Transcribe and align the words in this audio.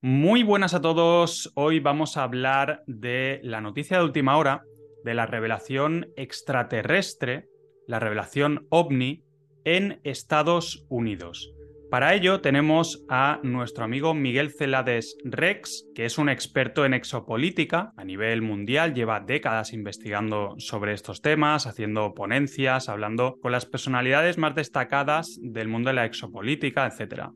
Muy 0.00 0.44
buenas 0.44 0.74
a 0.74 0.80
todos. 0.80 1.50
Hoy 1.56 1.80
vamos 1.80 2.16
a 2.16 2.22
hablar 2.22 2.84
de 2.86 3.40
la 3.42 3.60
noticia 3.60 3.98
de 3.98 4.04
última 4.04 4.36
hora, 4.36 4.62
de 5.04 5.12
la 5.12 5.26
revelación 5.26 6.06
extraterrestre, 6.14 7.48
la 7.88 7.98
revelación 7.98 8.68
ovni 8.70 9.24
en 9.64 10.00
Estados 10.04 10.86
Unidos. 10.88 11.52
Para 11.90 12.14
ello 12.14 12.40
tenemos 12.40 13.04
a 13.08 13.40
nuestro 13.42 13.82
amigo 13.82 14.14
Miguel 14.14 14.52
Celades 14.52 15.16
Rex, 15.24 15.84
que 15.96 16.04
es 16.04 16.16
un 16.16 16.28
experto 16.28 16.84
en 16.84 16.94
exopolítica 16.94 17.92
a 17.96 18.04
nivel 18.04 18.40
mundial, 18.40 18.94
lleva 18.94 19.18
décadas 19.18 19.72
investigando 19.72 20.54
sobre 20.58 20.92
estos 20.92 21.22
temas, 21.22 21.66
haciendo 21.66 22.14
ponencias, 22.14 22.88
hablando 22.88 23.36
con 23.42 23.50
las 23.50 23.66
personalidades 23.66 24.38
más 24.38 24.54
destacadas 24.54 25.40
del 25.42 25.66
mundo 25.66 25.88
de 25.88 25.94
la 25.94 26.04
exopolítica, 26.04 26.86
etc. 26.86 27.30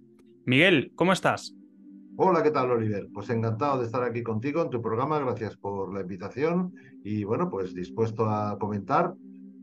Miguel, 0.44 0.92
¿cómo 0.94 1.12
estás? 1.12 1.56
Hola, 2.16 2.42
¿qué 2.42 2.50
tal, 2.50 2.70
Oliver? 2.70 3.08
Pues 3.12 3.30
encantado 3.30 3.78
de 3.78 3.86
estar 3.86 4.02
aquí 4.02 4.22
contigo 4.22 4.62
en 4.62 4.68
tu 4.68 4.82
programa, 4.82 5.18
gracias 5.18 5.56
por 5.56 5.95
la 5.95 6.02
invitación 6.02 6.74
y 7.02 7.24
bueno, 7.24 7.48
pues 7.48 7.74
dispuesto 7.74 8.28
a 8.28 8.59
comentar 8.59 9.14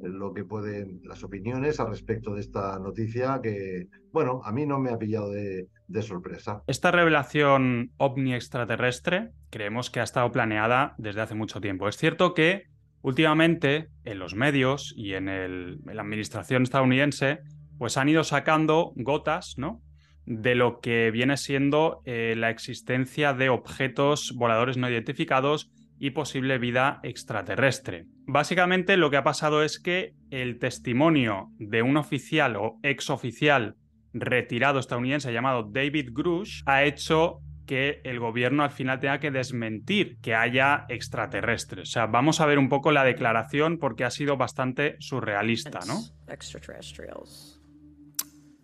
lo 0.01 0.33
que 0.33 0.43
pueden, 0.43 0.99
las 1.03 1.23
opiniones 1.23 1.79
al 1.79 1.89
respecto 1.89 2.33
de 2.33 2.41
esta 2.41 2.79
noticia 2.79 3.39
que, 3.43 3.87
bueno, 4.11 4.41
a 4.43 4.51
mí 4.51 4.65
no 4.65 4.79
me 4.79 4.89
ha 4.89 4.97
pillado 4.97 5.29
de, 5.31 5.67
sorpresa. 6.01 6.63
Esta 6.65 6.91
revelación 6.91 7.91
ovni 7.97 8.33
extraterrestre 8.33 9.31
creemos 9.51 9.91
que 9.91 9.99
ha 9.99 10.03
estado 10.03 10.31
planeada 10.31 10.95
desde 10.97 11.21
hace 11.21 11.35
mucho 11.35 11.61
tiempo. 11.61 11.87
Es 11.87 11.97
cierto 11.97 12.33
que 12.33 12.63
últimamente 13.01 13.89
en 14.05 14.17
los 14.17 14.33
medios 14.33 14.93
y 14.97 15.13
en, 15.13 15.29
el, 15.29 15.81
la 15.85 16.01
administración 16.01 16.63
estadounidense 16.63 17.41
pues 17.77 17.97
han 17.97 18.09
ido 18.09 18.23
sacando 18.23 18.93
gotas, 18.95 19.55
¿no? 19.57 19.81
De 20.29 20.53
lo 20.53 20.79
que 20.79 21.09
viene 21.09 21.37
siendo 21.37 22.01
eh, 22.05 22.35
la 22.37 22.51
existencia 22.51 23.33
de 23.33 23.49
objetos 23.49 24.33
voladores 24.35 24.77
no 24.77 24.87
identificados 24.87 25.71
y 25.97 26.11
posible 26.11 26.59
vida 26.59 26.99
extraterrestre. 27.01 28.05
Básicamente 28.27 28.95
lo 28.95 29.09
que 29.09 29.17
ha 29.17 29.23
pasado 29.23 29.63
es 29.63 29.79
que 29.79 30.13
el 30.29 30.59
testimonio 30.59 31.49
de 31.57 31.81
un 31.81 31.97
oficial 31.97 32.55
o 32.57 32.77
exoficial 32.83 33.75
retirado 34.13 34.79
estadounidense 34.79 35.33
llamado 35.33 35.63
David 35.63 36.09
Grush 36.13 36.61
ha 36.67 36.83
hecho 36.83 37.39
que 37.65 38.01
el 38.03 38.19
gobierno 38.19 38.63
al 38.63 38.71
final 38.71 38.99
tenga 38.99 39.19
que 39.19 39.31
desmentir 39.31 40.19
que 40.21 40.35
haya 40.35 40.85
extraterrestres. 40.89 41.89
O 41.89 41.91
sea, 41.91 42.05
vamos 42.05 42.39
a 42.39 42.45
ver 42.45 42.59
un 42.59 42.69
poco 42.69 42.91
la 42.91 43.03
declaración 43.03 43.79
porque 43.79 44.05
ha 44.05 44.11
sido 44.11 44.37
bastante 44.37 44.95
surrealista, 44.99 45.79
¿no? 45.87 45.99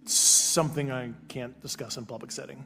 Something 0.05 0.91
I 0.91 1.11
can't 1.27 1.59
discuss 1.61 1.97
in 1.97 2.05
public 2.05 2.31
setting. 2.31 2.65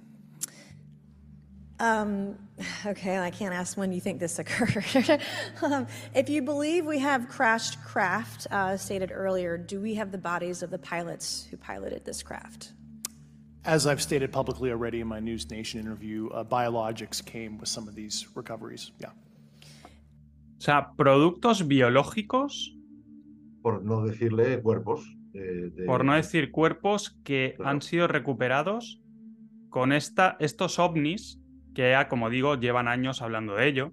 Um, 1.79 2.37
okay, 2.85 3.19
I 3.19 3.31
can't 3.31 3.53
ask 3.53 3.77
when 3.77 3.93
you 3.93 4.01
think 4.01 4.19
this 4.19 4.37
occurred. 4.37 5.21
um, 5.61 5.87
if 6.13 6.27
you 6.29 6.41
believe 6.41 6.85
we 6.85 6.99
have 6.99 7.29
crashed 7.29 7.81
craft, 7.83 8.47
uh, 8.51 8.75
stated 8.75 9.11
earlier, 9.13 9.57
do 9.57 9.79
we 9.79 9.93
have 9.95 10.11
the 10.11 10.17
bodies 10.17 10.61
of 10.61 10.71
the 10.71 10.77
pilots 10.77 11.47
who 11.49 11.55
piloted 11.55 12.03
this 12.03 12.21
craft? 12.21 12.73
As 13.63 13.87
I've 13.87 14.01
stated 14.01 14.31
publicly 14.31 14.71
already 14.71 14.99
in 14.99 15.07
my 15.07 15.19
News 15.19 15.49
Nation 15.49 15.79
interview, 15.79 16.29
uh, 16.29 16.43
biologics 16.43 17.23
came 17.23 17.57
with 17.57 17.69
some 17.69 17.87
of 17.87 17.95
these 17.95 18.27
recoveries. 18.35 18.91
Yeah. 18.99 19.11
O 20.59 20.61
sea, 20.61 20.87
productos 20.97 21.61
biológicos. 21.61 22.75
Por 23.61 23.81
no 23.83 24.05
decirle 24.05 24.61
cuerpos. 24.61 25.01
Eh, 25.33 25.71
de... 25.73 25.85
Por 25.85 26.05
no 26.05 26.15
decir 26.15 26.51
cuerpos 26.51 27.19
que 27.23 27.53
claro. 27.55 27.71
han 27.71 27.81
sido 27.81 28.07
recuperados 28.07 29.01
con 29.69 29.93
esta, 29.93 30.37
estos 30.39 30.79
ovnis 30.79 31.39
que, 31.73 31.95
como 32.09 32.29
digo, 32.29 32.55
llevan 32.55 32.87
años 32.87 33.21
hablando 33.21 33.55
de 33.55 33.67
ello. 33.67 33.91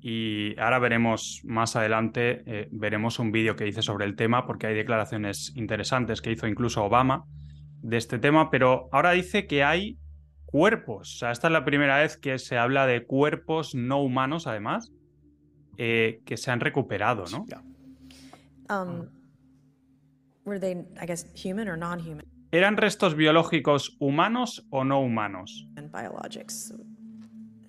Y 0.00 0.58
ahora 0.58 0.78
veremos 0.78 1.42
más 1.44 1.76
adelante, 1.76 2.42
eh, 2.46 2.68
veremos 2.70 3.18
un 3.18 3.32
vídeo 3.32 3.56
que 3.56 3.66
hice 3.66 3.82
sobre 3.82 4.06
el 4.06 4.16
tema, 4.16 4.46
porque 4.46 4.68
hay 4.68 4.74
declaraciones 4.74 5.52
interesantes 5.56 6.22
que 6.22 6.30
hizo 6.30 6.46
incluso 6.46 6.84
Obama 6.84 7.24
de 7.82 7.96
este 7.96 8.18
tema, 8.18 8.50
pero 8.50 8.88
ahora 8.92 9.12
dice 9.12 9.46
que 9.46 9.64
hay 9.64 9.98
cuerpos. 10.46 11.14
O 11.14 11.18
sea, 11.18 11.30
esta 11.30 11.48
es 11.48 11.52
la 11.52 11.64
primera 11.64 11.98
vez 11.98 12.16
que 12.16 12.38
se 12.38 12.56
habla 12.56 12.86
de 12.86 13.04
cuerpos 13.04 13.74
no 13.74 14.00
humanos, 14.00 14.46
además, 14.46 14.92
eh, 15.76 16.20
que 16.24 16.36
se 16.36 16.50
han 16.50 16.60
recuperado, 16.60 17.24
¿no? 17.30 17.44
Um, 18.70 19.08
were 20.48 20.58
they, 20.58 20.84
I 21.00 21.06
guess, 21.06 21.24
human 21.34 21.68
or 21.68 21.76
non-human? 21.76 22.24
¿Eran 22.52 22.76
restos 22.76 23.14
biológicos 23.14 23.90
humanos 24.00 24.60
o 24.72 24.82
no 24.82 25.02
humanos? 25.02 25.64
And 25.76 25.92
biologics. 25.92 26.72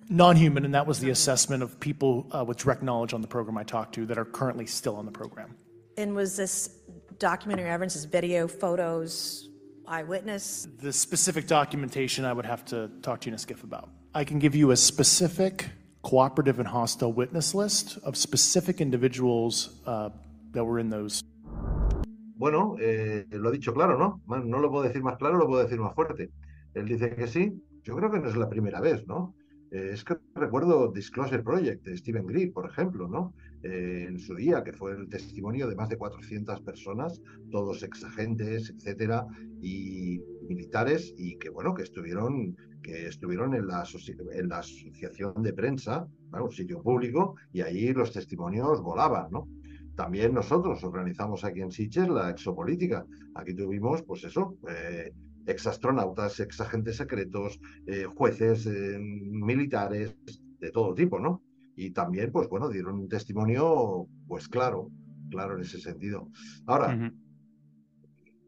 Non-human, 0.10 0.66
and 0.66 0.74
that 0.74 0.88
was 0.88 1.00
the 1.00 1.10
assessment 1.10 1.62
of 1.62 1.80
people 1.80 2.28
uh, 2.32 2.44
with 2.44 2.58
direct 2.58 2.82
knowledge 2.82 3.14
on 3.14 3.22
the 3.22 3.28
program 3.28 3.58
I 3.58 3.64
talked 3.64 3.94
to 3.96 4.06
that 4.06 4.18
are 4.18 4.26
currently 4.26 4.66
still 4.66 4.96
on 4.96 5.06
the 5.06 5.12
program. 5.12 5.56
And 5.98 6.16
was 6.16 6.38
this 6.38 6.80
documentary 7.20 7.70
evidence, 7.70 7.94
this 7.94 8.06
video, 8.06 8.48
photos, 8.48 9.50
eyewitness? 9.86 10.68
The 10.82 10.94
specific 10.94 11.46
documentation 11.46 12.24
I 12.24 12.34
would 12.34 12.46
have 12.46 12.64
to 12.66 12.90
talk 13.02 13.20
to 13.22 13.26
you 13.28 13.32
in 13.32 13.36
a 13.36 13.38
skiff 13.38 13.64
about. 13.64 13.90
I 14.16 14.24
can 14.24 14.40
give 14.40 14.56
you 14.56 14.72
a 14.72 14.78
specific 14.78 15.66
cooperative 16.02 16.60
and 16.60 16.68
hostile 16.68 17.12
witness 17.12 17.54
list 17.54 17.98
of 18.04 18.16
specific 18.16 18.80
individuals 18.80 19.82
uh, 19.86 20.10
that 20.52 20.64
were 20.64 20.80
in 20.80 20.90
those 20.90 21.22
Bueno, 22.40 22.78
eh, 22.80 23.26
lo 23.32 23.50
ha 23.50 23.52
dicho 23.52 23.74
claro, 23.74 23.98
¿no? 23.98 24.22
No 24.46 24.60
lo 24.60 24.72
puedo 24.72 24.86
decir 24.86 25.04
más 25.04 25.18
claro, 25.18 25.38
lo 25.38 25.46
puedo 25.46 25.62
decir 25.62 25.78
más 25.78 25.94
fuerte. 25.94 26.32
Él 26.74 26.86
dice 26.86 27.14
que 27.14 27.28
sí. 27.28 27.52
Yo 27.84 27.98
creo 27.98 28.10
que 28.10 28.20
no 28.20 28.30
es 28.30 28.38
la 28.38 28.48
primera 28.48 28.80
vez, 28.80 29.06
¿no? 29.08 29.36
Eh, 29.72 29.90
es 29.92 30.06
que 30.06 30.16
recuerdo 30.36 30.90
Disclosure 30.90 31.44
Project 31.44 31.84
de 31.84 31.98
Stephen 31.98 32.26
Greer, 32.26 32.54
por 32.54 32.66
ejemplo, 32.66 33.10
¿no? 33.10 33.34
Eh, 33.62 34.06
en 34.08 34.20
su 34.20 34.36
día, 34.36 34.64
que 34.64 34.72
fue 34.72 34.94
el 34.94 35.10
testimonio 35.10 35.68
de 35.68 35.76
más 35.76 35.90
de 35.90 35.98
400 35.98 36.62
personas, 36.62 37.22
todos 37.52 37.84
exagentes, 37.84 38.70
etcétera, 38.70 39.28
y 39.62 40.22
militares, 40.48 41.14
y 41.18 41.38
que, 41.40 41.50
bueno, 41.50 41.74
que 41.74 41.84
estuvieron, 41.84 42.56
que 42.82 43.08
estuvieron 43.08 43.54
en 43.54 43.68
la, 43.68 43.84
en 44.32 44.48
la 44.48 44.60
asociación 44.60 45.34
de 45.44 45.52
prensa, 45.52 46.08
un 46.32 46.52
sitio 46.52 46.82
público, 46.82 47.36
y 47.52 47.60
allí 47.60 47.92
los 47.92 48.14
testimonios 48.14 48.82
volaban, 48.82 49.30
¿no? 49.30 49.50
También 50.00 50.34
nosotros 50.34 50.82
organizamos 50.86 51.44
aquí 51.44 51.60
en 51.60 51.72
Sitges 51.72 52.08
la 52.08 52.30
exopolítica. 52.30 53.06
Aquí 53.36 53.54
tuvimos, 53.54 54.02
pues 54.04 54.24
eso, 54.24 54.56
eh, 54.70 55.12
exastronautas, 55.46 56.40
exagentes 56.40 56.96
secretos, 56.96 57.60
eh, 57.86 58.06
jueces, 58.06 58.66
eh, 58.66 58.98
militares, 58.98 60.16
de 60.62 60.72
todo 60.72 60.94
tipo, 60.94 61.20
¿no? 61.20 61.44
Y 61.76 61.92
también, 61.92 62.32
pues 62.32 62.48
bueno, 62.48 62.70
dieron 62.70 62.98
un 62.98 63.10
testimonio, 63.10 64.08
pues 64.26 64.48
claro, 64.48 64.90
claro 65.30 65.56
en 65.56 65.64
ese 65.64 65.80
sentido. 65.82 66.30
Ahora, 66.66 66.96
uh 66.96 66.98
-huh. 66.98 67.14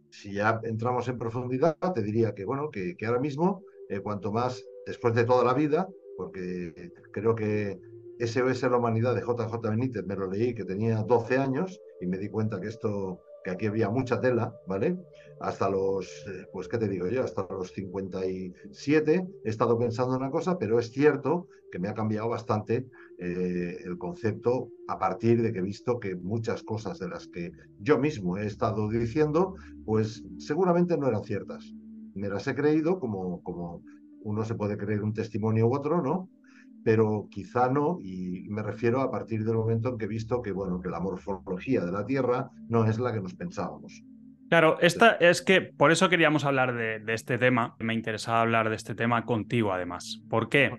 si 0.09 0.31
ya 0.31 0.57
entramos 0.63 1.09
en 1.09 1.17
profundidad, 1.17 1.75
te 1.93 2.01
diría 2.01 2.33
que, 2.33 2.45
bueno, 2.45 2.71
que, 2.71 2.95
que 2.95 3.05
ahora 3.05 3.19
mismo, 3.19 3.61
eh, 3.89 3.99
cuanto 3.99 4.31
más, 4.31 4.63
después 4.85 5.13
de 5.15 5.25
toda 5.25 5.43
la 5.43 5.53
vida, 5.53 5.85
porque 6.15 6.93
creo 7.11 7.35
que 7.35 7.77
SOS 8.21 8.61
la 8.63 8.77
Humanidad 8.77 9.15
de 9.15 9.21
JJ 9.21 9.59
Benítez, 9.61 10.05
me 10.05 10.15
lo 10.15 10.29
leí 10.29 10.53
que 10.53 10.63
tenía 10.63 11.01
12 11.01 11.37
años 11.39 11.81
y 11.99 12.05
me 12.05 12.19
di 12.19 12.29
cuenta 12.29 12.61
que 12.61 12.67
esto, 12.67 13.19
que 13.43 13.49
aquí 13.49 13.65
había 13.65 13.89
mucha 13.89 14.21
tela, 14.21 14.53
¿vale? 14.67 14.95
Hasta 15.39 15.67
los, 15.69 16.05
eh, 16.27 16.45
pues, 16.53 16.67
¿qué 16.67 16.77
te 16.77 16.87
digo 16.87 17.07
yo? 17.07 17.23
Hasta 17.23 17.47
los 17.49 17.71
57 17.71 19.27
he 19.43 19.49
estado 19.49 19.79
pensando 19.79 20.15
una 20.15 20.29
cosa, 20.29 20.59
pero 20.59 20.77
es 20.77 20.91
cierto 20.91 21.47
que 21.71 21.79
me 21.79 21.87
ha 21.87 21.95
cambiado 21.95 22.29
bastante 22.29 22.85
eh, 23.17 23.77
el 23.83 23.97
concepto 23.97 24.69
a 24.87 24.99
partir 24.99 25.41
de 25.41 25.51
que 25.51 25.59
he 25.59 25.63
visto 25.63 25.99
que 25.99 26.15
muchas 26.15 26.61
cosas 26.61 26.99
de 26.99 27.09
las 27.09 27.27
que 27.27 27.51
yo 27.79 27.97
mismo 27.97 28.37
he 28.37 28.45
estado 28.45 28.87
diciendo, 28.87 29.55
pues 29.83 30.23
seguramente 30.37 30.95
no 30.95 31.07
eran 31.07 31.23
ciertas. 31.23 31.73
Me 32.13 32.29
las 32.29 32.47
he 32.47 32.53
creído 32.53 32.99
como, 32.99 33.41
como 33.41 33.81
uno 34.23 34.45
se 34.45 34.53
puede 34.53 34.77
creer 34.77 35.01
un 35.01 35.13
testimonio 35.13 35.67
u 35.67 35.75
otro, 35.75 36.03
¿no? 36.03 36.29
Pero 36.83 37.27
quizá 37.29 37.69
no, 37.69 37.99
y 38.01 38.47
me 38.49 38.63
refiero 38.63 39.01
a 39.01 39.11
partir 39.11 39.43
del 39.43 39.55
momento 39.55 39.89
en 39.89 39.97
que 39.97 40.05
he 40.05 40.07
visto 40.07 40.41
que, 40.41 40.51
bueno, 40.51 40.81
que 40.81 40.89
la 40.89 40.99
morfología 40.99 41.85
de 41.85 41.91
la 41.91 42.05
Tierra 42.05 42.49
no 42.69 42.85
es 42.85 42.99
la 42.99 43.13
que 43.13 43.21
nos 43.21 43.33
pensábamos. 43.35 44.03
Claro, 44.49 44.77
esta 44.81 45.11
es 45.11 45.41
que 45.41 45.61
por 45.61 45.91
eso 45.91 46.09
queríamos 46.09 46.43
hablar 46.43 46.75
de, 46.75 46.99
de 46.99 47.13
este 47.13 47.37
tema. 47.37 47.75
Me 47.79 47.93
interesaba 47.93 48.41
hablar 48.41 48.69
de 48.69 48.75
este 48.75 48.95
tema 48.95 49.25
contigo, 49.25 49.71
además. 49.71 50.21
¿Por 50.29 50.49
qué? 50.49 50.71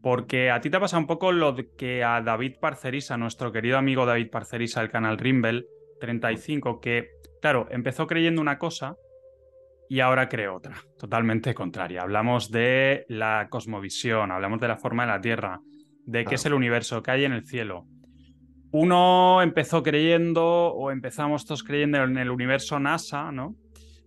Porque 0.00 0.50
a 0.52 0.60
ti 0.60 0.70
te 0.70 0.76
ha 0.76 0.80
pasado 0.80 1.00
un 1.00 1.08
poco 1.08 1.32
lo 1.32 1.56
que 1.76 2.04
a 2.04 2.20
David 2.20 2.54
Parcerisa, 2.60 3.16
nuestro 3.16 3.50
querido 3.50 3.78
amigo 3.78 4.06
David 4.06 4.30
Parcerisa 4.30 4.80
del 4.80 4.90
canal 4.90 5.18
Rimbel 5.18 5.66
35, 6.00 6.80
que, 6.80 7.08
claro, 7.40 7.66
empezó 7.70 8.06
creyendo 8.06 8.40
una 8.40 8.58
cosa 8.58 8.94
y 9.88 10.00
ahora 10.00 10.28
creo 10.28 10.56
otra, 10.56 10.76
totalmente 10.98 11.54
contraria. 11.54 12.02
Hablamos 12.02 12.50
de 12.50 13.04
la 13.08 13.48
cosmovisión, 13.48 14.30
hablamos 14.30 14.60
de 14.60 14.68
la 14.68 14.76
forma 14.76 15.04
de 15.04 15.12
la 15.12 15.20
Tierra, 15.20 15.60
de 16.04 16.24
qué 16.24 16.36
es 16.36 16.46
el 16.46 16.54
universo, 16.54 17.02
qué 17.02 17.10
hay 17.12 17.24
en 17.24 17.32
el 17.32 17.46
cielo. 17.46 17.86
Uno 18.72 19.42
empezó 19.42 19.82
creyendo, 19.82 20.44
o 20.44 20.90
empezamos 20.90 21.44
todos 21.44 21.62
creyendo 21.62 22.02
en 22.02 22.18
el 22.18 22.30
universo 22.30 22.78
NASA, 22.78 23.30
¿no? 23.32 23.54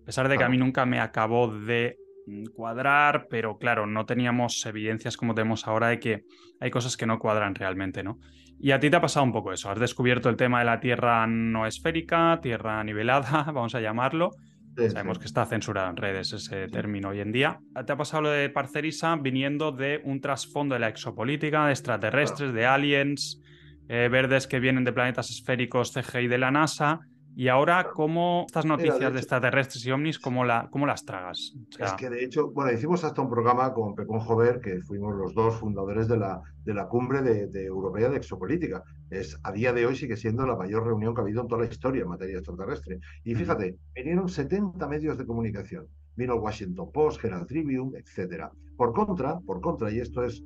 A 0.02 0.06
pesar 0.06 0.28
de 0.28 0.38
que 0.38 0.44
a 0.44 0.50
mí 0.50 0.58
nunca 0.58 0.86
me 0.86 1.00
acabó 1.00 1.48
de 1.48 1.98
mm, 2.26 2.46
cuadrar, 2.56 3.28
pero 3.30 3.58
claro, 3.58 3.86
no 3.86 4.06
teníamos 4.06 4.66
evidencias 4.66 5.18
como 5.18 5.34
tenemos 5.34 5.68
ahora 5.68 5.90
de 5.90 6.00
que 6.00 6.24
hay 6.60 6.72
cosas 6.72 6.98
que 6.98 7.06
no 7.06 7.20
cuadran 7.20 7.56
realmente, 7.56 8.04
¿no? 8.04 8.20
Y 8.60 8.72
a 8.72 8.80
ti 8.80 8.90
te 8.90 8.98
ha 8.98 9.02
pasado 9.02 9.26
un 9.26 9.32
poco 9.32 9.54
eso, 9.54 9.70
has 9.70 9.80
descubierto 9.80 10.28
el 10.30 10.36
tema 10.36 10.60
de 10.60 10.66
la 10.66 10.80
Tierra 10.80 11.26
no 11.26 11.66
esférica, 11.66 12.40
Tierra 12.42 12.84
nivelada, 12.84 13.44
vamos 13.54 13.74
a 13.76 13.82
llamarlo. 13.82 14.32
Sabemos 14.76 15.20
que 15.20 15.26
está 15.26 15.46
censurado 15.46 15.90
en 15.90 15.98
redes 15.98 16.32
ese 16.34 16.68
término 16.68 17.10
hoy 17.10 17.20
en 17.20 17.32
día. 17.32 17.60
Te 17.86 17.92
ha 17.92 17.98
pasado 17.98 18.24
lo 18.24 18.30
de 18.30 18.50
Parcerisa 18.50 19.16
viniendo 19.16 19.72
de 19.72 20.02
un 20.04 20.22
trasfondo 20.22 20.74
de 20.74 20.80
la 20.80 20.90
exopolítica, 20.90 21.66
de 21.66 21.72
extraterrestres, 21.72 22.54
de 22.54 22.66
aliens, 22.66 23.42
eh, 23.88 24.08
verdes 24.10 24.48
que 24.48 24.60
vienen 24.60 24.84
de 24.84 24.94
planetas 24.94 25.30
esféricos 25.30 25.94
CGI 25.94 26.28
de 26.28 26.38
la 26.38 26.52
NASA 26.52 27.02
y 27.40 27.48
ahora, 27.48 27.92
¿cómo 27.94 28.44
estas 28.48 28.66
noticias 28.66 29.14
de, 29.14 29.20
extraterrestres 29.20 29.86
y 29.86 29.92
ovnis, 29.92 30.20
cómo, 30.20 30.44
la, 30.44 30.68
cómo 30.70 30.86
las 30.86 31.06
tragas? 31.06 31.54
Es 31.78 31.94
que 31.94 32.10
de 32.10 32.24
hecho, 32.24 32.52
bueno, 32.52 32.70
hicimos 32.72 33.06
hasta 33.06 33.22
un 33.22 33.30
programa 33.30 33.74
con 33.74 33.96
Pepón 33.96 34.20
Jover, 34.20 34.60
que 34.60 34.82
fuimos 34.82 35.16
los 35.16 35.34
dos 35.34 35.56
fundadores 35.56 36.10
de 36.10 36.18
la, 36.18 36.42
de 36.66 36.74
la 36.74 36.90
cumbre 36.90 37.22
de, 37.22 37.66
europea 37.66 38.10
de 38.10 38.18
exopolítica. 38.18 38.84
Es, 39.10 39.40
a 39.44 39.52
día 39.52 39.74
de 39.74 39.86
hoy 39.86 39.96
sigue 39.96 40.16
siendo 40.16 40.46
la 40.46 40.56
mayor 40.56 40.86
reunión 40.86 41.14
que 41.14 41.22
ha 41.22 41.24
habido 41.24 41.42
en 41.42 41.48
toda 41.48 41.64
la 41.64 41.70
historia 41.70 42.04
en 42.04 42.10
materia 42.10 42.38
extraterrestre. 42.38 43.00
Y 43.24 43.36
fíjate, 43.36 43.78
vinieron 43.96 44.30
70 44.30 44.88
medios 44.88 45.18
de 45.18 45.26
comunicación. 45.26 45.88
Vino 46.16 46.34
el 46.34 46.40
Washington 46.40 46.92
Post, 46.92 47.24
Herald 47.24 47.48
Tribune, 47.48 47.98
etcétera. 47.98 48.52
Por 48.78 48.94
contra, 48.94 49.40
por 49.40 49.62
contra, 49.62 49.92
y 49.92 50.00
esto 50.00 50.24
es 50.24 50.44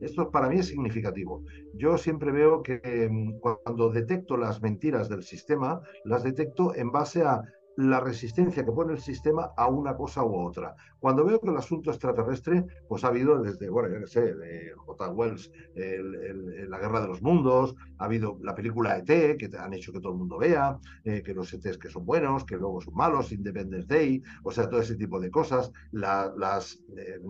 esto 0.00 0.30
para 0.30 0.48
mí 0.48 0.58
es 0.58 0.66
significativo. 0.66 1.42
Yo 1.74 1.96
siempre 1.96 2.30
veo 2.30 2.62
que 2.62 3.08
mm, 3.10 3.38
cuando 3.40 3.90
detecto 3.90 4.36
las 4.36 4.60
mentiras 4.60 5.08
del 5.08 5.22
sistema, 5.22 5.80
las 6.04 6.22
detecto 6.22 6.74
en 6.74 6.90
base 6.90 7.22
a 7.22 7.42
la 7.76 8.00
resistencia 8.00 8.64
que 8.64 8.72
pone 8.72 8.94
el 8.94 9.00
sistema 9.00 9.52
a 9.56 9.68
una 9.68 9.96
cosa 9.96 10.24
u 10.24 10.34
otra. 10.34 10.74
Cuando 10.98 11.24
veo 11.24 11.40
que 11.40 11.50
el 11.50 11.56
asunto 11.56 11.90
extraterrestre, 11.90 12.64
pues 12.88 13.04
ha 13.04 13.08
habido 13.08 13.40
desde, 13.42 13.68
bueno, 13.68 13.88
yo 13.92 14.00
qué 14.00 14.06
sé, 14.06 14.34
de 14.34 14.72
J. 14.76 15.10
Wells, 15.10 15.50
la 15.74 16.78
guerra 16.78 17.00
de 17.00 17.08
los 17.08 17.22
mundos, 17.22 17.74
ha 17.98 18.06
habido 18.06 18.38
la 18.42 18.54
película 18.54 18.96
ET, 18.96 19.36
que 19.36 19.50
han 19.58 19.74
hecho 19.74 19.92
que 19.92 20.00
todo 20.00 20.12
el 20.12 20.18
mundo 20.18 20.38
vea, 20.38 20.78
eh, 21.04 21.22
que 21.22 21.34
los 21.34 21.52
ETs 21.52 21.78
que 21.78 21.90
son 21.90 22.06
buenos, 22.06 22.44
que 22.44 22.56
luego 22.56 22.80
son 22.80 22.94
malos, 22.94 23.32
Independence 23.32 23.86
Day, 23.86 24.22
o 24.42 24.50
sea, 24.50 24.68
todo 24.68 24.80
ese 24.80 24.96
tipo 24.96 25.20
de 25.20 25.30
cosas, 25.30 25.70
las... 25.92 26.82
Eh, 26.96 27.20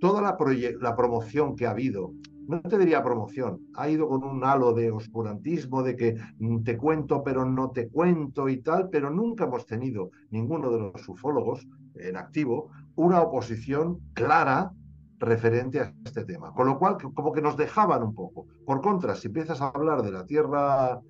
toda 0.00 0.20
la, 0.20 0.36
la 0.80 0.96
promoción 0.96 1.56
que 1.56 1.66
ha 1.66 1.70
habido, 1.70 2.12
no 2.46 2.60
te 2.62 2.78
diría 2.78 3.02
promoción, 3.02 3.60
ha 3.74 3.88
ido 3.88 4.08
con 4.08 4.24
un 4.24 4.44
halo 4.44 4.72
de 4.72 4.90
oscurantismo, 4.90 5.82
de 5.82 5.96
que 5.96 6.16
mm, 6.38 6.62
te 6.62 6.76
cuento 6.76 7.22
pero 7.22 7.44
no 7.44 7.70
te 7.70 7.88
cuento 7.88 8.48
y 8.48 8.58
tal, 8.58 8.88
pero 8.90 9.10
nunca 9.10 9.44
hemos 9.44 9.66
tenido, 9.66 10.10
ninguno 10.30 10.70
de 10.70 10.78
los 10.78 11.08
ufólogos 11.08 11.66
en 11.96 12.16
activo, 12.16 12.70
una 12.96 13.22
oposición 13.22 14.00
clara 14.14 14.72
referente 15.18 15.80
a 15.80 15.94
este 16.04 16.24
tema. 16.24 16.52
Con 16.52 16.66
lo 16.66 16.78
cual, 16.78 16.96
como 17.14 17.32
que 17.32 17.40
nos 17.40 17.56
dejaban 17.56 18.02
un 18.02 18.14
poco. 18.14 18.46
Por 18.64 18.80
contra, 18.80 19.14
si 19.14 19.28
empiezas 19.28 19.60
a 19.60 19.68
hablar 19.68 20.02
de 20.02 20.12
la 20.12 20.26
Tierra 20.26 21.00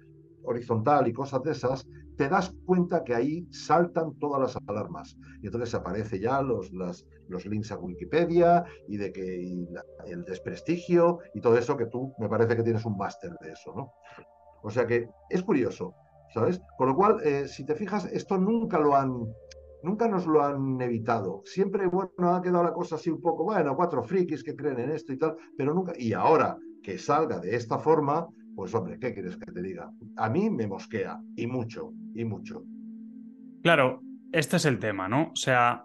horizontal 0.44 1.08
y 1.08 1.12
cosas 1.12 1.42
de 1.42 1.52
esas, 1.52 1.86
te 2.16 2.28
das 2.28 2.54
cuenta 2.66 3.04
que 3.04 3.14
ahí 3.14 3.46
saltan 3.50 4.18
todas 4.18 4.40
las 4.40 4.58
alarmas. 4.66 5.16
Y 5.42 5.46
entonces 5.46 5.74
aparece 5.74 6.20
ya 6.20 6.42
los, 6.42 6.70
los 6.72 7.46
links 7.46 7.72
a 7.72 7.78
Wikipedia 7.78 8.64
y 8.88 8.96
de 8.96 9.12
que 9.12 9.66
el 10.06 10.24
desprestigio 10.24 11.18
y 11.34 11.40
todo 11.40 11.58
eso 11.58 11.76
que 11.76 11.86
tú 11.86 12.12
me 12.18 12.28
parece 12.28 12.56
que 12.56 12.62
tienes 12.62 12.84
un 12.84 12.96
máster 12.96 13.32
de 13.40 13.52
eso, 13.52 13.72
¿no? 13.74 13.92
O 14.62 14.70
sea 14.70 14.86
que 14.86 15.08
es 15.28 15.42
curioso, 15.42 15.94
¿sabes? 16.32 16.60
Con 16.78 16.88
lo 16.88 16.96
cual, 16.96 17.20
eh, 17.22 17.46
si 17.48 17.66
te 17.66 17.74
fijas, 17.74 18.06
esto 18.06 18.38
nunca 18.38 18.78
lo 18.78 18.96
han, 18.96 19.12
nunca 19.82 20.08
nos 20.08 20.26
lo 20.26 20.42
han 20.42 20.80
evitado. 20.80 21.42
Siempre, 21.44 21.86
bueno, 21.86 22.34
ha 22.34 22.40
quedado 22.40 22.64
la 22.64 22.72
cosa 22.72 22.94
así 22.94 23.10
un 23.10 23.20
poco, 23.20 23.44
bueno, 23.44 23.76
cuatro 23.76 24.02
frikis 24.02 24.42
que 24.42 24.56
creen 24.56 24.80
en 24.80 24.90
esto 24.90 25.12
y 25.12 25.18
tal, 25.18 25.36
pero 25.56 25.74
nunca, 25.74 25.92
y 25.96 26.14
ahora 26.14 26.56
que 26.82 26.98
salga 26.98 27.38
de 27.40 27.54
esta 27.56 27.78
forma, 27.78 28.26
pues 28.54 28.74
hombre, 28.74 28.98
¿qué 28.98 29.12
quieres 29.12 29.36
que 29.36 29.50
te 29.50 29.62
diga? 29.62 29.90
A 30.16 30.28
mí 30.28 30.50
me 30.50 30.66
mosquea, 30.66 31.20
y 31.36 31.46
mucho, 31.46 31.92
y 32.14 32.24
mucho. 32.24 32.64
Claro, 33.62 34.02
este 34.32 34.56
es 34.56 34.64
el 34.64 34.78
tema, 34.78 35.08
¿no? 35.08 35.30
O 35.32 35.36
sea, 35.36 35.84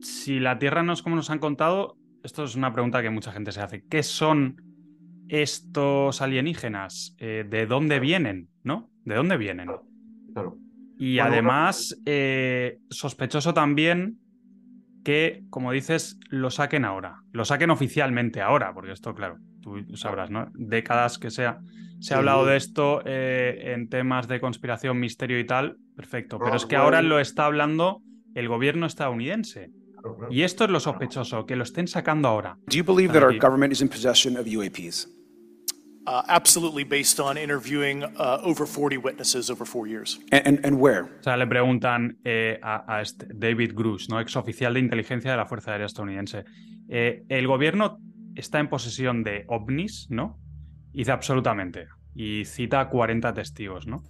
si 0.00 0.40
la 0.40 0.58
Tierra 0.58 0.82
no 0.82 0.92
es 0.92 1.02
como 1.02 1.16
nos 1.16 1.30
han 1.30 1.38
contado, 1.38 1.96
esto 2.22 2.44
es 2.44 2.56
una 2.56 2.72
pregunta 2.72 3.02
que 3.02 3.10
mucha 3.10 3.32
gente 3.32 3.52
se 3.52 3.60
hace. 3.60 3.84
¿Qué 3.88 4.02
son 4.02 4.62
estos 5.28 6.20
alienígenas? 6.20 7.14
Eh, 7.18 7.46
¿De 7.48 7.66
dónde 7.66 8.00
vienen? 8.00 8.48
¿No? 8.62 8.90
¿De 9.04 9.14
dónde 9.14 9.36
vienen? 9.36 9.68
Claro. 10.32 10.58
Y 10.98 11.18
además, 11.18 12.00
eh, 12.06 12.78
sospechoso 12.88 13.52
también 13.52 14.18
que, 15.06 15.44
como 15.50 15.70
dices, 15.70 16.18
lo 16.30 16.50
saquen 16.50 16.84
ahora. 16.84 17.22
Lo 17.30 17.44
saquen 17.44 17.70
oficialmente 17.70 18.40
ahora, 18.40 18.74
porque 18.74 18.90
esto, 18.90 19.14
claro, 19.14 19.38
tú 19.62 19.96
sabrás, 19.96 20.32
¿no? 20.32 20.50
Décadas 20.54 21.20
que 21.20 21.30
sea, 21.30 21.60
se 22.00 22.12
ha 22.12 22.16
hablado 22.16 22.44
de 22.44 22.56
esto 22.56 23.02
eh, 23.04 23.72
en 23.72 23.88
temas 23.88 24.26
de 24.26 24.40
conspiración, 24.40 24.98
misterio 24.98 25.38
y 25.38 25.46
tal, 25.46 25.76
perfecto. 25.94 26.40
Pero 26.40 26.56
es 26.56 26.66
que 26.66 26.74
ahora 26.74 27.02
lo 27.02 27.20
está 27.20 27.44
hablando 27.44 28.02
el 28.34 28.48
gobierno 28.48 28.84
estadounidense. 28.84 29.70
Y 30.28 30.42
esto 30.42 30.64
es 30.64 30.70
lo 30.70 30.80
sospechoso, 30.80 31.46
que 31.46 31.54
lo 31.54 31.62
estén 31.62 31.86
sacando 31.86 32.26
ahora. 32.26 32.58
Do 32.66 32.76
you 32.76 32.82
believe 32.82 33.12
that 33.12 33.22
our 33.22 33.38
government 33.38 33.72
is 33.72 33.82
in 33.82 33.88
possession 33.88 34.36
of 34.36 34.46
UAPs? 34.48 35.08
Uh, 36.06 36.22
absolutely, 36.28 36.84
based 36.84 37.18
on 37.18 37.36
interviewing 37.36 38.04
uh, 38.04 38.38
over 38.44 38.64
40 38.64 38.98
witnesses 38.98 39.50
over 39.50 39.64
four 39.64 39.88
years. 39.88 40.20
And, 40.30 40.60
and, 40.64 40.78
where? 40.78 41.04
O 41.04 41.22
sea, 41.22 41.36
le 41.36 41.46
preguntan 41.46 42.18
eh, 42.24 42.60
a, 42.62 42.84
a 42.86 43.00
este 43.02 43.26
David 43.34 43.74
Grush, 43.74 44.08
¿no? 44.08 44.20
ex 44.20 44.36
oficial 44.36 44.74
de 44.74 44.80
inteligencia 44.80 45.32
de 45.32 45.36
la 45.36 45.46
Fuerza 45.46 45.72
Aérea 45.72 45.86
Estadounidense. 45.86 46.44
Eh, 46.88 47.24
el 47.28 47.48
gobierno 47.48 47.98
está 48.36 48.60
en 48.60 48.68
posesión 48.68 49.24
de 49.24 49.46
ovnis, 49.48 50.06
¿no? 50.08 50.38
Y 50.92 50.98
dice 50.98 51.10
absolutamente. 51.10 51.88
Y 52.14 52.44
cita 52.44 52.88
40 52.88 53.34
testigos, 53.34 53.88
¿no? 53.88 54.04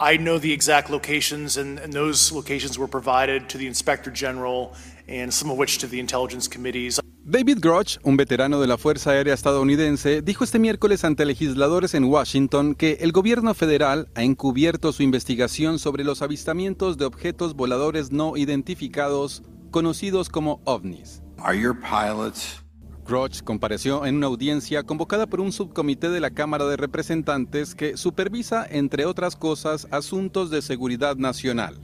I 0.00 0.16
know 0.16 0.38
the 0.38 0.52
exact 0.52 0.90
locations, 0.90 1.58
and, 1.58 1.78
and 1.78 1.92
those 1.92 2.32
locations 2.32 2.78
were 2.78 2.88
provided 2.88 3.48
to 3.48 3.58
the 3.58 3.66
Inspector 3.66 4.10
General 4.12 4.72
and 5.08 5.32
some 5.32 5.50
of 5.50 5.58
which 5.58 5.78
to 5.78 5.88
the 5.88 5.98
intelligence 5.98 6.48
committees. 6.48 7.00
David 7.30 7.58
Groch, 7.60 7.98
un 8.04 8.16
veterano 8.16 8.58
de 8.58 8.66
la 8.66 8.78
Fuerza 8.78 9.10
Aérea 9.10 9.34
estadounidense, 9.34 10.22
dijo 10.22 10.44
este 10.44 10.58
miércoles 10.58 11.04
ante 11.04 11.26
legisladores 11.26 11.92
en 11.92 12.04
Washington 12.04 12.74
que 12.74 12.96
el 13.02 13.12
gobierno 13.12 13.52
federal 13.52 14.08
ha 14.14 14.22
encubierto 14.22 14.92
su 14.92 15.02
investigación 15.02 15.78
sobre 15.78 16.04
los 16.04 16.22
avistamientos 16.22 16.96
de 16.96 17.04
objetos 17.04 17.52
voladores 17.54 18.12
no 18.12 18.38
identificados, 18.38 19.42
conocidos 19.70 20.30
como 20.30 20.62
ovnis. 20.64 21.22
Are 21.36 21.60
your 21.60 21.76
pilots 21.78 22.64
Groch 23.06 23.42
compareció 23.42 24.06
en 24.06 24.16
una 24.16 24.28
audiencia 24.28 24.84
convocada 24.84 25.26
por 25.26 25.42
un 25.42 25.52
subcomité 25.52 26.08
de 26.08 26.20
la 26.20 26.30
Cámara 26.30 26.64
de 26.64 26.78
Representantes 26.78 27.74
que 27.74 27.98
supervisa, 27.98 28.66
entre 28.70 29.04
otras 29.04 29.36
cosas, 29.36 29.86
asuntos 29.90 30.48
de 30.48 30.62
seguridad 30.62 31.16
nacional. 31.16 31.78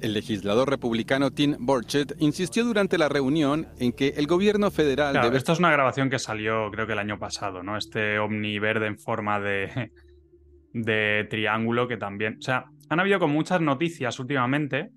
El 0.00 0.12
legislador 0.12 0.68
republicano 0.68 1.30
Tim 1.30 1.56
Burchett 1.58 2.14
insistió 2.18 2.64
durante 2.64 2.98
la 2.98 3.08
reunión 3.08 3.68
en 3.78 3.92
que 3.92 4.08
el 4.16 4.26
gobierno 4.26 4.70
federal 4.70 5.12
claro, 5.12 5.36
Esto 5.36 5.52
es 5.52 5.58
una 5.58 5.70
grabación 5.70 6.10
que 6.10 6.18
salió 6.18 6.70
creo 6.70 6.86
que 6.86 6.92
el 6.92 6.98
año 6.98 7.18
pasado, 7.18 7.62
¿no? 7.62 7.76
Este 7.76 8.18
ovni 8.18 8.58
verde 8.58 8.86
en 8.86 8.98
forma 8.98 9.40
de, 9.40 9.92
de 10.72 11.26
triángulo 11.30 11.88
que 11.88 11.96
también... 11.96 12.36
O 12.38 12.42
sea, 12.42 12.66
han 12.88 13.00
habido 13.00 13.18
con 13.18 13.30
muchas 13.30 13.60
noticias 13.60 14.18
últimamente 14.20 14.90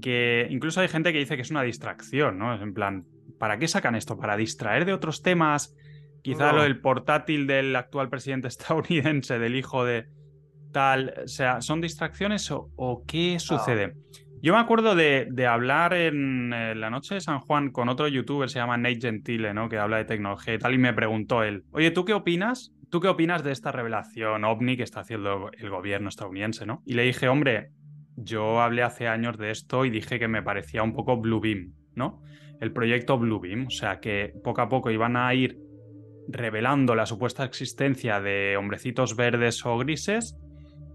que 0.00 0.46
incluso 0.50 0.80
hay 0.80 0.88
gente 0.88 1.12
que 1.12 1.18
dice 1.18 1.36
que 1.36 1.42
es 1.42 1.50
una 1.50 1.62
distracción, 1.62 2.38
¿no? 2.38 2.54
Es 2.54 2.60
en 2.60 2.74
plan, 2.74 3.06
¿Para 3.42 3.58
qué 3.58 3.66
sacan 3.66 3.96
esto? 3.96 4.16
¿Para 4.16 4.36
distraer 4.36 4.84
de 4.84 4.92
otros 4.92 5.20
temas? 5.20 5.74
Quizá 6.22 6.52
lo 6.52 6.62
del 6.62 6.80
portátil 6.80 7.48
del 7.48 7.74
actual 7.74 8.08
presidente 8.08 8.46
estadounidense, 8.54 9.40
del 9.40 9.56
hijo 9.56 9.84
de 9.84 10.06
tal. 10.72 11.14
O 11.24 11.28
sea, 11.28 11.60
¿son 11.60 11.80
distracciones 11.80 12.50
o, 12.50 13.04
qué 13.06 13.38
sucede? 13.38 13.94
Yo 14.42 14.54
me 14.54 14.60
acuerdo 14.60 14.96
de, 14.96 15.46
hablar 15.46 15.94
en 15.94 16.50
la 16.50 16.90
noche 16.90 17.14
de 17.14 17.20
San 17.20 17.40
Juan 17.40 17.70
con 17.70 17.88
otro 17.88 18.08
youtuber, 18.08 18.50
se 18.50 18.58
llama 18.58 18.76
Nate 18.76 19.00
Gentile, 19.00 19.54
¿no? 19.54 19.68
Que 19.68 19.78
habla 19.78 19.98
de 19.98 20.04
tecnología 20.04 20.54
y 20.54 20.58
tal, 20.58 20.74
y 20.74 20.78
me 20.78 20.92
preguntó 20.92 21.44
él, 21.44 21.64
oye, 21.70 21.90
¿tú 21.90 22.04
qué 22.04 22.14
opinas? 22.14 22.72
¿Tú 22.90 23.00
qué 23.00 23.08
opinas 23.08 23.44
de 23.44 23.52
esta 23.52 23.72
revelación 23.72 24.44
ovni 24.44 24.76
que 24.76 24.82
está 24.82 25.00
haciendo 25.00 25.50
el 25.56 25.70
gobierno 25.70 26.08
estadounidense, 26.08 26.66
¿no? 26.66 26.82
Y 26.84 26.94
le 26.94 27.04
dije, 27.04 27.28
hombre, 27.28 27.70
yo 28.16 28.60
hablé 28.60 28.82
hace 28.82 29.08
años 29.08 29.38
de 29.38 29.50
esto 29.50 29.84
y 29.84 29.90
dije 29.90 30.18
que 30.18 30.28
me 30.28 30.42
parecía 30.42 30.82
un 30.82 30.92
poco 30.92 31.16
Blue 31.16 31.40
Beam, 31.40 31.72
¿no? 31.94 32.20
el 32.62 32.72
proyecto 32.72 33.18
Bluebeam, 33.18 33.66
o 33.66 33.70
sea 33.70 33.98
que 33.98 34.34
poco 34.44 34.60
a 34.60 34.68
poco 34.68 34.88
iban 34.92 35.16
a 35.16 35.34
ir 35.34 35.58
revelando 36.28 36.94
la 36.94 37.06
supuesta 37.06 37.44
existencia 37.44 38.20
de 38.20 38.56
hombrecitos 38.56 39.16
verdes 39.16 39.66
o 39.66 39.76
grises 39.78 40.36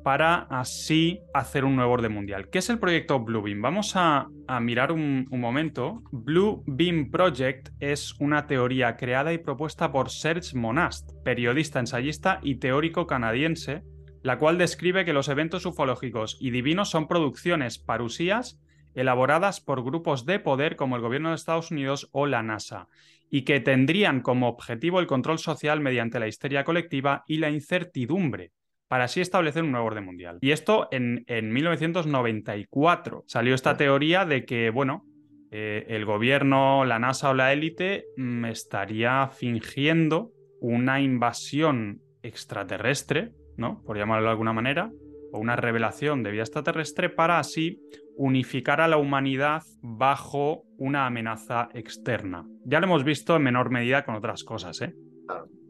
para 0.08 0.48
así 0.50 1.20
hacer 1.34 1.66
un 1.66 1.76
nuevo 1.76 1.92
orden 1.92 2.14
mundial. 2.14 2.50
¿Qué 2.50 2.60
es 2.60 2.70
el 2.70 2.80
proyecto 2.80 3.20
Bluebeam? 3.20 3.62
Vamos 3.62 3.92
a, 3.98 4.30
mirar 4.62 4.94
un, 4.94 5.28
un, 5.30 5.42
momento. 5.42 6.02
Blue 6.14 6.64
Beam 6.66 7.12
Project 7.12 7.72
es 7.82 8.16
una 8.22 8.48
teoría 8.48 8.96
creada 8.96 9.34
y 9.34 9.38
propuesta 9.38 9.92
por 9.92 10.10
Serge 10.10 10.58
Monast, 10.58 11.12
periodista, 11.26 11.82
ensayista 11.82 12.40
y 12.42 12.56
teórico 12.56 13.06
canadiense, 13.06 13.84
la 14.24 14.38
cual 14.38 14.58
describe 14.58 15.04
que 15.04 15.12
los 15.12 15.28
eventos 15.28 15.66
ufológicos 15.66 16.38
y 16.40 16.52
divinos 16.52 16.90
son 16.90 17.10
producciones 17.10 17.78
parusías 17.78 18.62
elaboradas 18.96 19.60
por 19.60 19.84
grupos 19.84 20.26
de 20.26 20.40
poder 20.40 20.78
como 20.78 20.96
el 20.96 21.02
gobierno 21.02 21.32
de 21.32 21.36
Estados 21.36 21.70
Unidos 21.70 22.08
o 22.14 22.28
la 22.28 22.44
NASA, 22.44 22.88
y 23.30 23.42
que 23.42 23.60
tendrían 23.60 24.22
como 24.22 24.48
objetivo 24.48 25.02
el 25.02 25.08
control 25.08 25.38
social 25.38 25.82
mediante 25.82 26.18
la 26.18 26.30
histeria 26.30 26.64
colectiva 26.64 27.26
y 27.28 27.40
la 27.40 27.50
incertidumbre, 27.50 28.54
para 28.88 29.06
así 29.06 29.22
establecer 29.22 29.64
un 29.64 29.72
nuevo 29.72 29.88
orden 29.88 30.06
mundial. 30.06 30.38
Y 30.42 30.52
esto 30.52 30.88
en, 30.92 31.24
en 31.28 31.52
1994 31.52 33.24
salió 33.28 33.56
esta 33.56 33.78
teoría 33.78 34.26
de 34.26 34.46
que, 34.46 34.70
bueno, 34.70 35.06
eh, 35.52 35.86
el 35.90 36.06
gobierno, 36.06 36.84
la 36.86 37.00
NASA 37.00 37.30
o 37.30 37.34
la 37.34 37.54
élite 37.54 38.06
mm, 38.18 38.46
estaría 38.46 39.30
fingiendo 39.30 40.32
una 40.60 41.00
invasión 41.00 42.02
extraterrestre, 42.22 43.32
¿no? 43.56 43.82
Por 43.86 43.98
llamarlo 43.98 44.26
de 44.26 44.32
alguna 44.32 44.54
manera, 44.54 44.92
o 45.32 45.40
una 45.40 45.56
revelación 45.56 46.24
de 46.24 46.32
vida 46.32 46.44
extraterrestre 46.44 47.10
para 47.10 47.40
así 47.40 47.80
unificar 48.18 48.82
a 48.82 48.88
la 48.88 48.98
humanidad 48.98 49.64
bajo 49.82 50.64
una 50.78 51.06
amenaza 51.06 51.70
externa. 51.74 52.46
Ya 52.66 52.80
lo 52.80 52.88
hemos 52.88 53.04
visto 53.04 53.36
en 53.36 53.44
menor 53.44 53.70
medida 53.70 54.04
con 54.04 54.16
otras 54.16 54.44
cosas, 54.44 54.82
¿eh? 54.82 54.94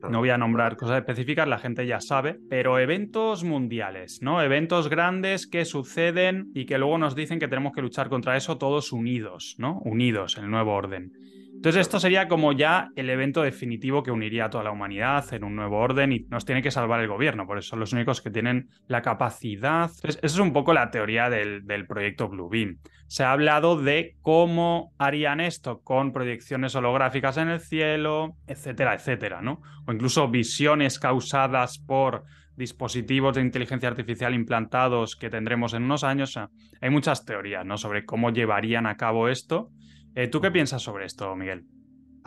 No 0.10 0.20
voy 0.20 0.30
a 0.30 0.38
nombrar 0.38 0.78
cosas 0.78 1.00
específicas, 1.00 1.48
la 1.48 1.60
gente 1.60 1.86
ya 1.86 2.00
sabe, 2.00 2.40
pero 2.50 2.80
eventos 2.80 3.44
mundiales, 3.44 4.22
¿no? 4.22 4.42
Eventos 4.42 4.90
grandes 4.90 5.48
que 5.48 5.66
suceden 5.66 6.52
y 6.54 6.66
que 6.66 6.78
luego 6.78 6.98
nos 6.98 7.16
dicen 7.16 7.40
que 7.40 7.48
tenemos 7.48 7.74
que 7.74 7.82
luchar 7.82 8.10
contra 8.10 8.38
eso 8.38 8.58
todos 8.58 8.92
unidos, 8.92 9.56
¿no? 9.58 9.80
Unidos, 9.80 10.38
el 10.38 10.50
nuevo 10.50 10.74
orden. 10.74 11.12
Entonces 11.58 11.82
esto 11.82 12.00
sería 12.00 12.28
como 12.28 12.54
ya 12.54 12.90
el 12.96 13.10
evento 13.10 13.42
definitivo 13.42 14.04
que 14.04 14.12
uniría 14.12 14.46
a 14.46 14.50
toda 14.52 14.64
la 14.64 14.72
humanidad 14.72 15.26
en 15.34 15.44
un 15.44 15.56
nuevo 15.56 15.78
orden 15.80 16.12
y 16.12 16.20
nos 16.30 16.46
tiene 16.46 16.62
que 16.62 16.70
salvar 16.70 17.02
el 17.02 17.08
gobierno, 17.08 17.48
por 17.48 17.58
eso 17.58 17.70
son 17.70 17.80
los 17.80 17.94
únicos 17.94 18.22
que 18.22 18.30
tienen 18.30 18.70
la 18.88 19.02
capacidad. 19.02 19.90
Esa 20.04 20.20
es 20.22 20.38
un 20.38 20.54
poco 20.54 20.72
la 20.74 20.92
teoría 20.92 21.32
del, 21.32 21.66
del 21.66 21.88
proyecto 21.88 22.30
Bluebeam. 22.30 22.78
Se 23.08 23.24
ha 23.24 23.32
hablado 23.32 23.82
de 23.82 24.18
cómo 24.22 24.94
harían 25.00 25.40
esto 25.40 25.82
con 25.82 26.14
proyecciones 26.14 26.76
holográficas 26.76 27.38
en 27.38 27.50
el 27.50 27.60
cielo, 27.60 28.36
etcétera, 28.46 28.94
etcétera, 28.94 29.42
¿no? 29.42 29.62
O 29.88 29.92
incluso 29.92 30.28
visiones 30.28 31.00
causadas 31.00 31.80
por 31.80 32.26
dispositivos 32.56 33.36
de 33.36 33.42
inteligencia 33.42 33.90
artificial 33.90 34.34
implantados 34.36 35.16
que 35.16 35.30
tendremos 35.30 35.74
en 35.74 35.84
unos 35.84 36.04
años. 36.04 36.38
hay 36.38 36.90
muchas 36.90 37.26
teorías 37.26 37.66
¿no? 37.66 37.78
sobre 37.78 38.04
cómo 38.04 38.32
llevarían 38.32 38.88
a 38.88 38.98
cabo 38.98 39.28
esto 39.30 39.70
eh, 40.16 40.28
¿Tú 40.28 40.42
qué 40.42 40.52
piensas 40.52 40.82
sobre 40.82 41.06
esto, 41.06 41.36
Miguel? 41.36 41.66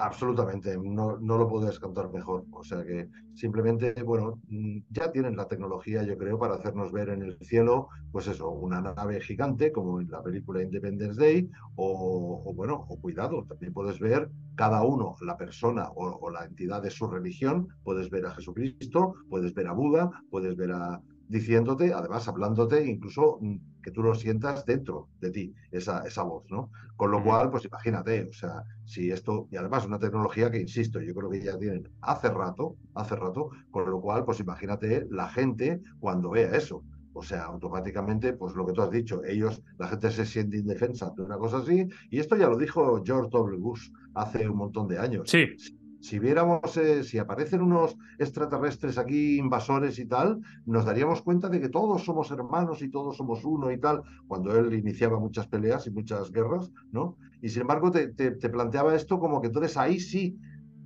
Absolutamente, 0.02 0.78
no, 0.82 1.18
no 1.18 1.36
lo 1.36 1.46
puedes 1.46 1.78
contar 1.78 2.10
mejor. 2.10 2.46
O 2.52 2.64
sea 2.64 2.82
que 2.82 3.10
simplemente, 3.34 3.92
bueno, 4.02 4.40
mm, 4.48 4.78
ya 4.88 5.12
tienen 5.12 5.36
la 5.36 5.46
tecnología, 5.46 6.02
yo 6.04 6.16
creo, 6.16 6.38
para 6.38 6.54
hacernos 6.54 6.90
ver 6.90 7.10
en 7.10 7.22
el 7.22 7.36
cielo, 7.42 7.88
pues 8.10 8.26
eso, 8.26 8.48
una 8.48 8.80
nave 8.80 9.20
gigante, 9.20 9.70
como 9.70 10.00
en 10.00 10.10
la 10.10 10.22
película 10.22 10.62
Independence 10.62 11.20
Day, 11.20 11.50
o, 11.76 12.50
bueno, 12.54 12.86
o 12.88 12.98
cuidado, 12.98 13.44
también 13.46 13.74
puedes 13.74 14.00
ver 14.00 14.30
cada 14.54 14.82
uno, 14.84 15.16
la 15.20 15.36
persona 15.36 15.90
o, 15.90 16.18
o 16.18 16.30
la 16.30 16.46
entidad 16.46 16.80
de 16.80 16.90
su 16.90 17.06
religión, 17.06 17.68
puedes 17.84 18.08
ver 18.08 18.24
a 18.24 18.34
Jesucristo, 18.34 19.16
puedes 19.28 19.52
ver 19.52 19.66
a 19.66 19.72
Buda, 19.72 20.10
puedes 20.30 20.56
ver 20.56 20.72
a, 20.72 21.02
diciéndote, 21.28 21.92
además 21.92 22.26
hablándote, 22.26 22.84
incluso 22.84 23.38
mm, 23.40 23.56
que 23.82 23.90
tú 23.90 24.02
lo 24.02 24.14
sientas 24.14 24.64
dentro 24.64 25.08
de 25.20 25.30
ti, 25.30 25.54
esa, 25.70 26.06
esa 26.06 26.22
voz, 26.22 26.44
¿no? 26.50 26.70
Con 26.96 27.10
lo 27.10 27.22
cual, 27.22 27.50
pues 27.50 27.64
imagínate, 27.64 28.28
o 28.28 28.32
sea, 28.32 28.64
si 28.84 29.10
esto, 29.10 29.48
y 29.50 29.56
además 29.56 29.86
una 29.86 29.98
tecnología 29.98 30.50
que, 30.50 30.60
insisto, 30.60 31.00
yo 31.00 31.14
creo 31.14 31.30
que 31.30 31.42
ya 31.42 31.58
tienen 31.58 31.88
hace 32.00 32.28
rato, 32.28 32.76
hace 32.94 33.16
rato, 33.16 33.50
con 33.70 33.90
lo 33.90 34.00
cual, 34.00 34.24
pues 34.24 34.40
imagínate 34.40 35.06
la 35.10 35.28
gente 35.28 35.80
cuando 35.98 36.30
vea 36.30 36.56
eso. 36.56 36.82
O 37.12 37.22
sea, 37.22 37.44
automáticamente, 37.44 38.34
pues 38.34 38.54
lo 38.54 38.64
que 38.64 38.72
tú 38.72 38.82
has 38.82 38.90
dicho, 38.90 39.24
ellos, 39.24 39.62
la 39.78 39.88
gente 39.88 40.10
se 40.10 40.24
siente 40.24 40.58
indefensa 40.58 41.12
de 41.16 41.22
una 41.22 41.38
cosa 41.38 41.58
así, 41.58 41.88
y 42.08 42.18
esto 42.18 42.36
ya 42.36 42.48
lo 42.48 42.56
dijo 42.56 43.02
George 43.04 43.30
W. 43.32 43.58
Bush 43.58 43.90
hace 44.14 44.48
un 44.48 44.56
montón 44.56 44.86
de 44.86 44.98
años. 44.98 45.28
Sí 45.28 45.46
si 45.58 45.79
viéramos, 46.18 46.76
eh, 46.76 47.04
si 47.04 47.18
aparecen 47.18 47.62
unos 47.62 47.96
extraterrestres 48.18 48.98
aquí 48.98 49.38
invasores 49.38 49.98
y 49.98 50.06
tal, 50.06 50.40
nos 50.66 50.84
daríamos 50.84 51.22
cuenta 51.22 51.48
de 51.48 51.60
que 51.60 51.68
todos 51.68 52.04
somos 52.04 52.30
hermanos 52.30 52.82
y 52.82 52.90
todos 52.90 53.16
somos 53.16 53.44
uno 53.44 53.70
y 53.70 53.78
tal, 53.78 54.02
cuando 54.26 54.58
él 54.58 54.74
iniciaba 54.74 55.18
muchas 55.18 55.46
peleas 55.46 55.86
y 55.86 55.90
muchas 55.90 56.32
guerras, 56.32 56.72
¿no? 56.90 57.16
Y 57.42 57.48
sin 57.48 57.62
embargo 57.62 57.90
te, 57.90 58.08
planteaba 58.50 58.94
esto 58.94 59.18
como 59.18 59.40
que 59.40 59.48
entonces 59.48 59.76
ahí 59.76 60.00
sí 60.00 60.36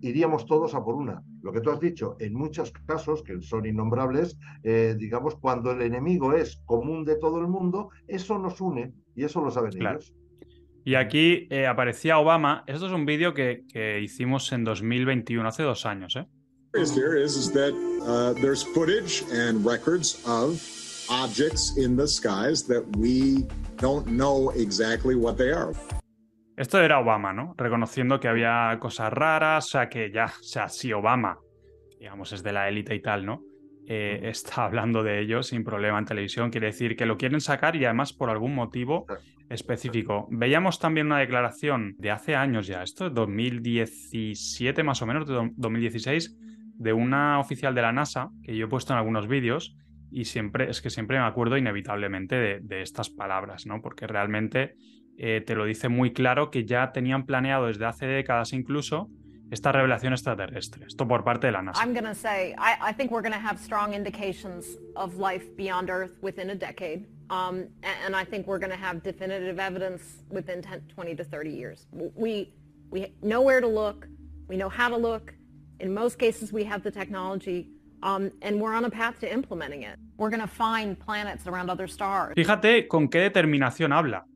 iríamos 0.01 0.47
todos 0.47 0.75
a 0.75 0.85
por 0.85 0.97
una. 0.97 1.23
Lo 1.43 1.53
que 1.53 1.61
tú 1.61 1.71
has 1.71 1.81
dicho, 1.81 2.17
en 2.19 2.35
muchos 2.35 2.73
casos, 2.87 3.23
que 3.23 3.41
son 3.41 3.67
innombrables, 3.67 4.37
eh, 4.63 4.95
digamos, 4.99 5.37
cuando 5.37 5.71
el 5.73 5.81
enemigo 5.83 6.33
es 6.33 6.61
común 6.67 7.05
de 7.05 7.17
todo 7.17 7.41
el 7.41 7.49
mundo, 7.49 7.89
eso 8.07 8.39
nos 8.39 8.61
une 8.61 8.93
y 9.15 9.25
eso 9.25 9.41
lo 9.41 9.51
saben 9.51 9.73
ellos. 9.77 10.13
Y 10.85 10.97
aquí 10.97 11.49
eh, 11.51 11.67
aparecía 11.67 12.19
Obama. 12.19 12.63
Esto 12.67 12.87
es 12.87 12.93
un 12.93 13.07
vídeo 13.07 13.33
que, 13.33 13.65
que, 13.73 14.01
hicimos 14.03 14.53
en 14.53 14.65
2021, 14.65 15.49
hace 15.49 15.63
dos 15.63 15.87
años. 15.87 16.15
¿eh? 16.17 16.27
Here 16.75 17.17
is, 17.17 17.37
is 17.37 17.51
that 17.53 17.73
uh, 18.03 18.35
there's 18.41 18.63
footage 18.63 19.23
and 19.33 19.65
records 19.65 20.23
of 20.27 20.61
objects 21.09 21.77
in 21.79 21.97
the 21.97 22.07
skies 22.07 22.67
that 22.67 22.83
we 22.99 23.47
don't 23.79 24.07
know 24.07 24.51
exactly 24.51 25.15
what 25.15 25.37
they 25.37 25.51
are. 25.51 25.73
Esto 26.57 26.81
era 26.81 27.01
Obama, 27.01 27.33
¿no? 27.33 27.55
Reconociendo 27.57 28.21
que 28.21 28.29
había 28.29 28.77
cosas 28.79 29.13
raras, 29.13 29.67
o 29.67 29.69
sea, 29.71 29.89
que 29.89 30.13
ya, 30.13 30.27
o 30.27 30.43
sea, 30.43 30.69
si 30.69 30.93
Obama, 30.93 31.39
digamos, 31.99 32.33
es 32.33 32.43
de 32.43 32.53
la 32.53 32.69
élite 32.69 32.95
y 32.95 33.01
tal, 33.01 33.25
¿no? 33.25 33.43
Eh, 33.87 34.21
está 34.25 34.65
hablando 34.65 35.03
de 35.03 35.21
ello 35.21 35.43
sin 35.43 35.65
problema 35.65 35.99
en 35.99 36.05
televisión, 36.05 36.51
quiere 36.51 36.69
decir 36.69 36.97
que 36.97 37.07
lo 37.07 37.17
quieren 37.17 37.41
sacar 37.41 37.75
y 37.77 37.85
además 37.85 38.13
por 38.13 38.31
algún 38.31 38.55
motivo 38.55 39.07
específico. 39.49 40.27
Veíamos 40.31 40.79
también 40.79 41.07
una 41.07 41.19
declaración 41.19 41.95
de 41.99 42.11
hace 42.11 42.35
años 42.35 42.67
ya, 42.67 42.83
esto 42.83 43.07
es 43.07 43.15
2017 43.15 44.83
más 44.83 45.03
o 45.03 45.07
menos, 45.07 45.27
de 45.27 45.51
2016, 45.57 46.37
de 46.77 46.93
una 46.93 47.39
oficial 47.39 47.75
de 47.75 47.83
la 47.83 47.93
NASA, 47.93 48.31
que 48.43 48.57
yo 48.57 48.67
he 48.67 48.69
puesto 48.69 48.93
en 48.93 48.99
algunos 48.99 49.29
vídeos, 49.29 49.77
y 50.11 50.27
siempre, 50.27 50.71
es 50.71 50.81
que 50.81 50.91
siempre 50.91 51.19
me 51.19 51.25
acuerdo 51.25 51.57
inevitablemente 51.57 52.61
de, 52.61 52.83
estas 52.83 53.11
palabras, 53.11 53.67
¿no? 53.67 53.81
Porque 53.83 54.07
realmente 54.07 54.77
eh, 55.19 55.43
te 55.45 55.55
lo 55.57 55.65
dice 55.65 55.89
muy 55.89 56.13
claro 56.13 56.51
que 56.51 56.65
ya 56.65 56.93
tenían 56.93 57.27
planeado 57.27 57.67
desde 57.67 57.87
hace 57.87 58.07
décadas 58.07 58.53
incluso 58.53 59.09
esta 59.51 59.73
revelación 59.73 60.13
extraterrestre. 60.13 60.87
Esto 60.87 61.07
por 61.07 61.25
parte 61.25 61.49
de 61.49 61.53
la 61.53 61.63
NASA. 61.63 61.83
I'm 61.85 61.95
to 61.95 62.15
say, 62.15 62.53
I, 62.53 62.91
I 62.91 62.95
think 62.95 63.11
we're 63.11 63.29
to 63.29 63.37
have 63.37 63.59
strong 63.59 63.93
indications 63.93 64.79
of 64.95 65.17
life 65.17 65.45
beyond 65.57 65.91
Earth 65.91 66.13
within 66.23 66.51
a 66.51 66.55
decade. 66.55 67.07
Um, 67.35 67.69
and 68.05 68.15
I 68.15 68.25
think 68.25 68.47
we're 68.47 68.63
going 68.65 68.77
to 68.79 68.85
have 68.87 69.03
definitive 69.03 69.59
evidence 69.59 70.03
within 70.31 70.63
10, 70.63 70.83
20 70.95 71.17
to 71.17 71.25
30 71.25 71.51
years. 71.51 71.87
We, 71.93 72.53
we 72.91 73.13
know 73.23 73.41
where 73.43 73.61
to 73.61 73.67
look. 73.67 74.07
We 74.49 74.57
know 74.57 74.69
how 74.69 74.89
to 74.89 74.97
look. 74.97 75.35
In 75.81 75.93
most 75.93 76.19
cases, 76.19 76.53
we 76.53 76.65
have 76.65 76.83
the 76.83 76.93
technology. 76.93 77.71
Um, 78.03 78.31
and 78.43 78.61
we're 78.61 78.75
on 78.75 78.85
a 78.85 78.91
path 78.91 79.19
to 79.21 79.33
implementing 79.33 79.83
it. 79.83 79.97
We're 80.17 80.31
going 80.31 80.43
to 80.43 80.55
find 80.65 80.99
planets 80.99 81.47
around 81.47 81.71
other 81.71 81.89
stars. 81.89 82.35
Fíjate 82.37 82.87
con 82.87 83.09
qué 83.09 83.21
determinación 83.21 83.93
habla. 83.93 84.27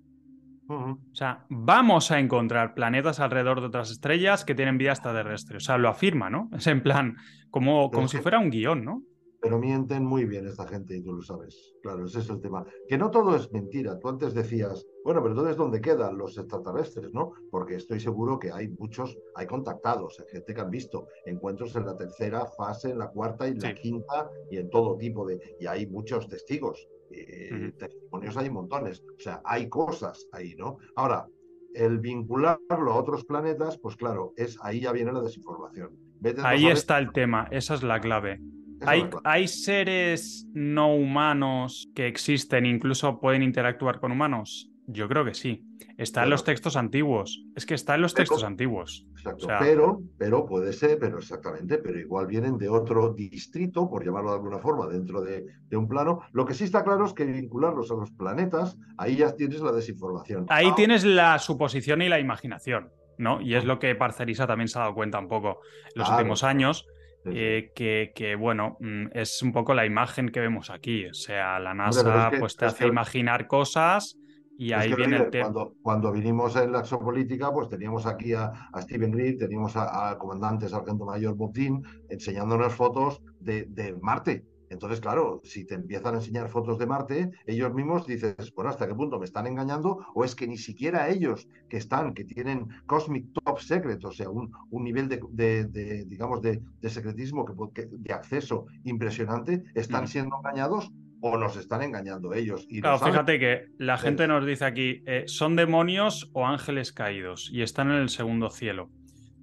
O 0.70 0.98
sea, 1.12 1.46
vamos 1.48 2.10
a 2.10 2.18
encontrar 2.18 2.74
planetas 2.74 3.20
alrededor 3.20 3.60
de 3.60 3.68
otras 3.68 3.90
estrellas 3.90 4.44
que 4.44 4.54
tienen 4.54 4.76
vida 4.76 4.90
extraterrestre. 4.90 5.56
O 5.56 5.60
sea, 5.60 5.78
lo 5.78 5.88
afirma, 5.88 6.28
¿no? 6.28 6.50
Es 6.52 6.66
en 6.66 6.82
plan, 6.82 7.16
como, 7.50 7.90
como 7.90 8.06
si 8.06 8.18
fuera 8.18 8.38
un 8.38 8.50
guion, 8.50 8.84
¿no? 8.84 9.02
Pero 9.48 9.60
mienten 9.60 10.04
muy 10.04 10.26
bien 10.26 10.46
esta 10.46 10.68
gente 10.68 10.94
y 10.94 11.02
tú 11.02 11.14
lo 11.14 11.22
sabes. 11.22 11.74
Claro, 11.82 12.04
ese 12.04 12.18
es 12.18 12.28
el 12.28 12.38
tema. 12.38 12.66
Que 12.86 12.98
no 12.98 13.10
todo 13.10 13.34
es 13.34 13.50
mentira. 13.50 13.98
Tú 13.98 14.10
antes 14.10 14.34
decías, 14.34 14.86
bueno, 15.02 15.22
pero 15.22 15.32
entonces 15.32 15.56
¿dónde 15.56 15.80
quedan 15.80 16.18
los 16.18 16.36
extraterrestres, 16.36 17.14
no? 17.14 17.32
Porque 17.50 17.76
estoy 17.76 17.98
seguro 17.98 18.38
que 18.38 18.52
hay 18.52 18.68
muchos, 18.68 19.16
hay 19.34 19.46
contactados, 19.46 20.20
hay 20.20 20.26
gente 20.30 20.52
que 20.52 20.60
han 20.60 20.68
visto 20.68 21.06
encuentros 21.24 21.74
en 21.76 21.86
la 21.86 21.96
tercera 21.96 22.44
fase, 22.44 22.90
en 22.90 22.98
la 22.98 23.08
cuarta 23.08 23.48
y 23.48 23.52
en 23.52 23.60
la 23.60 23.74
quinta 23.74 24.30
y 24.50 24.58
en 24.58 24.68
todo 24.68 24.98
tipo 24.98 25.26
de... 25.26 25.40
Y 25.58 25.64
hay 25.64 25.86
muchos 25.86 26.28
testigos. 26.28 26.86
Eh, 27.10 27.72
testimonios 27.78 28.36
hay 28.36 28.50
montones. 28.50 29.02
O 29.16 29.18
sea, 29.18 29.40
hay 29.46 29.70
cosas 29.70 30.28
ahí, 30.32 30.56
¿no? 30.56 30.76
Ahora, 30.94 31.26
el 31.72 32.00
vincularlo 32.00 32.92
a 32.92 32.96
otros 32.96 33.24
planetas, 33.24 33.78
pues 33.78 33.96
claro, 33.96 34.34
es 34.36 34.58
ahí 34.60 34.80
ya 34.80 34.92
viene 34.92 35.10
la 35.10 35.22
desinformación. 35.22 35.96
ahí 36.44 36.66
está 36.66 36.98
el 36.98 37.12
tema, 37.12 37.48
esa 37.50 37.72
es 37.72 37.82
la 37.82 37.98
clave. 37.98 38.42
Hay, 38.86 39.08
hay, 39.24 39.48
seres 39.48 40.46
no 40.54 40.94
humanos 40.94 41.90
que 41.94 42.06
existen, 42.06 42.66
incluso 42.66 43.20
pueden 43.20 43.42
interactuar 43.42 44.00
con 44.00 44.12
humanos. 44.12 44.70
Yo 44.86 45.08
creo 45.08 45.24
que 45.24 45.34
sí. 45.34 45.68
Está 45.98 46.22
en 46.22 46.30
los 46.30 46.44
textos 46.44 46.76
antiguos. 46.76 47.44
Es 47.56 47.66
que 47.66 47.74
está 47.74 47.96
en 47.96 48.02
los 48.02 48.14
textos 48.14 48.44
antiguos. 48.44 49.04
Exacto. 49.16 49.48
pero, 49.58 50.00
pero 50.16 50.46
puede 50.46 50.72
ser, 50.72 50.96
pero 50.98 51.18
exactamente, 51.18 51.78
pero 51.78 51.98
igual 51.98 52.28
vienen 52.28 52.56
de 52.56 52.68
otro 52.68 53.12
distrito, 53.12 53.90
por 53.90 54.04
llamarlo 54.04 54.30
de 54.30 54.36
alguna 54.36 54.58
forma, 54.60 54.86
dentro 54.86 55.20
de, 55.20 55.44
un 55.72 55.88
plano. 55.88 56.20
Lo 56.32 56.46
que 56.46 56.54
sí 56.54 56.64
está 56.64 56.84
claro 56.84 57.04
es 57.04 57.12
que 57.14 57.24
vincularlos 57.24 57.90
a 57.90 57.94
los 57.94 58.12
planetas, 58.12 58.78
ahí 58.96 59.16
ya 59.16 59.34
tienes 59.34 59.60
la 59.60 59.72
desinformación. 59.72 60.46
Ahí 60.50 60.72
tienes 60.76 61.04
la 61.04 61.38
suposición 61.40 62.00
y 62.00 62.08
la 62.08 62.20
imaginación, 62.20 62.90
¿no? 63.18 63.40
Y 63.40 63.56
es 63.56 63.64
lo 63.64 63.80
que 63.80 63.94
Parcerisa 63.96 64.46
también 64.46 64.68
se 64.68 64.78
ha 64.78 64.82
dado 64.82 64.94
cuenta 64.94 65.18
un 65.18 65.28
poco 65.28 65.60
en 65.94 66.00
los 66.00 66.08
últimos 66.10 66.44
años. 66.44 66.86
Eh, 67.24 67.70
que, 67.74 68.12
que, 68.14 68.34
bueno, 68.36 68.76
mm, 68.80 69.08
es 69.12 69.42
un 69.42 69.52
poco 69.52 69.74
la 69.74 69.84
imagen 69.86 70.28
que 70.30 70.40
vemos 70.40 70.70
aquí. 70.70 71.06
O 71.06 71.14
sea, 71.14 71.58
la 71.60 71.74
NASA 71.74 72.34
pues 72.38 72.56
te 72.56 72.64
hace 72.64 72.86
imaginar 72.86 73.46
cosas 73.46 74.18
Y 74.56 74.72
ahí 74.72 74.92
viene 74.94 75.16
el 75.16 75.30
tema. 75.30 75.44
cuando, 75.44 75.74
cuando 75.82 76.12
vinimos 76.12 76.56
en 76.56 76.72
la 76.72 76.80
exopolítica, 76.80 77.52
pues 77.52 77.68
teníamos 77.68 78.06
aquí 78.06 78.32
a, 78.32 78.46
a 78.72 78.82
Steven 78.82 79.12
Reed, 79.12 79.38
teníamos 79.38 79.76
a- 79.76 80.08
al 80.10 80.18
comandante 80.18 80.68
sargento 80.68 81.04
mayor 81.04 81.36
Bob 81.36 81.52
Dean 81.52 81.82
enseñándonos 82.08 82.74
fotos 82.74 83.20
de, 83.38 83.66
de 83.68 83.94
Marte. 84.00 84.44
Entonces, 84.70 85.00
claro, 85.00 85.40
si 85.44 85.64
te 85.64 85.74
empiezan 85.74 86.14
a 86.14 86.18
enseñar 86.18 86.48
fotos 86.48 86.78
de 86.78 86.86
Marte, 86.86 87.30
ellos 87.46 87.72
mismos 87.72 88.06
dices, 88.06 88.52
bueno, 88.54 88.68
¿hasta 88.70 88.86
qué 88.86 88.94
punto 88.94 89.18
me 89.18 89.24
están 89.24 89.46
engañando? 89.46 90.04
O 90.14 90.24
es 90.24 90.34
que 90.34 90.46
ni 90.46 90.58
siquiera 90.58 91.08
ellos 91.08 91.48
que 91.68 91.78
están, 91.78 92.12
que 92.12 92.24
tienen 92.24 92.68
Cosmic 92.86 93.32
Top 93.48 93.60
Secret, 93.60 94.04
o 94.04 94.12
sea, 94.12 94.28
un, 94.28 94.50
un 94.70 94.84
nivel 94.84 95.08
de, 95.08 95.20
de- 95.30 95.64
de, 95.64 96.04
digamos, 96.04 96.42
de, 96.42 96.60
de 96.82 96.90
secretismo, 96.90 97.44
que, 97.74 97.86
de 97.90 98.12
acceso 98.12 98.66
impresionante, 98.84 99.62
están 99.74 100.04
Mm. 100.04 100.06
siendo 100.08 100.36
engañados 100.36 100.90
o 101.20 101.36
nos 101.38 101.56
están 101.56 101.82
engañando 101.82 102.32
ellos. 102.34 102.66
Y 102.68 102.80
Claro, 102.80 102.98
fíjate 102.98 103.38
que 103.38 103.66
la 103.78 103.96
gente 103.98 104.28
nos 104.28 104.44
dice 104.46 104.64
aquí, 104.64 105.02
eh, 105.06 105.24
son 105.26 105.56
demonios 105.56 106.30
o 106.34 106.46
ángeles 106.46 106.92
caídos 106.92 107.50
y 107.52 107.62
están 107.62 107.90
en 107.90 107.96
el 107.96 108.08
segundo 108.08 108.50
cielo. 108.50 108.90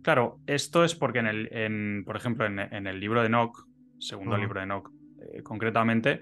Claro, 0.04 0.40
esto 0.46 0.84
es 0.86 0.94
porque 0.96 1.20
en 1.20 1.28
el, 1.28 1.50
en, 1.52 2.04
por 2.06 2.16
ejemplo, 2.16 2.46
en, 2.46 2.60
en 2.60 2.86
el 2.88 3.00
libro 3.00 3.22
de 3.22 3.28
Enoch, 3.28 3.58
segundo 4.00 4.38
libro 4.38 4.60
de 4.60 4.66
Enoch, 4.66 4.90
eh, 5.34 5.42
concretamente, 5.42 6.22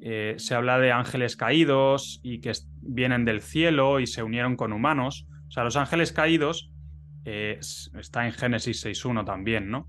eh, 0.00 0.34
se 0.38 0.54
habla 0.54 0.78
de 0.78 0.90
ángeles 0.92 1.36
caídos 1.36 2.20
y 2.22 2.40
que 2.40 2.52
vienen 2.80 3.24
del 3.26 3.42
cielo 3.42 4.00
y 4.00 4.06
se 4.06 4.22
unieron 4.22 4.56
con 4.56 4.72
humanos. 4.72 5.26
O 5.48 5.50
sea, 5.50 5.64
los 5.64 5.76
ángeles 5.76 6.12
caídos 6.12 6.69
eh, 7.24 7.58
está 7.98 8.26
en 8.26 8.32
Génesis 8.32 8.84
6.1 8.84 9.24
también, 9.24 9.70
¿no? 9.70 9.88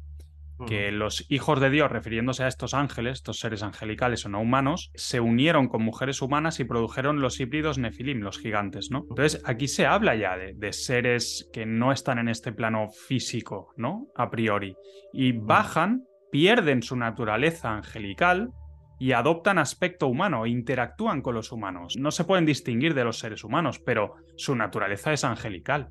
que 0.66 0.92
los 0.92 1.26
hijos 1.30 1.60
de 1.60 1.70
Dios, 1.70 1.92
refiriéndose 1.92 2.44
a 2.44 2.48
estos 2.48 2.74
ángeles, 2.74 3.14
estos 3.14 3.40
seres 3.40 3.64
angelicales 3.64 4.26
o 4.26 4.30
no 4.30 4.42
humanos, 4.42 4.92
se 4.96 5.20
unieron 5.20 5.68
con 5.68 5.84
mujeres 5.84 6.22
humanas 6.22 6.60
y 6.60 6.66
produjeron 6.66 7.22
los 7.22 7.40
híbridos 7.40 7.78
Nefilim, 7.78 8.20
los 8.20 8.40
gigantes, 8.40 8.92
¿no? 8.92 9.06
Entonces, 9.10 9.42
aquí 9.46 9.68
se 9.68 9.86
habla 9.86 10.16
ya 10.16 10.38
de, 10.38 10.54
de 10.54 10.74
seres 10.74 11.50
que 11.54 11.66
no 11.66 11.92
están 11.92 12.20
en 12.20 12.30
este 12.30 12.52
plano 12.52 12.90
físico, 12.90 13.74
¿no? 13.78 14.08
A 14.16 14.30
priori. 14.30 14.76
Y 15.14 15.32
bajan, 15.32 16.04
pierden 16.32 16.84
su 16.84 16.96
naturaleza 16.96 17.72
angelical 17.72 18.52
y 19.00 19.14
adoptan 19.14 19.58
aspecto 19.58 20.08
humano, 20.08 20.46
interactúan 20.46 21.22
con 21.22 21.34
los 21.34 21.52
humanos. 21.52 21.96
No 21.98 22.12
se 22.12 22.24
pueden 22.24 22.46
distinguir 22.46 22.94
de 22.94 23.04
los 23.04 23.18
seres 23.18 23.44
humanos, 23.44 23.80
pero 23.80 24.16
su 24.38 24.56
naturaleza 24.56 25.12
es 25.12 25.24
angelical. 25.24 25.90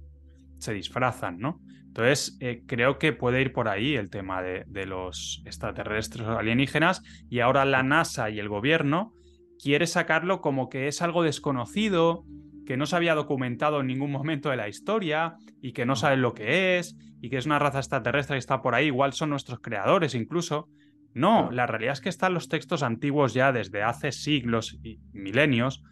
Se 0.60 0.72
disfrazan, 0.72 1.38
¿no? 1.38 1.60
Entonces, 1.86 2.36
eh, 2.40 2.62
creo 2.66 2.98
que 2.98 3.12
puede 3.12 3.40
ir 3.40 3.52
por 3.52 3.68
ahí 3.68 3.96
el 3.96 4.10
tema 4.10 4.42
de, 4.42 4.64
de 4.68 4.86
los 4.86 5.42
extraterrestres 5.44 6.24
o 6.24 6.38
alienígenas 6.38 7.02
y 7.28 7.40
ahora 7.40 7.64
la 7.64 7.82
NASA 7.82 8.30
y 8.30 8.38
el 8.38 8.48
gobierno 8.48 9.12
quiere 9.60 9.86
sacarlo 9.86 10.40
como 10.40 10.68
que 10.68 10.86
es 10.86 11.02
algo 11.02 11.22
desconocido, 11.22 12.24
que 12.66 12.76
no 12.76 12.86
se 12.86 12.94
había 12.94 13.16
documentado 13.16 13.80
en 13.80 13.88
ningún 13.88 14.12
momento 14.12 14.50
de 14.50 14.56
la 14.56 14.68
historia 14.68 15.34
y 15.60 15.72
que 15.72 15.84
no 15.84 15.96
saben 15.96 16.22
lo 16.22 16.34
que 16.34 16.78
es 16.78 16.96
y 17.20 17.28
que 17.28 17.36
es 17.36 17.46
una 17.46 17.58
raza 17.58 17.78
extraterrestre 17.78 18.34
que 18.34 18.38
está 18.38 18.62
por 18.62 18.74
ahí, 18.74 18.86
igual 18.86 19.12
son 19.12 19.30
nuestros 19.30 19.60
creadores 19.60 20.14
incluso. 20.14 20.68
No, 21.12 21.50
la 21.50 21.66
realidad 21.66 21.94
es 21.94 22.00
que 22.00 22.08
están 22.08 22.34
los 22.34 22.48
textos 22.48 22.84
antiguos 22.84 23.34
ya 23.34 23.52
desde 23.52 23.82
hace 23.82 24.12
siglos 24.12 24.78
y 24.82 25.00
milenios. 25.12 25.82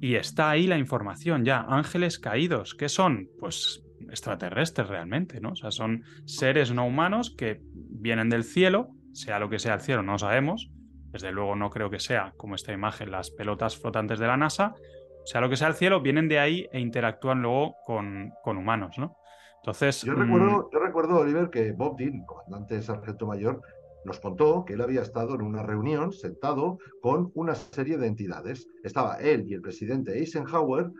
Y 0.00 0.16
está 0.16 0.50
ahí 0.50 0.66
la 0.66 0.78
información 0.78 1.44
ya. 1.44 1.60
Ángeles 1.68 2.18
caídos, 2.18 2.74
¿qué 2.74 2.88
son? 2.88 3.28
Pues 3.38 3.84
extraterrestres 4.10 4.88
realmente, 4.88 5.40
¿no? 5.40 5.50
O 5.50 5.56
sea, 5.56 5.70
son 5.70 6.04
seres 6.24 6.72
no 6.72 6.86
humanos 6.86 7.34
que 7.36 7.60
vienen 7.72 8.28
del 8.28 8.44
cielo, 8.44 8.88
sea 9.12 9.38
lo 9.38 9.48
que 9.48 9.58
sea 9.58 9.74
el 9.74 9.80
cielo, 9.80 10.02
no 10.02 10.18
sabemos. 10.18 10.70
Desde 11.10 11.30
luego 11.30 11.54
no 11.56 11.70
creo 11.70 11.90
que 11.90 12.00
sea, 12.00 12.32
como 12.36 12.54
esta 12.54 12.72
imagen, 12.72 13.10
las 13.10 13.30
pelotas 13.30 13.76
flotantes 13.76 14.18
de 14.18 14.26
la 14.26 14.36
NASA. 14.36 14.74
Sea 15.24 15.40
lo 15.40 15.48
que 15.48 15.56
sea 15.56 15.68
el 15.68 15.74
cielo, 15.74 16.00
vienen 16.00 16.28
de 16.28 16.38
ahí 16.38 16.68
e 16.72 16.80
interactúan 16.80 17.42
luego 17.42 17.76
con, 17.84 18.32
con 18.42 18.56
humanos, 18.56 18.98
¿no? 18.98 19.16
Entonces, 19.62 20.02
Yo 20.02 20.14
mm, 20.14 20.20
recuerdo, 20.20 20.70
yo 20.72 20.78
recuerdo, 20.80 21.18
Oliver, 21.20 21.48
que 21.48 21.70
Bob 21.72 21.96
Dean, 21.96 22.24
comandante 22.26 22.82
sargento 22.82 23.26
mayor, 23.26 23.62
nos 24.04 24.20
contó 24.20 24.64
que 24.64 24.74
él 24.74 24.80
había 24.80 25.02
estado 25.02 25.34
en 25.34 25.42
una 25.42 25.62
reunión 25.62 26.12
sentado 26.12 26.78
con 27.00 27.30
una 27.34 27.54
serie 27.54 27.98
de 27.98 28.06
entidades. 28.06 28.66
Estaba 28.82 29.16
él 29.16 29.44
y 29.46 29.54
el 29.54 29.62
presidente 29.62 30.18
Eisenhower 30.18 30.90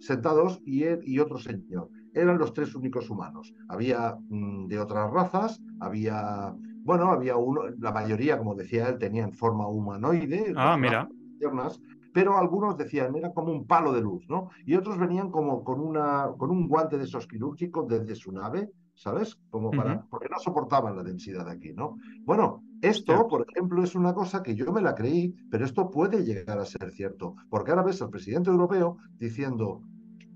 sentados 0.00 0.60
y 0.64 0.84
él 0.84 1.00
y 1.04 1.18
otro 1.18 1.38
señor. 1.38 1.88
Eran 2.14 2.38
los 2.38 2.52
tres 2.52 2.74
únicos 2.74 3.10
humanos. 3.10 3.52
Había 3.68 4.16
mm, 4.28 4.66
de 4.68 4.78
otras 4.78 5.10
razas, 5.10 5.60
había, 5.80 6.54
bueno, 6.82 7.10
había 7.10 7.36
uno, 7.36 7.62
la 7.78 7.92
mayoría, 7.92 8.38
como 8.38 8.54
decía 8.54 8.88
él, 8.88 8.98
tenían 8.98 9.32
forma 9.32 9.68
humanoide. 9.68 10.52
Ah, 10.56 10.76
mira. 10.78 11.08
piernas, 11.38 11.80
pero 12.16 12.38
algunos 12.38 12.78
decían 12.78 13.14
era 13.14 13.34
como 13.34 13.52
un 13.52 13.66
palo 13.66 13.92
de 13.92 14.00
luz, 14.00 14.24
¿no? 14.30 14.48
Y 14.64 14.74
otros 14.74 14.98
venían 14.98 15.30
como 15.30 15.62
con, 15.62 15.80
una, 15.80 16.30
con 16.38 16.50
un 16.50 16.66
guante 16.66 16.96
de 16.96 17.04
esos 17.04 17.26
quirúrgicos 17.26 17.86
desde 17.88 18.14
su 18.14 18.32
nave, 18.32 18.70
¿sabes? 18.96 19.36
Como 19.50 19.74
para, 19.74 20.00
porque 20.10 20.28
no 20.30 20.38
soportaban 20.40 20.96
la 20.96 21.04
densidad 21.04 21.46
de 21.46 21.52
aquí, 21.52 21.72
¿no? 21.74 21.96
Bueno, 22.24 22.64
esto, 22.80 23.28
por 23.28 23.46
ejemplo, 23.48 23.82
es 23.84 23.94
una 23.94 24.14
cosa 24.14 24.42
que 24.42 24.54
yo 24.56 24.72
me 24.72 24.82
la 24.82 24.94
creí, 24.94 25.34
pero 25.50 25.64
esto 25.64 25.90
puede 25.90 26.24
llegar 26.24 26.58
a 26.58 26.64
ser 26.66 26.92
cierto, 26.92 27.36
porque 27.50 27.70
ahora 27.72 27.84
ves 27.84 28.02
al 28.02 28.10
presidente 28.10 28.50
europeo 28.50 28.98
diciendo, 29.18 29.82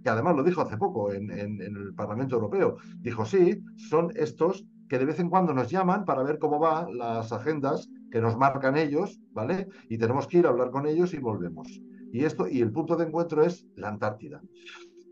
que 0.02 0.10
además 0.10 0.36
lo 0.36 0.42
dijo 0.42 0.62
hace 0.62 0.78
poco 0.78 1.12
en, 1.12 1.30
en- 1.30 1.60
en 1.60 1.76
el 1.76 1.94
Parlamento 1.94 2.36
Europeo, 2.36 2.76
dijo, 3.02 3.24
sí, 3.24 3.62
son 3.76 4.10
estos 4.16 4.66
que 4.88 4.98
de 4.98 5.04
vez 5.04 5.20
en 5.20 5.30
cuando 5.30 5.54
nos 5.54 5.70
llaman 5.70 6.04
para 6.04 6.22
ver 6.22 6.38
cómo 6.38 6.58
van 6.58 6.96
las 6.98 7.32
agendas 7.32 7.88
que 8.10 8.20
nos 8.20 8.36
marcan 8.36 8.76
ellos, 8.76 9.20
¿vale? 9.32 9.68
Y 9.88 9.98
tenemos 9.98 10.26
que 10.26 10.38
ir 10.38 10.46
a 10.46 10.50
hablar 10.50 10.70
con 10.70 10.86
ellos 10.86 11.14
y 11.14 11.18
volvemos. 11.18 11.82
Y 12.12 12.24
esto, 12.24 12.48
y 12.48 12.60
el 12.60 12.72
punto 12.72 12.96
de 12.96 13.04
encuentro 13.06 13.42
es 13.44 13.66
la 13.76 13.88
Antártida. 13.88 14.42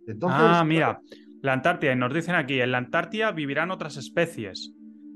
Entonces, 0.07 0.65
ah, 0.65 0.65
mira, 0.67 1.01
la 1.43 1.53
Antártida, 1.53 1.93
y 1.93 1.97
nos 1.97 2.13
dicen 2.13 2.35
aquí, 2.35 2.61
en 2.61 2.73
la 2.73 2.79
Antártida 2.79 3.33
vivirán 3.33 3.71
otras 3.71 3.97
especies. 3.97 4.73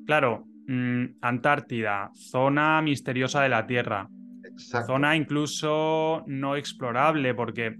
Claro, 0.06 0.44
mm, 0.68 1.04
Antártida, 1.20 2.10
zona 2.14 2.80
misteriosa 2.82 3.42
de 3.42 3.48
la 3.48 3.66
Tierra, 3.66 4.08
exacto. 4.44 4.94
zona 4.94 5.16
incluso 5.16 6.24
no 6.26 6.56
explorable, 6.56 7.34
porque, 7.34 7.76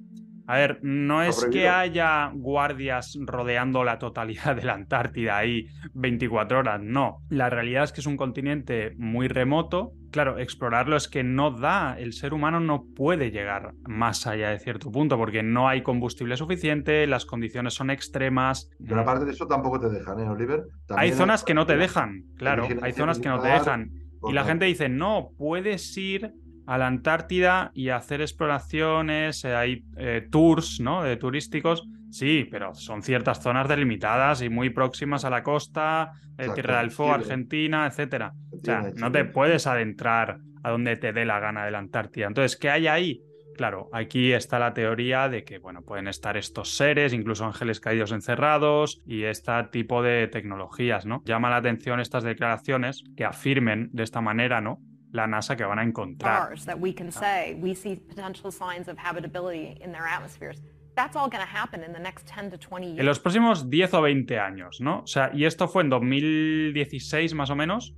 a 0.46 0.56
ver, 0.56 0.80
no 0.82 1.22
es 1.22 1.46
que 1.52 1.68
haya 1.68 2.30
guardias 2.34 3.16
rodeando 3.20 3.84
la 3.84 3.98
totalidad 3.98 4.56
de 4.56 4.64
la 4.64 4.74
Antártida 4.74 5.38
ahí 5.38 5.66
24 5.94 6.60
horas, 6.60 6.80
no. 6.82 7.18
La 7.28 7.50
realidad 7.50 7.84
es 7.84 7.92
que 7.92 8.00
es 8.00 8.06
un 8.06 8.16
continente 8.16 8.94
muy 8.96 9.28
remoto. 9.28 9.92
Claro, 10.12 10.38
explorarlo 10.38 10.94
es 10.94 11.08
que 11.08 11.24
no 11.24 11.50
da, 11.50 11.98
el 11.98 12.12
ser 12.12 12.34
humano 12.34 12.60
no 12.60 12.84
puede 12.94 13.30
llegar 13.30 13.72
más 13.88 14.26
allá 14.26 14.50
de 14.50 14.58
cierto 14.58 14.90
punto, 14.90 15.16
porque 15.16 15.42
no 15.42 15.68
hay 15.68 15.82
combustible 15.82 16.36
suficiente, 16.36 17.06
las 17.06 17.24
condiciones 17.24 17.72
son 17.72 17.88
extremas. 17.88 18.70
Pero 18.86 19.00
aparte 19.00 19.24
de 19.24 19.32
eso 19.32 19.46
tampoco 19.46 19.80
te 19.80 19.88
dejan, 19.88 20.20
¿eh, 20.20 20.28
Oliver? 20.28 20.64
Hay 20.90 21.12
zonas 21.12 21.44
que 21.44 21.54
no 21.54 21.64
te 21.64 21.78
dejan, 21.78 22.26
claro, 22.36 22.68
hay 22.82 22.92
zonas 22.92 23.20
que 23.20 23.30
no 23.30 23.40
te 23.40 23.48
dejan. 23.48 23.90
Y 24.28 24.32
la 24.32 24.44
gente 24.44 24.66
dice, 24.66 24.90
no, 24.90 25.30
puedes 25.38 25.96
ir 25.96 26.34
a 26.66 26.76
la 26.76 26.88
Antártida 26.88 27.72
y 27.74 27.88
hacer 27.88 28.20
exploraciones, 28.20 29.44
eh, 29.44 29.54
hay 29.54 29.84
eh, 29.96 30.28
tours, 30.30 30.78
¿no? 30.78 31.02
De 31.02 31.16
turísticos. 31.16 31.88
Sí, 32.12 32.46
pero 32.50 32.74
son 32.74 33.02
ciertas 33.02 33.42
zonas 33.42 33.68
delimitadas 33.68 34.42
y 34.42 34.50
muy 34.50 34.70
próximas 34.70 35.24
a 35.24 35.30
la 35.30 35.42
costa, 35.42 36.12
eh, 36.12 36.32
Exacto, 36.32 36.54
Tierra 36.54 36.78
del 36.78 36.90
Fuego, 36.90 37.12
Chile. 37.14 37.24
Argentina, 37.24 37.86
etcétera. 37.86 38.34
O 38.52 38.62
sea, 38.62 38.82
no 38.96 39.10
te 39.10 39.24
puedes 39.24 39.66
adentrar 39.66 40.38
a 40.62 40.70
donde 40.70 40.96
te 40.96 41.12
dé 41.12 41.24
la 41.24 41.40
gana 41.40 41.64
de 41.64 41.70
la 41.70 41.78
Antártida. 41.78 42.26
Entonces, 42.26 42.56
¿qué 42.58 42.68
hay 42.70 42.86
ahí? 42.86 43.22
Claro, 43.56 43.88
aquí 43.92 44.32
está 44.32 44.58
la 44.58 44.74
teoría 44.74 45.28
de 45.28 45.44
que, 45.44 45.58
bueno, 45.58 45.82
pueden 45.82 46.06
estar 46.08 46.36
estos 46.36 46.74
seres, 46.76 47.12
incluso 47.12 47.44
ángeles 47.44 47.80
caídos 47.80 48.12
encerrados 48.12 49.00
y 49.06 49.24
este 49.24 49.52
tipo 49.70 50.02
de 50.02 50.28
tecnologías, 50.28 51.06
¿no? 51.06 51.22
Llama 51.24 51.50
la 51.50 51.56
atención 51.56 52.00
estas 52.00 52.24
declaraciones 52.24 53.04
que 53.16 53.24
afirmen 53.24 53.88
de 53.92 54.02
esta 54.02 54.20
manera, 54.20 54.60
¿no? 54.60 54.78
La 55.12 55.26
NASA 55.26 55.56
que 55.56 55.64
van 55.64 55.78
a 55.78 55.82
encontrar. 55.82 56.56
stars 56.56 56.64
that 56.64 56.78
we 56.78 56.94
can 56.94 57.12
say 57.12 57.54
we 57.60 57.74
see 57.74 57.96
potential 57.96 58.50
signs 58.50 58.88
of 58.88 58.96
habitability 58.98 59.78
in 59.82 59.92
their 59.92 60.06
atmospheres. 60.06 60.62
That's 60.94 61.16
all 61.16 61.30
going 61.30 61.42
to 61.42 61.46
happen 61.46 61.82
in 61.82 61.92
the 61.92 61.98
next 61.98 62.26
10 62.26 62.50
to 62.50 62.58
20 62.58 62.86
years. 62.86 63.00
En 63.00 63.06
los 63.06 63.18
próximos 63.18 63.70
10 63.70 63.94
o 63.94 64.02
20 64.02 64.38
años, 64.38 64.80
¿no? 64.80 65.00
O 65.00 65.06
sea, 65.06 65.30
y 65.32 65.44
esto 65.44 65.68
fue 65.68 65.82
en 65.82 65.90
2016 65.90 67.34
más 67.34 67.50
o 67.50 67.56
menos. 67.56 67.94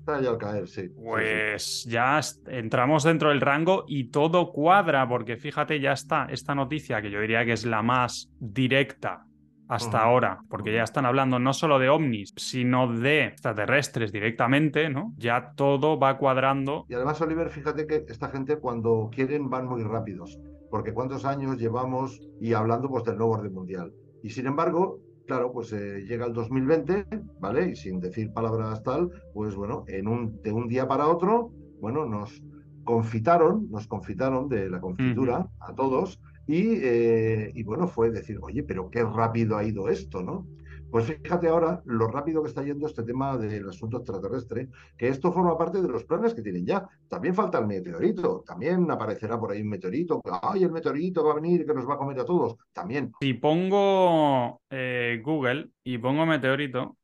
Está 0.00 0.20
ya 0.20 0.30
al 0.30 0.38
caer, 0.38 0.66
sí. 0.66 0.82
sí, 0.82 0.88
sí. 0.88 0.94
Pues 1.04 1.84
ya 1.84 2.20
entramos 2.46 3.04
dentro 3.04 3.28
del 3.28 3.40
rango 3.40 3.84
y 3.86 4.10
todo 4.10 4.50
cuadra, 4.50 5.08
porque 5.08 5.36
fíjate, 5.36 5.78
ya 5.78 5.92
está 5.92 6.26
esta 6.30 6.54
noticia 6.54 7.00
que 7.00 7.10
yo 7.10 7.20
diría 7.20 7.44
que 7.44 7.52
es 7.52 7.64
la 7.64 7.82
más 7.82 8.28
directa 8.40 9.26
hasta 9.68 10.02
ahora, 10.02 10.40
porque 10.50 10.72
ya 10.72 10.82
están 10.82 11.06
hablando 11.06 11.38
no 11.38 11.54
solo 11.54 11.78
de 11.78 11.88
ovnis, 11.88 12.34
sino 12.36 12.92
de 12.92 13.24
extraterrestres 13.24 14.12
directamente, 14.12 14.90
¿no? 14.90 15.14
Ya 15.16 15.52
todo 15.54 15.98
va 15.98 16.18
cuadrando. 16.18 16.84
Y 16.88 16.94
además, 16.94 17.20
Oliver, 17.22 17.48
fíjate 17.48 17.86
que 17.86 18.04
esta 18.08 18.28
gente 18.28 18.58
cuando 18.58 19.08
quieren 19.10 19.48
van 19.48 19.66
muy 19.66 19.82
rápidos, 19.82 20.38
porque 20.72 20.94
cuántos 20.94 21.26
años 21.26 21.58
llevamos 21.58 22.18
y 22.40 22.54
hablando 22.54 22.88
pues 22.88 23.04
del 23.04 23.18
nuevo 23.18 23.34
orden 23.34 23.52
mundial. 23.52 23.92
Y 24.22 24.30
sin 24.30 24.46
embargo, 24.46 25.00
claro, 25.26 25.52
pues 25.52 25.70
eh, 25.74 26.00
llega 26.08 26.24
el 26.24 26.32
2020, 26.32 27.06
¿vale? 27.38 27.68
Y 27.72 27.76
sin 27.76 28.00
decir 28.00 28.32
palabras 28.32 28.82
tal, 28.82 29.10
pues 29.34 29.54
bueno, 29.54 29.84
en 29.86 30.08
un, 30.08 30.40
de 30.40 30.50
un 30.50 30.68
día 30.68 30.88
para 30.88 31.08
otro, 31.08 31.52
bueno, 31.78 32.06
nos 32.06 32.42
confitaron, 32.84 33.70
nos 33.70 33.86
confitaron 33.86 34.48
de 34.48 34.70
la 34.70 34.80
confitura 34.80 35.46
a 35.60 35.74
todos 35.74 36.18
Y, 36.46 36.78
eh, 36.82 37.52
y 37.54 37.62
bueno, 37.64 37.86
fue 37.86 38.10
decir, 38.10 38.38
oye, 38.40 38.62
pero 38.62 38.88
qué 38.88 39.04
rápido 39.04 39.58
ha 39.58 39.64
ido 39.64 39.90
esto, 39.90 40.22
¿no? 40.22 40.46
Pues 40.92 41.06
fíjate 41.06 41.48
ahora 41.48 41.80
lo 41.86 42.06
rápido 42.06 42.42
que 42.42 42.50
está 42.50 42.62
yendo 42.62 42.86
este 42.86 43.02
tema 43.02 43.38
del 43.38 43.66
asunto 43.66 43.96
extraterrestre, 43.96 44.68
que 44.98 45.08
esto 45.08 45.32
forma 45.32 45.56
parte 45.56 45.80
de 45.80 45.88
los 45.88 46.04
planes 46.04 46.34
que 46.34 46.42
tienen 46.42 46.66
ya. 46.66 46.86
También 47.08 47.34
falta 47.34 47.58
el 47.60 47.66
meteorito, 47.66 48.44
también 48.46 48.90
aparecerá 48.90 49.40
por 49.40 49.52
ahí 49.52 49.62
un 49.62 49.70
meteorito. 49.70 50.20
¡Ay, 50.42 50.64
el 50.64 50.70
meteorito 50.70 51.24
va 51.24 51.32
a 51.32 51.36
venir 51.36 51.64
que 51.64 51.72
nos 51.72 51.88
va 51.88 51.94
a 51.94 51.96
comer 51.96 52.20
a 52.20 52.26
todos! 52.26 52.56
También. 52.74 53.10
Si 53.22 53.32
pongo 53.32 54.60
eh, 54.68 55.22
Google 55.24 55.70
y 55.82 55.96
pongo 55.96 56.26
meteorito, 56.26 56.98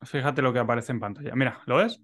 fíjate 0.00 0.40
lo 0.40 0.54
que 0.54 0.58
aparece 0.58 0.92
en 0.92 1.00
pantalla. 1.00 1.34
Mira, 1.34 1.60
¿lo 1.66 1.76
ves? 1.76 2.00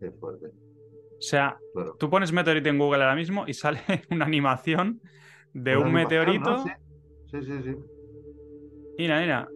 Qué 0.00 0.10
fuerte. 0.10 0.46
O 0.46 1.20
sea, 1.20 1.58
Claro. 1.74 1.96
tú 1.98 2.08
pones 2.08 2.32
meteorito 2.32 2.70
en 2.70 2.78
Google 2.78 3.02
ahora 3.02 3.14
mismo 3.14 3.44
y 3.46 3.52
sale 3.52 3.80
una 4.10 4.24
animación 4.24 5.02
de 5.52 5.76
Una 5.76 5.86
un 5.86 5.92
meteorito. 5.92 6.50
¿no? 6.50 6.62
Sí, 6.64 6.70
sí, 7.42 7.46
sí. 7.46 7.62
sí. 7.64 7.76
Mira, 8.98 9.20
mira. 9.20 9.48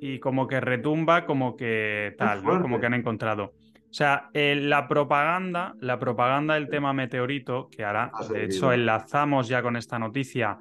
Y 0.00 0.18
como 0.18 0.46
que 0.46 0.60
retumba, 0.60 1.24
como 1.24 1.56
que 1.56 2.14
tal, 2.18 2.44
¿no? 2.44 2.60
Como 2.60 2.78
que 2.78 2.86
han 2.86 2.94
encontrado. 2.94 3.44
O 3.44 3.96
sea, 3.96 4.28
eh, 4.34 4.56
la 4.56 4.88
propaganda, 4.88 5.74
la 5.80 5.98
propaganda 5.98 6.54
del 6.54 6.68
tema 6.68 6.92
meteorito, 6.92 7.68
que 7.70 7.84
ahora, 7.84 8.10
de 8.30 8.44
hecho, 8.44 8.72
enlazamos 8.72 9.48
ya 9.48 9.62
con 9.62 9.76
esta 9.76 9.98
noticia, 9.98 10.58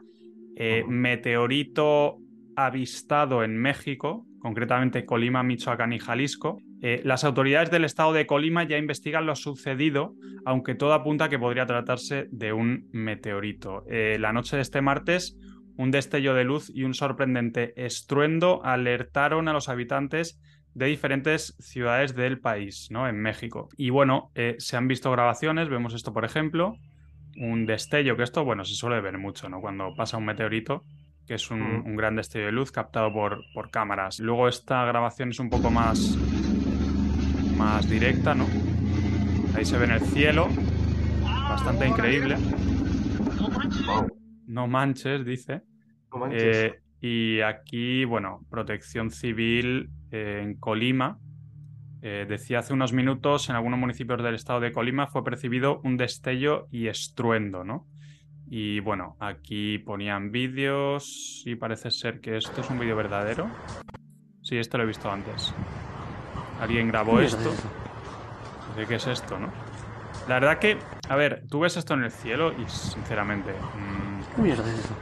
eh, 0.55 0.85
meteorito 0.87 2.19
avistado 2.55 3.43
en 3.43 3.57
México, 3.57 4.25
concretamente 4.39 5.05
Colima, 5.05 5.41
Michoacán 5.41 5.93
y 5.93 5.99
Jalisco. 5.99 6.59
Eh, 6.81 7.01
las 7.05 7.23
autoridades 7.23 7.71
del 7.71 7.85
estado 7.85 8.11
de 8.13 8.25
Colima 8.25 8.65
ya 8.65 8.77
investigan 8.77 9.25
lo 9.25 9.35
sucedido, 9.35 10.15
aunque 10.45 10.75
todo 10.75 10.93
apunta 10.93 11.25
a 11.25 11.29
que 11.29 11.39
podría 11.39 11.65
tratarse 11.65 12.27
de 12.29 12.51
un 12.51 12.89
meteorito. 12.91 13.85
Eh, 13.89 14.17
la 14.19 14.33
noche 14.33 14.57
de 14.57 14.61
este 14.61 14.81
martes, 14.81 15.37
un 15.77 15.91
destello 15.91 16.33
de 16.33 16.43
luz 16.43 16.71
y 16.73 16.83
un 16.83 16.93
sorprendente 16.93 17.73
estruendo 17.75 18.63
alertaron 18.63 19.47
a 19.47 19.53
los 19.53 19.69
habitantes 19.69 20.39
de 20.73 20.87
diferentes 20.87 21.55
ciudades 21.59 22.15
del 22.15 22.39
país, 22.39 22.87
¿no? 22.89 23.07
En 23.07 23.19
México. 23.21 23.69
Y 23.77 23.89
bueno, 23.91 24.31
eh, 24.35 24.55
se 24.57 24.75
han 24.77 24.87
visto 24.87 25.11
grabaciones, 25.11 25.69
vemos 25.69 25.93
esto 25.93 26.13
por 26.13 26.25
ejemplo, 26.25 26.75
un 27.37 27.65
destello, 27.65 28.15
que 28.17 28.23
esto, 28.23 28.43
bueno, 28.43 28.63
se 28.65 28.75
suele 28.75 29.01
ver 29.01 29.17
mucho, 29.17 29.49
¿no? 29.49 29.61
Cuando 29.61 29.93
pasa 29.95 30.17
un 30.17 30.25
meteorito, 30.25 30.83
que 31.27 31.35
es 31.35 31.49
un, 31.51 31.59
Mm. 31.61 31.85
un 31.85 31.95
gran 31.95 32.15
destello 32.15 32.47
de 32.47 32.51
luz 32.51 32.71
captado 32.71 33.11
por, 33.13 33.43
por 33.53 33.69
cámaras. 33.71 34.19
Luego 34.19 34.47
esta 34.47 34.83
grabación 34.85 35.29
es 35.29 35.39
un 35.39 35.49
poco 35.49 35.69
más, 35.71 36.17
más 37.57 37.89
directa, 37.89 38.33
¿no? 38.35 38.45
Ahí 39.55 39.65
se 39.65 39.77
ve 39.77 39.85
en 39.85 39.91
el 39.91 40.01
cielo, 40.01 40.47
bastante 41.21 41.87
increíble. 41.87 42.35
Wow, 43.85 44.07
No 44.47 44.67
manches, 44.67 45.25
dice. 45.25 45.61
no 46.11 46.19
manches. 46.19 46.57
Eh, 46.57 46.79
y 47.01 47.41
aquí, 47.41 48.05
bueno, 48.05 48.45
protección 48.49 49.11
civil 49.11 49.89
eh, 50.09 50.39
en 50.41 50.55
Colima. 50.55 51.19
Eh, 52.01 52.25
decía 52.27 52.59
hace 52.59 52.73
unos 52.73 52.93
minutos, 52.93 53.49
en 53.49 53.55
algunos 53.55 53.77
municipios 53.77 54.23
del 54.23 54.35
estado 54.35 54.61
de 54.61 54.71
Colima 54.71 55.07
fue 55.07 55.23
percibido 55.23 55.81
un 55.83 55.97
destello 55.97 56.67
y 56.71 56.87
estruendo, 56.87 57.63
¿no? 57.63 57.87
Y 58.49 58.79
bueno, 58.79 59.17
aquí 59.19 59.79
ponían 59.79 60.31
vídeos 60.31 61.43
y 61.45 61.55
parece 61.55 61.91
ser 61.91 62.21
que 62.21 62.37
esto 62.37 62.61
es 62.61 62.69
un 62.69 62.79
vídeo 62.79 62.95
verdadero. 62.95 63.49
Sí, 64.41 64.57
esto 64.57 64.77
lo 64.77 64.83
he 64.83 64.87
visto 64.87 65.11
antes. 65.11 65.53
Alguien 66.61 66.87
grabó 66.87 67.19
esto. 67.19 67.51
¿De 68.77 68.85
qué 68.85 68.95
es 68.95 69.07
esto, 69.07 69.39
no? 69.39 69.51
La 70.27 70.35
verdad 70.35 70.59
que, 70.59 70.77
a 71.09 71.15
ver, 71.15 71.43
tú 71.49 71.61
ves 71.61 71.75
esto 71.75 71.95
en 71.95 72.03
el 72.03 72.11
cielo 72.11 72.53
y 72.53 72.69
sinceramente... 72.69 73.51
mm, 73.51 74.02
¿Qué 74.35 74.41
mierda 74.41 74.63
es 74.71 74.79
eso? 74.85 74.95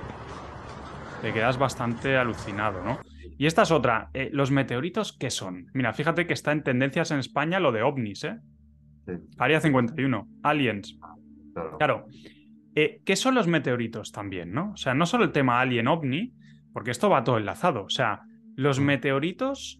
te 1.21 1.31
quedas 1.33 1.59
bastante 1.59 2.17
alucinado, 2.17 2.81
¿no? 2.83 3.03
Y 3.37 3.45
esta 3.45 3.61
es 3.61 3.69
otra. 3.69 4.09
eh, 4.15 4.31
¿Los 4.33 4.49
meteoritos 4.49 5.15
qué 5.15 5.29
son? 5.29 5.67
Mira, 5.75 5.93
fíjate 5.93 6.25
que 6.25 6.33
está 6.33 6.51
en 6.51 6.63
tendencias 6.63 7.11
en 7.11 7.19
España 7.19 7.59
lo 7.59 7.71
de 7.71 7.83
ovnis, 7.83 8.23
¿eh? 8.23 8.39
Sí. 9.05 9.13
Área 9.37 9.61
51, 9.61 10.27
aliens. 10.41 10.97
Claro. 11.53 11.77
Claro. 11.77 12.05
eh, 12.73 13.01
¿Qué 13.05 13.15
son 13.15 13.35
los 13.35 13.45
meteoritos 13.47 14.11
también, 14.11 14.51
no? 14.51 14.71
O 14.71 14.77
sea, 14.77 14.95
no 14.95 15.05
solo 15.05 15.23
el 15.23 15.31
tema 15.31 15.61
alien-ovni, 15.61 16.33
porque 16.73 16.89
esto 16.89 17.07
va 17.09 17.23
todo 17.23 17.37
enlazado. 17.37 17.83
O 17.83 17.89
sea, 17.89 18.21
los 18.55 18.79
Mm. 18.79 18.83
meteoritos, 18.83 19.79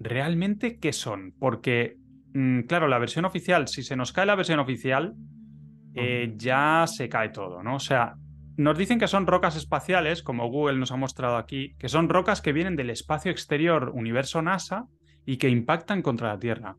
¿realmente 0.00 0.78
qué 0.78 0.92
son? 0.92 1.32
Porque, 1.38 1.96
mm, 2.34 2.62
claro, 2.62 2.88
la 2.88 2.98
versión 2.98 3.24
oficial, 3.24 3.68
si 3.68 3.82
se 3.84 3.94
nos 3.96 4.12
cae 4.12 4.26
la 4.26 4.34
versión 4.34 4.58
oficial, 4.58 5.14
eh, 5.94 6.32
ya 6.36 6.86
se 6.88 7.08
cae 7.08 7.28
todo, 7.28 7.62
¿no? 7.62 7.76
O 7.76 7.80
sea, 7.80 8.14
nos 8.56 8.78
dicen 8.78 8.98
que 8.98 9.08
son 9.08 9.26
rocas 9.26 9.56
espaciales, 9.56 10.22
como 10.22 10.48
Google 10.48 10.78
nos 10.78 10.92
ha 10.92 10.96
mostrado 10.96 11.36
aquí, 11.36 11.74
que 11.78 11.88
son 11.88 12.08
rocas 12.08 12.40
que 12.40 12.52
vienen 12.52 12.76
del 12.76 12.90
espacio 12.90 13.30
exterior 13.30 13.90
universo 13.94 14.42
NASA 14.42 14.86
y 15.26 15.38
que 15.38 15.48
impactan 15.48 16.02
contra 16.02 16.28
la 16.28 16.38
Tierra. 16.38 16.76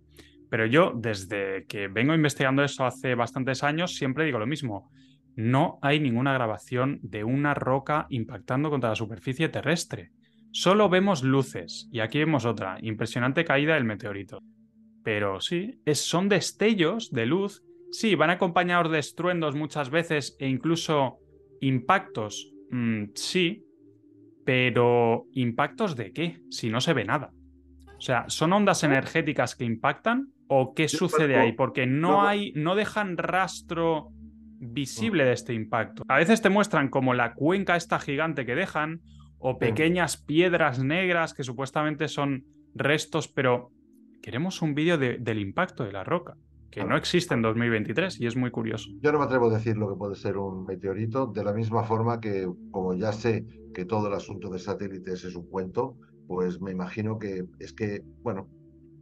Pero 0.50 0.66
yo, 0.66 0.94
desde 0.96 1.66
que 1.68 1.88
vengo 1.88 2.14
investigando 2.14 2.64
eso 2.64 2.86
hace 2.86 3.16
bastantes 3.16 3.64
años, 3.64 3.96
siempre 3.96 4.26
digo 4.26 4.40
lo 4.40 4.48
mismo. 4.48 4.92
No 5.36 5.80
hay 5.82 6.00
ninguna 6.00 6.34
grabación 6.34 7.00
de 7.02 7.24
una 7.24 7.54
roca 7.54 8.08
impactando 8.10 8.70
contra 8.70 8.92
la 8.92 8.96
superficie 8.96 9.50
terrestre. 9.50 10.12
Solo 10.52 10.88
vemos 10.88 11.24
luces. 11.24 11.90
Y 11.92 12.00
aquí 12.00 12.20
vemos 12.20 12.46
otra. 12.46 12.78
Impresionante 12.82 13.44
caída 13.44 13.74
del 13.74 13.84
meteorito. 13.84 14.40
Pero 15.04 15.42
sí, 15.42 15.82
son 15.94 16.30
destellos 16.30 17.12
de 17.12 17.26
luz. 17.26 17.64
Sí, 17.92 18.16
van 18.16 18.30
acompañados 18.30 18.92
de 18.92 19.00
estruendos 19.00 19.56
muchas 19.56 19.90
veces 19.90 20.38
e 20.40 20.48
incluso 20.48 21.20
impactos. 21.62 22.52
mm, 22.72 23.06
sí, 23.16 23.64
pero 24.44 25.26
¿impactos 25.34 25.96
de 25.96 26.12
qué? 26.12 26.40
Si 26.50 26.70
no 26.70 26.82
se 26.82 26.94
ve 26.94 27.04
nada. 27.06 27.32
O 27.98 28.02
sea, 28.02 28.26
¿son 28.28 28.54
ondas 28.54 28.84
energéticas 28.84 29.56
que 29.56 29.66
impactan 29.66 30.28
o 30.48 30.74
qué 30.74 30.88
sucede 30.88 31.36
ahí? 31.38 31.52
Porque 31.54 31.86
no 31.88 32.22
hay, 32.28 32.52
no 32.54 32.76
dejan 32.76 33.18
rastro 33.18 34.10
visible 34.60 35.26
de 35.26 35.34
este 35.34 35.54
impacto. 35.54 36.04
A 36.08 36.18
veces 36.18 36.42
te 36.42 36.50
muestran 36.50 36.90
como 36.90 37.14
la 37.14 37.34
cuenca 37.34 37.76
esta 37.76 38.00
gigante 38.00 38.46
que 38.46 38.56
dejan 38.56 39.02
o 39.40 39.58
pequeñas 39.60 40.18
piedras 40.18 40.84
negras 40.84 41.34
que 41.34 41.44
supuestamente 41.44 42.08
son 42.08 42.44
restos, 42.74 43.28
pero 43.28 43.72
queremos 44.22 44.62
un 44.62 44.74
vídeo 44.76 44.98
de- 44.98 45.18
del 45.18 45.40
impacto 45.40 45.84
de 45.86 45.92
la 45.92 46.04
roca, 46.04 46.36
que 46.76 46.84
no 46.84 46.98
existe 46.98 47.34
en 47.34 47.42
2023 47.42 48.20
y 48.20 48.28
es 48.28 48.36
muy 48.36 48.52
curioso. 48.52 48.90
Yo 49.02 49.14
no 49.14 49.20
me 49.20 49.26
atrevo 49.26 49.50
a 49.50 49.54
decir 49.54 49.78
lo 49.78 49.88
que 49.88 49.96
puede 49.96 50.16
ser 50.16 50.38
un 50.38 50.66
meteorito, 50.66 51.28
de 51.28 51.42
la 51.42 51.54
misma 51.54 51.84
forma 51.84 52.20
que, 52.20 52.52
como 52.70 52.94
ya 52.94 53.14
sé 53.14 53.46
que 53.74 53.86
todo 53.86 54.10
el 54.10 54.14
asunto 54.14 54.50
de 54.50 54.60
satélites 54.60 55.24
es 55.24 55.36
un 55.38 55.48
cuento, 55.48 55.96
pues 56.28 56.60
me 56.60 56.72
imagino 56.72 57.18
que 57.18 57.46
es 57.60 57.72
que, 57.72 58.04
bueno, 58.22 58.50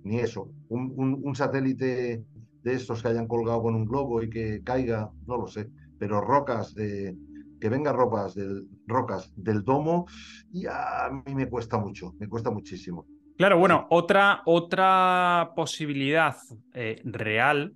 ni 0.03 0.19
eso. 0.19 0.51
Un, 0.69 1.33
satélite 1.36 2.23
de 2.62 2.73
estos 2.73 3.01
que 3.01 3.07
hayan 3.07 3.27
colgado 3.27 3.63
con 3.63 3.73
un 3.73 3.86
globo 3.86 4.21
y 4.21 4.29
que 4.29 4.62
caiga, 4.63 5.09
no 5.25 5.38
lo 5.38 5.47
sé, 5.47 5.67
pero 5.97 6.21
rocas 6.21 6.75
de 6.75 7.17
que 7.59 7.69
vengan 7.69 7.95
rocas 7.95 8.36
del, 8.36 8.67
rocas 8.86 9.33
del 9.36 9.63
domo, 9.63 10.05
y 10.51 10.67
a 10.67 11.09
mí 11.25 11.33
me 11.33 11.49
cuesta 11.49 11.79
mucho, 11.79 12.13
me 12.19 12.27
cuesta 12.27 12.51
muchísimo. 12.51 13.07
Claro, 13.43 13.58
bueno, 13.58 13.88
otra, 13.89 14.41
otra 14.45 15.51
posibilidad 15.53 16.38
eh, 16.73 17.01
real 17.03 17.73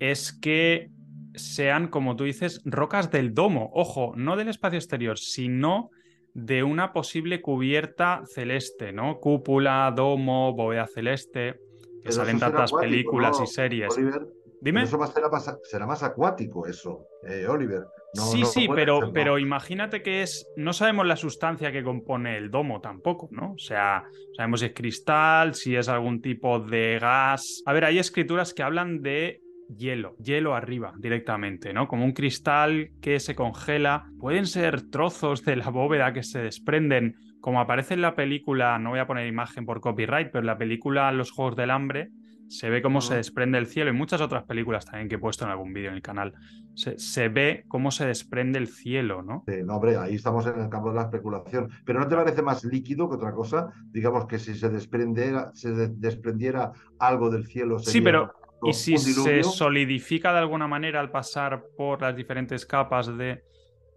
es 0.00 0.32
que 0.32 0.90
sean, 1.36 1.86
como 1.86 2.16
tú 2.16 2.24
dices, 2.24 2.60
rocas 2.64 3.08
del 3.12 3.32
domo. 3.32 3.70
Ojo, 3.74 4.12
no 4.16 4.34
del 4.34 4.48
espacio 4.48 4.80
exterior, 4.80 5.20
sino 5.20 5.90
de 6.34 6.64
una 6.64 6.92
posible 6.92 7.40
cubierta 7.40 8.22
celeste, 8.34 8.92
¿no? 8.92 9.20
Cúpula, 9.20 9.92
domo, 9.94 10.52
bóveda 10.52 10.88
celeste, 10.88 11.52
que 11.52 12.00
Pero 12.02 12.14
salen 12.14 12.40
tantas 12.40 12.72
acuático, 12.72 12.80
películas 12.80 13.38
¿no, 13.38 13.44
y 13.44 13.46
series. 13.46 13.96
Oliver? 13.96 14.26
Dime. 14.62 14.82
Eso 14.82 15.04
será, 15.06 15.28
más, 15.28 15.58
será 15.64 15.86
más 15.86 16.04
acuático 16.04 16.68
eso, 16.68 17.08
eh, 17.26 17.46
Oliver. 17.48 17.82
No- 18.14 18.22
sí, 18.22 18.42
no 18.42 18.46
sí, 18.46 18.68
pero, 18.72 19.12
pero 19.12 19.40
imagínate 19.40 20.02
que 20.02 20.22
es. 20.22 20.46
No 20.56 20.72
sabemos 20.72 21.04
la 21.04 21.16
sustancia 21.16 21.72
que 21.72 21.82
compone 21.82 22.36
el 22.36 22.48
domo 22.48 22.80
tampoco, 22.80 23.28
¿no? 23.32 23.54
O 23.54 23.58
sea, 23.58 24.04
sabemos 24.36 24.60
si 24.60 24.66
es 24.66 24.72
cristal, 24.72 25.54
si 25.54 25.74
es 25.74 25.88
algún 25.88 26.22
tipo 26.22 26.60
de 26.60 27.00
gas. 27.00 27.62
A 27.66 27.72
ver, 27.72 27.86
hay 27.86 27.98
escrituras 27.98 28.54
que 28.54 28.62
hablan 28.62 29.02
de 29.02 29.40
hielo, 29.76 30.14
hielo 30.18 30.54
arriba 30.54 30.92
directamente, 30.96 31.72
¿no? 31.72 31.88
Como 31.88 32.04
un 32.04 32.12
cristal 32.12 32.90
que 33.00 33.18
se 33.18 33.34
congela. 33.34 34.04
Pueden 34.20 34.46
ser 34.46 34.90
trozos 34.90 35.44
de 35.44 35.56
la 35.56 35.70
bóveda 35.70 36.12
que 36.12 36.22
se 36.22 36.38
desprenden, 36.38 37.16
como 37.40 37.60
aparece 37.60 37.94
en 37.94 38.02
la 38.02 38.14
película, 38.14 38.78
no 38.78 38.90
voy 38.90 39.00
a 39.00 39.08
poner 39.08 39.26
imagen 39.26 39.66
por 39.66 39.80
copyright, 39.80 40.28
pero 40.28 40.40
en 40.40 40.46
la 40.46 40.58
película 40.58 41.10
Los 41.10 41.32
Juegos 41.32 41.56
del 41.56 41.72
Hambre 41.72 42.10
se 42.52 42.70
ve 42.70 42.82
cómo 42.82 43.00
se 43.00 43.14
desprende 43.16 43.58
el 43.58 43.66
cielo 43.66 43.90
y 43.90 43.94
muchas 43.94 44.20
otras 44.20 44.44
películas 44.44 44.84
también 44.84 45.08
que 45.08 45.14
he 45.16 45.18
puesto 45.18 45.44
en 45.44 45.50
algún 45.50 45.72
vídeo 45.72 45.88
en 45.90 45.96
el 45.96 46.02
canal. 46.02 46.34
Se, 46.74 46.98
se 46.98 47.28
ve 47.28 47.64
cómo 47.68 47.90
se 47.90 48.06
desprende 48.06 48.58
el 48.58 48.68
cielo, 48.68 49.22
¿no? 49.22 49.44
Sí, 49.46 49.54
no, 49.64 49.74
hombre, 49.76 49.96
ahí 49.96 50.14
estamos 50.14 50.46
en 50.46 50.60
el 50.60 50.68
campo 50.68 50.90
de 50.90 50.94
la 50.96 51.02
especulación. 51.02 51.68
Pero 51.84 51.98
¿no 51.98 52.06
te 52.08 52.14
parece 52.14 52.42
más 52.42 52.62
líquido 52.64 53.08
que 53.08 53.16
otra 53.16 53.32
cosa? 53.32 53.72
Digamos 53.92 54.26
que 54.26 54.38
si 54.38 54.54
se 54.54 54.68
desprendiera, 54.68 55.50
se 55.54 55.72
de- 55.72 55.88
desprendiera 55.88 56.72
algo 56.98 57.28
del 57.28 57.46
cielo 57.46 57.78
Sí, 57.80 58.00
sería 58.00 58.00
pero 58.00 58.32
y 58.62 58.74
si 58.74 58.96
se 58.98 59.42
solidifica 59.42 60.32
de 60.32 60.38
alguna 60.38 60.68
manera 60.68 61.00
al 61.00 61.10
pasar 61.10 61.64
por 61.74 62.00
las 62.00 62.14
diferentes 62.14 62.64
capas 62.64 63.08
de, 63.16 63.42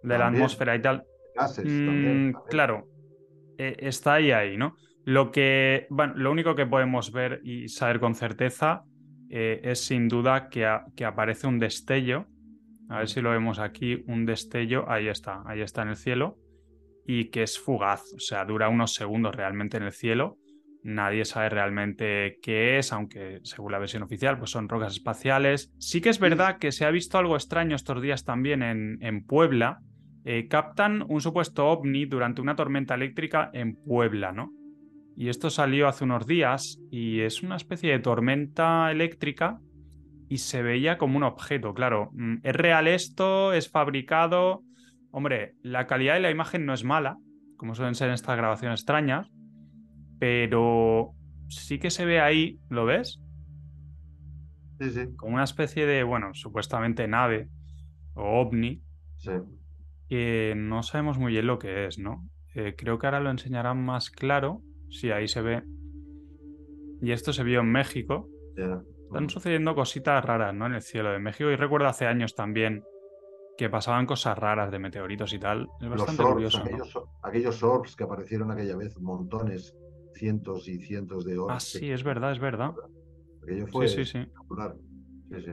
de 0.01 0.17
la 0.17 0.27
atmósfera 0.27 0.75
y 0.75 0.81
tal, 0.81 1.03
gases 1.35 1.67
Mm, 1.67 1.83
también, 1.83 2.41
claro, 2.49 2.89
eh, 3.57 3.75
está 3.79 4.15
ahí, 4.15 4.31
ahí, 4.31 4.57
¿no? 4.57 4.77
Lo 5.05 5.31
que, 5.31 5.85
bueno, 5.91 6.13
lo 6.15 6.31
único 6.31 6.55
que 6.55 6.65
podemos 6.65 7.11
ver 7.11 7.39
y 7.43 7.67
saber 7.69 7.99
con 7.99 8.15
certeza 8.15 8.83
eh, 9.29 9.61
es 9.63 9.85
sin 9.85 10.07
duda 10.07 10.49
que, 10.49 10.65
a- 10.65 10.85
que 10.95 11.05
aparece 11.05 11.45
un 11.45 11.59
destello. 11.59 12.25
A 12.89 12.99
ver 12.99 13.07
si 13.07 13.21
lo 13.21 13.29
vemos 13.29 13.59
aquí, 13.59 14.03
un 14.07 14.25
destello, 14.25 14.89
ahí 14.89 15.07
está, 15.07 15.43
ahí 15.45 15.61
está 15.61 15.83
en 15.83 15.89
el 15.89 15.95
cielo, 15.95 16.37
y 17.05 17.25
que 17.29 17.43
es 17.43 17.59
fugaz, 17.59 18.01
o 18.15 18.19
sea, 18.19 18.45
dura 18.45 18.69
unos 18.69 18.93
segundos 18.93 19.35
realmente 19.35 19.77
en 19.77 19.83
el 19.83 19.91
cielo. 19.91 20.37
Nadie 20.83 21.25
sabe 21.25 21.49
realmente 21.49 22.37
qué 22.43 22.77
es, 22.77 22.91
aunque 22.91 23.39
según 23.43 23.71
la 23.71 23.79
versión 23.79 24.03
oficial, 24.03 24.37
pues 24.37 24.51
son 24.51 24.69
rocas 24.69 24.93
espaciales. 24.93 25.73
Sí 25.79 25.99
que 26.01 26.09
es 26.09 26.19
verdad 26.19 26.57
que 26.59 26.71
se 26.71 26.85
ha 26.85 26.91
visto 26.91 27.17
algo 27.17 27.35
extraño 27.35 27.75
estos 27.75 28.01
días 28.01 28.23
también 28.23 28.61
en, 28.61 28.97
en 29.01 29.23
Puebla. 29.23 29.79
Eh, 30.25 30.47
captan 30.47 31.03
un 31.07 31.21
supuesto 31.21 31.67
ovni 31.67 32.05
durante 32.05 32.41
una 32.41 32.55
tormenta 32.55 32.93
eléctrica 32.95 33.49
en 33.53 33.75
Puebla, 33.75 34.31
¿no? 34.31 34.51
Y 35.15 35.29
esto 35.29 35.49
salió 35.49 35.87
hace 35.87 36.03
unos 36.03 36.27
días 36.27 36.79
y 36.91 37.21
es 37.21 37.41
una 37.43 37.55
especie 37.55 37.91
de 37.91 37.99
tormenta 37.99 38.91
eléctrica 38.91 39.59
y 40.27 40.39
se 40.39 40.61
veía 40.61 40.97
como 40.97 41.17
un 41.17 41.23
objeto, 41.23 41.73
claro. 41.73 42.09
mm, 42.13 42.37
¿Es 42.43 42.55
real 42.55 42.87
esto? 42.87 43.53
¿Es 43.53 43.69
fabricado? 43.69 44.63
Hombre, 45.11 45.55
la 45.61 45.87
calidad 45.87 46.15
de 46.15 46.19
la 46.21 46.31
imagen 46.31 46.65
no 46.65 46.73
es 46.73 46.83
mala, 46.83 47.17
como 47.57 47.75
suelen 47.75 47.95
ser 47.95 48.09
en 48.09 48.15
estas 48.15 48.37
grabaciones 48.37 48.81
extrañas, 48.81 49.31
pero 50.19 51.13
sí 51.47 51.79
que 51.79 51.91
se 51.91 52.05
ve 52.05 52.19
ahí, 52.19 52.59
¿lo 52.69 52.85
ves? 52.85 53.21
Sí, 54.79 54.89
sí, 54.91 55.05
Como 55.15 55.35
una 55.35 55.43
especie 55.43 55.85
de, 55.85 56.03
bueno, 56.03 56.33
supuestamente 56.33 57.07
nave 57.07 57.49
o 58.13 58.41
ovni, 58.41 58.81
sí. 59.17 59.31
que 60.07 60.53
no 60.55 60.83
sabemos 60.83 61.17
muy 61.17 61.33
bien 61.33 61.47
lo 61.47 61.59
que 61.59 61.85
es, 61.87 61.97
¿no? 61.99 62.27
Eh, 62.53 62.75
creo 62.77 62.99
que 62.99 63.07
ahora 63.07 63.19
lo 63.19 63.31
enseñarán 63.31 63.83
más 63.83 64.09
claro. 64.09 64.61
Sí, 64.89 65.11
ahí 65.11 65.27
se 65.27 65.41
ve. 65.41 65.63
Y 67.01 67.11
esto 67.11 67.33
se 67.33 67.43
vio 67.43 67.61
en 67.61 67.71
México. 67.71 68.29
ya. 68.57 68.81
Están 69.05 69.29
sucediendo 69.29 69.75
cositas 69.75 70.25
raras, 70.25 70.53
¿no? 70.53 70.65
En 70.65 70.73
el 70.73 70.81
cielo 70.81 71.11
de 71.11 71.19
México. 71.19 71.49
Y 71.49 71.55
recuerdo 71.55 71.87
hace 71.87 72.05
años 72.05 72.35
también 72.35 72.83
que 73.57 73.69
pasaban 73.69 74.05
cosas 74.05 74.37
raras 74.37 74.71
de 74.71 74.79
meteoritos 74.79 75.31
y 75.33 75.39
tal. 75.39 75.69
Es 75.79 75.87
Los 75.87 75.97
bastante 75.99 76.23
orbs, 76.23 76.33
curioso, 76.33 76.59
¿no? 76.59 77.05
aquellos, 77.23 77.63
orbs 77.63 77.95
que 77.95 78.03
aparecieron 78.03 78.51
aquella 78.51 78.75
vez, 78.75 78.99
montones, 78.99 79.75
cientos 80.15 80.67
y 80.67 80.79
cientos 80.79 81.23
de 81.25 81.37
orbs. 81.37 81.53
Ah, 81.53 81.59
sí, 81.59 81.91
es 81.91 82.03
verdad, 82.03 82.31
es 82.31 82.39
verdad. 82.39 82.73
Aquello 83.43 83.67
fue 83.67 83.87
Sí, 83.87 84.03
sí. 84.03 84.25
Sí, 85.29 85.41
sí. 85.41 85.51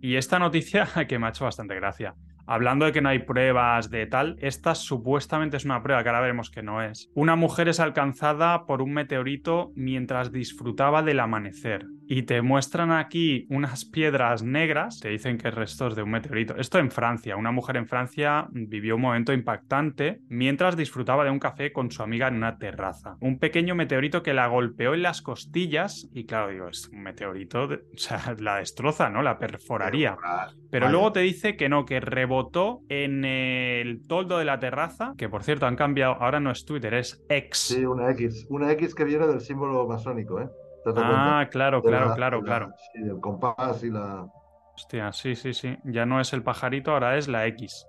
Y 0.00 0.16
esta 0.16 0.38
noticia 0.38 0.86
que 1.08 1.18
me 1.18 1.26
ha 1.26 1.30
hecho 1.30 1.44
bastante 1.44 1.74
gracia. 1.74 2.14
Hablando 2.46 2.84
de 2.86 2.92
que 2.92 3.00
no 3.00 3.08
hay 3.08 3.20
pruebas 3.20 3.90
de 3.90 4.06
tal, 4.06 4.36
esta 4.40 4.74
supuestamente 4.74 5.56
es 5.56 5.64
una 5.64 5.82
prueba 5.82 6.02
que 6.02 6.08
ahora 6.08 6.20
veremos 6.20 6.50
que 6.50 6.62
no 6.62 6.82
es. 6.82 7.10
Una 7.14 7.36
mujer 7.36 7.68
es 7.68 7.80
alcanzada 7.80 8.66
por 8.66 8.82
un 8.82 8.92
meteorito 8.92 9.72
mientras 9.76 10.32
disfrutaba 10.32 11.02
del 11.02 11.20
amanecer. 11.20 11.86
Y 12.06 12.24
te 12.24 12.42
muestran 12.42 12.92
aquí 12.92 13.46
unas 13.48 13.86
piedras 13.86 14.42
negras, 14.42 15.00
te 15.00 15.08
dicen 15.08 15.38
que 15.38 15.48
es 15.48 15.54
restos 15.54 15.96
de 15.96 16.02
un 16.02 16.10
meteorito. 16.10 16.54
Esto 16.56 16.78
en 16.78 16.90
Francia. 16.90 17.36
Una 17.36 17.50
mujer 17.50 17.78
en 17.78 17.86
Francia 17.86 18.46
vivió 18.50 18.96
un 18.96 19.00
momento 19.02 19.32
impactante 19.32 20.20
mientras 20.28 20.76
disfrutaba 20.76 21.24
de 21.24 21.30
un 21.30 21.38
café 21.38 21.72
con 21.72 21.90
su 21.90 22.02
amiga 22.02 22.28
en 22.28 22.34
una 22.34 22.58
terraza. 22.58 23.16
Un 23.20 23.38
pequeño 23.38 23.74
meteorito 23.74 24.22
que 24.22 24.34
la 24.34 24.46
golpeó 24.48 24.92
en 24.92 25.02
las 25.02 25.22
costillas 25.22 26.10
y 26.12 26.26
claro, 26.26 26.50
digo, 26.50 26.68
es 26.68 26.88
un 26.92 27.02
meteorito, 27.02 27.68
de- 27.68 27.76
o 27.76 27.96
sea, 27.96 28.36
la 28.38 28.56
destroza, 28.58 29.08
¿no? 29.08 29.22
La 29.22 29.38
perforaría. 29.38 30.16
Ah, 30.22 30.48
Pero 30.70 30.86
vaya. 30.86 30.92
luego 30.92 31.12
te 31.12 31.20
dice 31.20 31.56
que 31.56 31.70
no, 31.70 31.86
que 31.86 32.00
rebotó 32.00 32.33
en 32.88 33.24
el 33.24 34.06
toldo 34.06 34.38
de 34.38 34.44
la 34.44 34.58
terraza, 34.58 35.14
que 35.16 35.28
por 35.28 35.42
cierto 35.42 35.66
han 35.66 35.76
cambiado, 35.76 36.14
ahora 36.20 36.40
no 36.40 36.50
es 36.50 36.64
Twitter, 36.64 36.94
es 36.94 37.24
X. 37.28 37.58
Sí, 37.58 37.84
una 37.84 38.10
X. 38.10 38.46
Una 38.50 38.70
X 38.72 38.94
que 38.94 39.04
viene 39.04 39.26
del 39.26 39.40
símbolo 39.40 39.86
masónico, 39.86 40.40
¿eh? 40.40 40.48
¿Te 40.84 40.92
das 40.92 41.02
ah, 41.06 41.48
claro, 41.50 41.80
De 41.80 41.88
claro, 41.88 42.08
la- 42.10 42.14
claro, 42.14 42.38
la- 42.38 42.44
claro. 42.44 42.68
Sí, 42.92 43.02
del 43.02 43.20
compás 43.20 43.82
y 43.84 43.90
la. 43.90 44.26
Hostia, 44.74 45.12
sí, 45.12 45.34
sí, 45.36 45.54
sí. 45.54 45.76
Ya 45.84 46.04
no 46.04 46.20
es 46.20 46.32
el 46.32 46.42
pajarito, 46.42 46.90
ahora 46.92 47.16
es 47.16 47.28
la 47.28 47.46
X. 47.46 47.86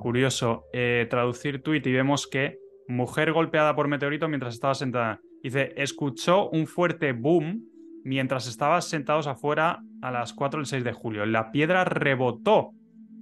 Curioso. 0.00 0.64
eh, 0.72 1.06
traducir 1.10 1.62
tweet 1.62 1.82
y 1.84 1.92
vemos 1.92 2.26
que 2.26 2.58
mujer 2.88 3.32
golpeada 3.32 3.74
por 3.74 3.88
meteorito 3.88 4.28
mientras 4.28 4.54
estaba 4.54 4.74
sentada. 4.74 5.20
Dice, 5.42 5.72
escuchó 5.76 6.48
un 6.50 6.66
fuerte 6.66 7.12
boom 7.12 7.64
mientras 8.04 8.46
estaban 8.46 8.80
sentados 8.82 9.26
afuera 9.26 9.80
a 10.02 10.10
las 10.10 10.32
4 10.32 10.60
del 10.60 10.66
6 10.66 10.84
de 10.84 10.92
julio. 10.92 11.26
La 11.26 11.50
piedra 11.50 11.84
rebotó 11.84 12.70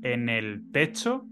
en 0.03 0.29
el 0.29 0.71
techo 0.71 1.25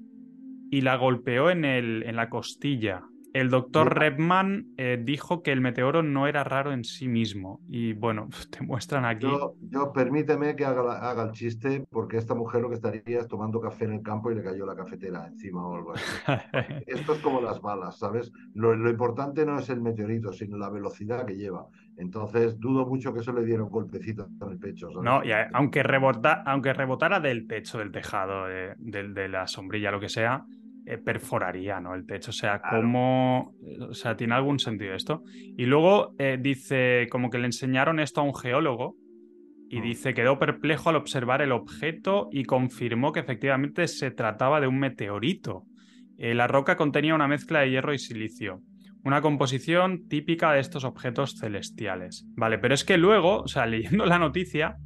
y 0.70 0.80
la 0.80 0.96
golpeó 0.96 1.50
en, 1.50 1.64
el, 1.64 2.04
en 2.04 2.16
la 2.16 2.30
costilla. 2.30 3.02
El 3.32 3.50
doctor. 3.50 3.96
Redman 3.96 4.66
eh, 4.76 5.00
dijo 5.02 5.42
que 5.42 5.52
el 5.52 5.60
meteoro 5.60 6.02
no 6.02 6.26
era 6.26 6.42
raro 6.44 6.72
en 6.72 6.84
sí 6.84 7.08
mismo. 7.08 7.60
Y 7.68 7.92
bueno, 7.92 8.28
te 8.50 8.62
muestran 8.64 9.04
aquí. 9.04 9.26
Yo, 9.26 9.54
yo 9.70 9.92
permíteme 9.92 10.56
que 10.56 10.64
haga, 10.64 10.82
la- 10.82 11.10
haga 11.10 11.24
el 11.24 11.32
chiste, 11.32 11.84
porque 11.90 12.16
esta 12.16 12.34
mujer 12.34 12.62
lo 12.62 12.68
que 12.68 12.74
estaría 12.74 13.20
es 13.20 13.28
tomando 13.28 13.60
café 13.60 13.84
en 13.84 13.92
el 13.94 14.02
campo 14.02 14.30
y 14.30 14.34
le 14.34 14.42
cayó 14.42 14.66
la 14.66 14.74
cafetera 14.74 15.26
encima 15.26 15.66
o 15.66 15.76
algo 15.76 15.92
así. 15.94 16.04
Esto 16.86 17.12
es 17.14 17.18
como 17.20 17.40
las 17.40 17.60
balas, 17.60 17.98
¿sabes? 17.98 18.32
Lo, 18.54 18.74
lo 18.74 18.90
importante 18.90 19.44
no 19.46 19.58
es 19.58 19.68
el 19.70 19.80
meteorito, 19.80 20.32
sino 20.32 20.56
la 20.58 20.70
velocidad 20.70 21.24
que 21.26 21.36
lleva. 21.36 21.66
Entonces, 21.96 22.58
dudo 22.58 22.86
mucho 22.86 23.12
que 23.12 23.20
eso 23.20 23.32
le 23.32 23.44
diera 23.44 23.62
un 23.62 23.70
golpecito 23.70 24.26
en 24.40 24.48
el 24.52 24.58
pecho. 24.58 24.88
¿sabes? 24.90 25.04
No, 25.04 25.22
y 25.24 25.32
a- 25.32 25.50
aunque, 25.52 25.82
rebota, 25.82 26.42
aunque 26.46 26.72
rebotara 26.72 27.20
del 27.20 27.46
techo, 27.46 27.78
del 27.78 27.92
tejado, 27.92 28.46
de, 28.46 28.74
del- 28.78 29.14
de 29.14 29.28
la 29.28 29.46
sombrilla, 29.46 29.90
lo 29.90 30.00
que 30.00 30.08
sea, 30.08 30.44
eh, 30.92 30.98
perforaría, 30.98 31.80
¿no? 31.80 31.94
El 31.94 32.06
techo. 32.06 32.30
O 32.30 32.32
sea, 32.34 32.60
Claro. 32.60 32.82
¿cómo. 32.82 33.54
O 33.88 33.94
sea, 33.94 34.16
tiene 34.16 34.34
algún 34.34 34.58
sentido 34.58 34.94
esto. 34.94 35.22
Y 35.56 35.66
luego 35.66 36.14
eh, 36.18 36.38
dice, 36.40 37.06
como 37.10 37.30
que 37.30 37.38
le 37.38 37.46
enseñaron 37.46 38.00
esto 38.00 38.20
a 38.20 38.24
un 38.24 38.34
geólogo. 38.34 38.96
Y 39.68 39.78
Mm. 39.78 39.82
dice, 39.82 40.14
quedó 40.14 40.38
perplejo 40.38 40.90
al 40.90 40.96
observar 40.96 41.42
el 41.42 41.52
objeto 41.52 42.28
y 42.32 42.44
confirmó 42.44 43.12
que 43.12 43.20
efectivamente 43.20 43.86
se 43.86 44.10
trataba 44.10 44.60
de 44.60 44.66
un 44.66 44.78
meteorito. 44.78 45.64
Eh, 46.18 46.34
la 46.34 46.46
roca 46.48 46.76
contenía 46.76 47.14
una 47.14 47.28
mezcla 47.28 47.60
de 47.60 47.70
hierro 47.70 47.94
y 47.94 47.98
silicio. 47.98 48.60
Una 49.04 49.22
composición 49.22 50.08
típica 50.08 50.52
de 50.52 50.60
estos 50.60 50.84
objetos 50.84 51.36
celestiales. 51.40 52.26
Vale, 52.36 52.58
pero 52.58 52.74
es 52.74 52.84
que 52.84 52.98
luego, 52.98 53.42
o 53.42 53.48
sea, 53.48 53.64
leyendo 54.02 54.04
la 54.06 54.18
noticia, 54.18 54.76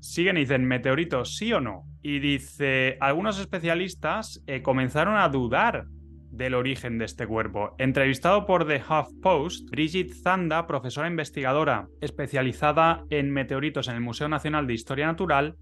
siguen 0.00 0.36
y 0.36 0.40
dicen, 0.40 0.64
¿meteorito 0.64 1.24
sí 1.24 1.52
o 1.52 1.60
no? 1.60 1.84
Y 2.02 2.18
dice, 2.20 2.96
algunos 3.00 3.38
especialistas 3.38 4.42
eh, 4.46 4.62
comenzaron 4.62 5.16
a 5.16 5.28
dudar 5.28 5.86
del 6.30 6.54
origen 6.54 6.98
de 6.98 7.04
este 7.04 7.26
cuerpo. 7.26 7.74
Entrevistado 7.78 8.46
por 8.46 8.66
The 8.66 8.82
HuffPost, 8.82 9.70
Brigitte 9.70 10.14
Zanda, 10.14 10.66
profesora 10.66 11.08
investigadora 11.08 11.88
especializada 12.00 13.04
en 13.10 13.30
meteoritos 13.30 13.88
en 13.88 13.96
el 13.96 14.00
Museo 14.00 14.28
Nacional 14.28 14.66
de 14.66 14.74
Historia 14.74 15.06
Natural 15.06 15.56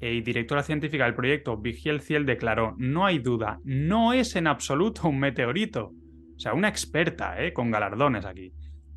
eh, 0.00 0.14
y 0.14 0.20
directora 0.20 0.62
científica 0.62 1.04
del 1.04 1.14
proyecto 1.14 1.56
Vigil 1.56 2.00
Ciel, 2.00 2.26
declaró, 2.26 2.74
no 2.78 3.04
hay 3.04 3.18
duda, 3.18 3.58
no 3.64 4.12
es 4.12 4.36
en 4.36 4.46
absoluto 4.46 5.08
un 5.08 5.18
meteorito. 5.18 5.92
O 6.36 6.38
sea, 6.38 6.54
una 6.54 6.68
experta, 6.68 7.42
¿eh? 7.42 7.52
con 7.52 7.70
galardones 7.70 8.24
aquí. 8.24 8.52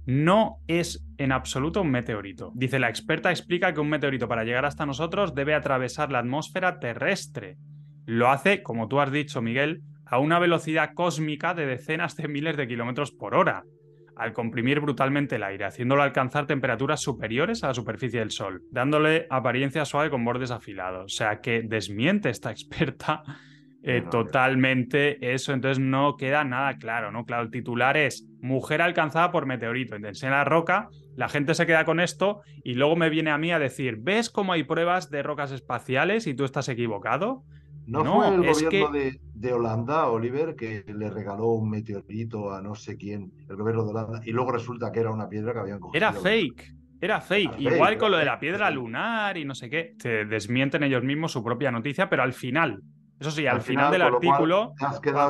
No 0.05 0.57
es 0.67 1.03
en 1.17 1.31
absoluto 1.31 1.81
un 1.81 1.91
meteorito. 1.91 2.51
Dice, 2.53 2.79
la 2.79 2.89
experta 2.89 3.31
explica 3.31 3.73
que 3.73 3.79
un 3.79 3.89
meteorito 3.89 4.27
para 4.27 4.43
llegar 4.43 4.65
hasta 4.65 4.85
nosotros 4.85 5.33
debe 5.33 5.55
atravesar 5.55 6.11
la 6.11 6.19
atmósfera 6.19 6.79
terrestre. 6.79 7.57
Lo 8.05 8.29
hace, 8.29 8.61
como 8.61 8.87
tú 8.87 8.99
has 8.99 9.11
dicho, 9.11 9.41
Miguel, 9.41 9.81
a 10.05 10.19
una 10.19 10.37
velocidad 10.37 10.91
cósmica 10.93 11.53
de 11.55 11.65
decenas 11.65 12.15
de 12.15 12.27
miles 12.27 12.55
de 12.57 12.67
kilómetros 12.67 13.11
por 13.11 13.33
hora, 13.33 13.63
al 14.15 14.33
comprimir 14.33 14.79
brutalmente 14.79 15.35
el 15.35 15.43
aire, 15.43 15.65
haciéndolo 15.65 16.03
alcanzar 16.03 16.45
temperaturas 16.45 17.01
superiores 17.01 17.63
a 17.63 17.67
la 17.67 17.73
superficie 17.73 18.19
del 18.19 18.31
Sol, 18.31 18.61
dándole 18.71 19.27
apariencia 19.29 19.85
suave 19.85 20.09
con 20.09 20.23
bordes 20.23 20.51
afilados. 20.51 21.05
O 21.05 21.15
sea 21.15 21.41
que 21.41 21.63
desmiente 21.63 22.29
esta 22.29 22.51
experta 22.51 23.23
eh, 23.87 24.01
totalmente 24.11 25.33
eso, 25.33 25.53
entonces 25.53 25.79
no 25.79 26.15
queda 26.17 26.43
nada 26.43 26.77
claro, 26.77 27.11
¿no? 27.11 27.25
Claro, 27.25 27.43
el 27.43 27.51
titular 27.51 27.97
es 27.97 28.27
mujer 28.41 28.81
alcanzada 28.81 29.31
por 29.31 29.45
meteorito, 29.45 29.95
te 29.99 30.07
enseña 30.07 30.31
la 30.31 30.43
roca, 30.43 30.87
la 31.15 31.29
gente 31.29 31.53
se 31.55 31.65
queda 31.65 31.85
con 31.85 31.99
esto 31.99 32.41
y 32.63 32.73
luego 32.75 32.95
me 32.95 33.09
viene 33.09 33.31
a 33.31 33.37
mí 33.37 33.51
a 33.51 33.59
decir, 33.59 33.97
¿ves 33.99 34.29
cómo 34.29 34.53
hay 34.53 34.63
pruebas 34.63 35.09
de 35.09 35.23
rocas 35.23 35.51
espaciales 35.51 36.27
y 36.27 36.33
tú 36.35 36.43
estás 36.45 36.67
equivocado? 36.69 37.43
¿No, 37.87 38.03
No, 38.03 38.15
fue 38.15 38.35
el 38.35 38.43
es 38.45 38.63
gobierno 38.63 38.91
que- 38.91 38.99
de, 38.99 39.19
de 39.33 39.53
Holanda, 39.53 40.07
Oliver, 40.07 40.55
que 40.55 40.83
le 40.87 41.09
regaló 41.09 41.49
un 41.49 41.69
meteorito 41.69 42.51
a 42.51 42.61
no 42.61 42.73
sé 42.75 42.97
quién, 42.97 43.31
el 43.49 43.55
gobierno 43.55 43.83
de 43.83 43.91
Holanda, 43.91 44.21
y 44.25 44.31
luego 44.31 44.51
resulta 44.51 44.91
que 44.91 44.99
era 45.01 45.11
una 45.11 45.29
piedra 45.29 45.53
que 45.53 45.59
habían 45.59 45.79
cogido? 45.79 45.97
Era 45.97 46.11
fake. 46.13 46.73
Era 47.01 47.21
fake. 47.21 47.59
Era 47.59 47.59
Igual 47.75 47.89
fake, 47.89 47.99
con 47.99 48.11
lo 48.11 48.17
de 48.17 48.25
la 48.25 48.39
piedra 48.39 48.71
lunar 48.71 49.37
y 49.37 49.45
no 49.45 49.53
sé 49.53 49.69
qué. 49.69 49.93
Se 49.99 50.25
desmienten 50.25 50.81
ellos 50.81 51.03
mismos 51.03 51.31
su 51.33 51.43
propia 51.43 51.69
noticia, 51.69 52.09
pero 52.09 52.23
al 52.23 52.33
final. 52.33 52.79
Eso 53.25 53.35
sí, 53.35 53.47
al, 53.47 53.55
Al 53.55 53.61
final, 53.63 53.91
del 53.91 54.01
cual, 54.01 54.13
artículo, 54.13 54.73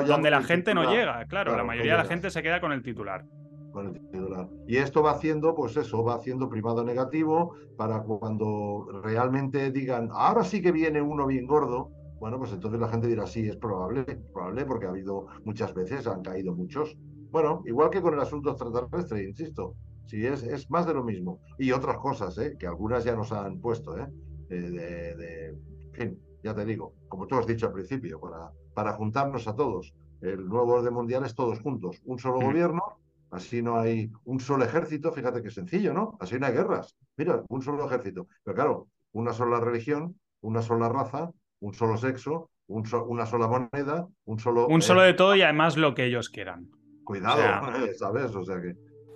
donde 0.05 0.29
la 0.29 0.41
gente 0.41 0.73
no 0.73 0.91
llega. 0.91 1.25
Claro, 1.27 1.55
la 1.55 1.63
mayoría 1.63 1.93
de 1.93 1.97
la 1.99 2.03
te 2.03 2.09
gente 2.09 2.29
se 2.29 2.43
queda 2.43 2.59
con 2.59 2.73
el 2.73 2.83
titular. 2.83 3.23
con 3.71 3.87
el 3.87 3.93
titular. 3.93 4.49
Y 4.67 4.77
esto 4.77 5.01
va 5.01 5.11
haciendo, 5.11 5.55
pues 5.55 5.77
eso, 5.77 6.03
va 6.03 6.15
haciendo 6.15 6.49
primado 6.49 6.83
negativo 6.83 7.55
para 7.77 8.01
cuando 8.03 8.85
realmente 9.01 9.71
digan, 9.71 10.09
ahora 10.11 10.43
sí 10.43 10.61
que 10.61 10.73
viene 10.73 11.01
uno 11.01 11.25
bien 11.25 11.47
gordo, 11.47 11.89
bueno, 12.19 12.37
pues 12.37 12.51
entonces 12.51 12.81
la 12.81 12.89
gente 12.89 13.07
dirá, 13.07 13.25
sí, 13.27 13.47
es 13.47 13.55
probable, 13.55 14.03
probable, 14.33 14.65
porque 14.65 14.87
ha 14.87 14.89
habido 14.89 15.27
muchas 15.45 15.73
veces, 15.73 16.05
han 16.05 16.21
caído 16.21 16.53
muchos. 16.53 16.97
Bueno, 17.31 17.63
igual 17.65 17.89
que 17.91 18.01
con 18.01 18.13
el 18.13 18.19
asunto 18.19 18.49
extraterrestre, 18.49 19.23
insisto, 19.23 19.75
sí, 20.05 20.25
es, 20.25 20.43
es 20.43 20.69
más 20.69 20.85
de 20.85 20.95
lo 20.95 21.03
mismo. 21.05 21.39
Y 21.57 21.71
otras 21.71 21.97
cosas, 21.99 22.37
¿eh? 22.39 22.57
que 22.59 22.67
algunas 22.67 23.05
ya 23.05 23.15
nos 23.15 23.31
han 23.31 23.61
puesto, 23.61 23.97
¿eh? 23.97 24.07
de, 24.49 24.69
de, 25.15 25.47
en 25.49 25.93
fin, 25.93 26.19
ya 26.45 26.53
te 26.53 26.63
digo, 26.63 26.93
como 27.07 27.25
tú 27.25 27.35
has 27.37 27.47
dicho 27.47 27.65
al 27.65 27.73
principio, 27.73 28.19
para, 28.19 28.51
para 28.75 28.93
juntarnos 28.93 29.47
a 29.47 29.55
todos. 29.55 29.93
El 30.21 30.47
nuevo 30.47 30.73
orden 30.75 30.93
mundial 30.93 31.25
es 31.25 31.33
todos 31.33 31.59
juntos, 31.59 31.99
un 32.05 32.19
solo 32.19 32.39
Mm. 32.39 32.45
gobierno, 32.45 32.83
así 33.31 33.63
no 33.63 33.79
hay 33.79 34.11
un 34.25 34.39
solo 34.39 34.63
ejército, 34.63 35.11
fíjate 35.11 35.41
qué 35.41 35.49
sencillo, 35.49 35.91
¿no? 35.91 36.17
Así 36.19 36.37
no 36.39 36.45
hay 36.45 36.53
guerras. 36.53 36.95
Mira, 37.17 37.41
un 37.49 37.61
solo 37.63 37.85
ejército. 37.87 38.27
Pero 38.43 38.55
claro, 38.55 38.87
una 39.13 39.33
sola 39.33 39.59
religión, 39.59 40.19
una 40.41 40.61
sola 40.61 40.87
raza, 40.87 41.31
un 41.61 41.73
solo 41.73 41.97
sexo, 41.97 42.51
un 42.67 42.85
so- 42.85 43.05
una 43.05 43.25
sola 43.25 43.47
moneda, 43.47 44.07
un 44.25 44.37
solo... 44.39 44.67
Un 44.67 44.79
eh, 44.81 44.83
solo 44.83 45.01
de 45.01 45.15
todo 45.15 45.35
y 45.35 45.41
además 45.41 45.77
lo 45.77 45.95
que 45.95 46.05
ellos 46.05 46.29
quieran. 46.29 46.69
Cuidado, 47.03 47.37
o 47.39 47.73
sea- 47.73 47.93
¿sabes? 47.97 48.35
O 48.35 48.43
sea 48.43 48.61
que... 48.61 48.75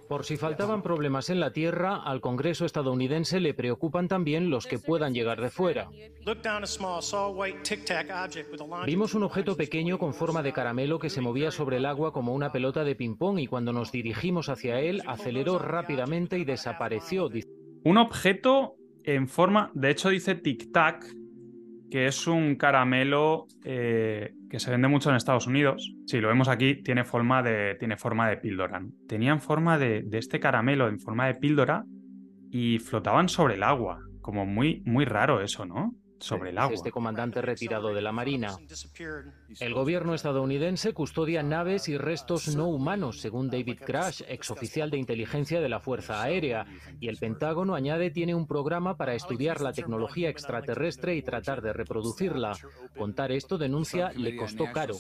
Por 0.10 0.26
si 0.26 0.38
faltaban 0.38 0.82
problemas 0.82 1.30
en 1.30 1.40
la 1.40 1.54
Tierra, 1.54 1.98
al 1.98 2.20
Congreso 2.20 2.66
estadounidense 2.66 3.40
le 3.40 3.54
preocupan 3.54 4.08
también 4.08 4.50
los 4.50 4.66
que 4.66 4.80
puedan 4.80 5.14
llegar 5.14 5.40
de 5.40 5.52
fuera. 5.52 5.88
Vimos 8.88 9.14
un 9.14 9.24
objeto 9.24 9.56
pequeño 9.56 10.00
con 10.00 10.16
forma 10.16 10.42
de 10.42 10.52
caramelo 10.52 10.98
que 10.98 11.12
se 11.12 11.22
movía 11.22 11.52
sobre 11.52 11.78
el 11.78 11.86
agua 11.86 12.12
como 12.12 12.34
una 12.34 12.52
pelota 12.52 12.84
de 12.84 12.96
ping-pong 12.96 13.38
y 13.38 13.46
cuando 13.46 13.72
nos 13.72 13.92
dirigimos 13.92 14.50
hacia 14.50 14.80
él 14.82 15.04
aceleró 15.06 15.60
rápidamente 15.60 16.40
y 16.40 16.44
desapareció. 16.44 17.30
Un 17.84 17.98
objeto 18.00 18.78
en 19.04 19.28
forma, 19.28 19.70
de 19.76 19.92
hecho 19.92 20.10
dice 20.10 20.34
Tic 20.34 20.72
Tac, 20.72 21.06
que 21.90 22.08
es 22.08 22.28
un 22.28 22.56
caramelo 22.56 23.48
eh, 23.64 24.34
que 24.50 24.60
se 24.60 24.72
vende 24.72 24.88
mucho 24.88 25.10
en 25.10 25.16
Estados 25.16 25.48
Unidos. 25.48 25.94
Si 26.06 26.20
lo 26.20 26.28
vemos 26.28 26.48
aquí, 26.48 26.76
tiene 26.76 27.04
forma 27.04 27.44
de, 27.44 27.76
tiene 27.76 27.98
forma 27.98 28.30
de 28.30 28.38
píldora. 28.38 28.80
¿no? 28.80 28.90
Tenían 29.08 29.42
forma 29.42 29.78
de, 29.78 30.04
de 30.04 30.18
este 30.18 30.40
caramelo 30.40 30.88
en 30.88 31.00
forma 31.00 31.28
de 31.28 31.36
píldora 31.36 31.84
y 32.52 32.80
flotaban 32.80 33.30
sobre 33.30 33.56
el 33.56 33.64
agua. 33.64 34.00
Como 34.22 34.46
muy, 34.46 34.82
muy 34.86 35.06
raro 35.06 35.42
eso, 35.42 35.66
¿no? 35.66 35.96
Sobre 36.20 36.50
el 36.50 36.58
agua. 36.58 36.74
Este 36.74 36.92
comandante 36.92 37.42
retirado 37.42 37.94
de 37.94 38.02
la 38.02 38.12
Marina. 38.12 38.56
El 39.60 39.74
gobierno 39.74 40.14
estadounidense 40.14 40.94
custodia 40.94 41.44
naves 41.44 41.90
y 41.90 41.98
restos 41.98 42.56
no 42.56 42.68
humanos, 42.68 43.20
según 43.20 43.50
David 43.50 43.80
Crash, 43.86 44.22
exoficial 44.28 44.90
de 44.90 44.98
inteligencia 44.98 45.60
de 45.62 45.70
la 45.70 45.80
Fuerza 45.80 46.22
Aérea. 46.22 46.66
Y 47.00 47.08
el 47.08 47.18
Pentágono 47.18 47.76
añade 47.76 48.12
tiene 48.12 48.36
un 48.36 48.48
programa 48.48 48.96
para 48.98 49.16
estudiar 49.16 49.62
la 49.62 49.74
tecnología 49.74 50.30
extraterrestre 50.30 51.16
y 51.16 51.22
tratar 51.22 51.62
de 51.62 51.74
reproducirla. 51.74 52.56
Contar 52.98 53.32
esto, 53.32 53.58
denuncia, 53.58 54.12
le 54.16 54.36
costó 54.36 54.66
caro. 54.74 54.96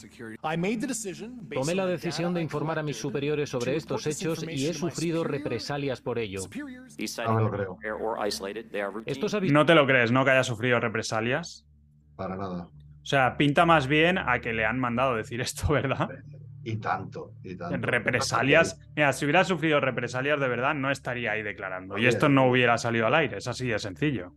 Tomé 1.53 1.75
la 1.75 1.85
decisión 1.85 2.33
de 2.33 2.41
informar 2.41 2.79
a 2.79 2.83
mis 2.83 2.97
superiores 2.97 3.49
sobre 3.49 3.75
estos 3.75 4.05
hechos 4.07 4.43
y 4.43 4.67
he 4.67 4.73
sufrido 4.73 5.23
represalias 5.23 6.01
por 6.01 6.19
ello. 6.19 6.41
No 7.25 7.33
me 7.35 7.41
lo 7.41 7.51
creo. 7.51 7.77
Estos 9.05 9.33
avis- 9.33 9.51
No 9.51 9.65
te 9.65 9.75
lo 9.75 9.85
crees, 9.85 10.11
¿no? 10.11 10.23
Que 10.25 10.31
haya 10.31 10.43
sufrido 10.43 10.79
represalias. 10.79 11.65
Para 12.15 12.35
nada. 12.35 12.67
O 13.01 13.05
sea, 13.05 13.37
pinta 13.37 13.65
más 13.65 13.87
bien 13.87 14.17
a 14.17 14.39
que 14.39 14.53
le 14.53 14.65
han 14.65 14.79
mandado 14.79 15.15
decir 15.15 15.41
esto, 15.41 15.67
¿verdad? 15.73 16.09
Y 16.63 16.77
tanto, 16.77 17.33
y 17.43 17.55
tanto. 17.55 17.77
Represalias. 17.87 18.79
Mira, 18.95 19.13
si 19.13 19.25
hubiera 19.25 19.43
sufrido 19.43 19.79
represalias 19.79 20.39
de 20.39 20.47
verdad, 20.47 20.75
no 20.75 20.91
estaría 20.91 21.31
ahí 21.31 21.41
declarando. 21.41 21.97
Y 21.97 22.05
esto 22.05 22.29
no 22.29 22.49
hubiera 22.49 22.77
salido 22.77 23.07
al 23.07 23.15
aire, 23.15 23.37
es 23.37 23.47
así 23.47 23.67
de 23.67 23.79
sencillo. 23.79 24.33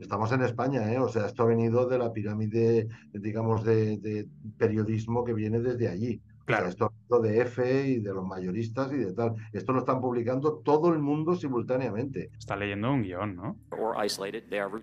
Estamos 0.00 0.32
en 0.32 0.42
España, 0.42 0.90
¿eh? 0.92 0.98
O 0.98 1.08
sea, 1.08 1.26
esto 1.26 1.42
ha 1.42 1.46
venido 1.46 1.86
de 1.86 1.98
la 1.98 2.10
pirámide, 2.12 2.88
digamos, 3.12 3.62
de, 3.64 3.98
de 3.98 4.26
periodismo 4.56 5.24
que 5.24 5.34
viene 5.34 5.60
desde 5.60 5.88
allí. 5.88 6.22
Claro. 6.56 6.68
esto 6.68 6.92
de 7.22 7.40
EFE 7.40 7.88
y 7.88 8.00
de 8.00 8.14
los 8.14 8.24
mayoristas 8.24 8.92
y 8.92 8.96
de 8.96 9.12
tal. 9.12 9.34
Esto 9.52 9.72
lo 9.72 9.80
están 9.80 10.00
publicando 10.00 10.58
todo 10.64 10.92
el 10.92 10.98
mundo 11.00 11.34
simultáneamente. 11.34 12.30
Está 12.38 12.56
leyendo 12.56 12.92
un 12.92 13.02
guion, 13.02 13.36
¿no? 13.36 13.56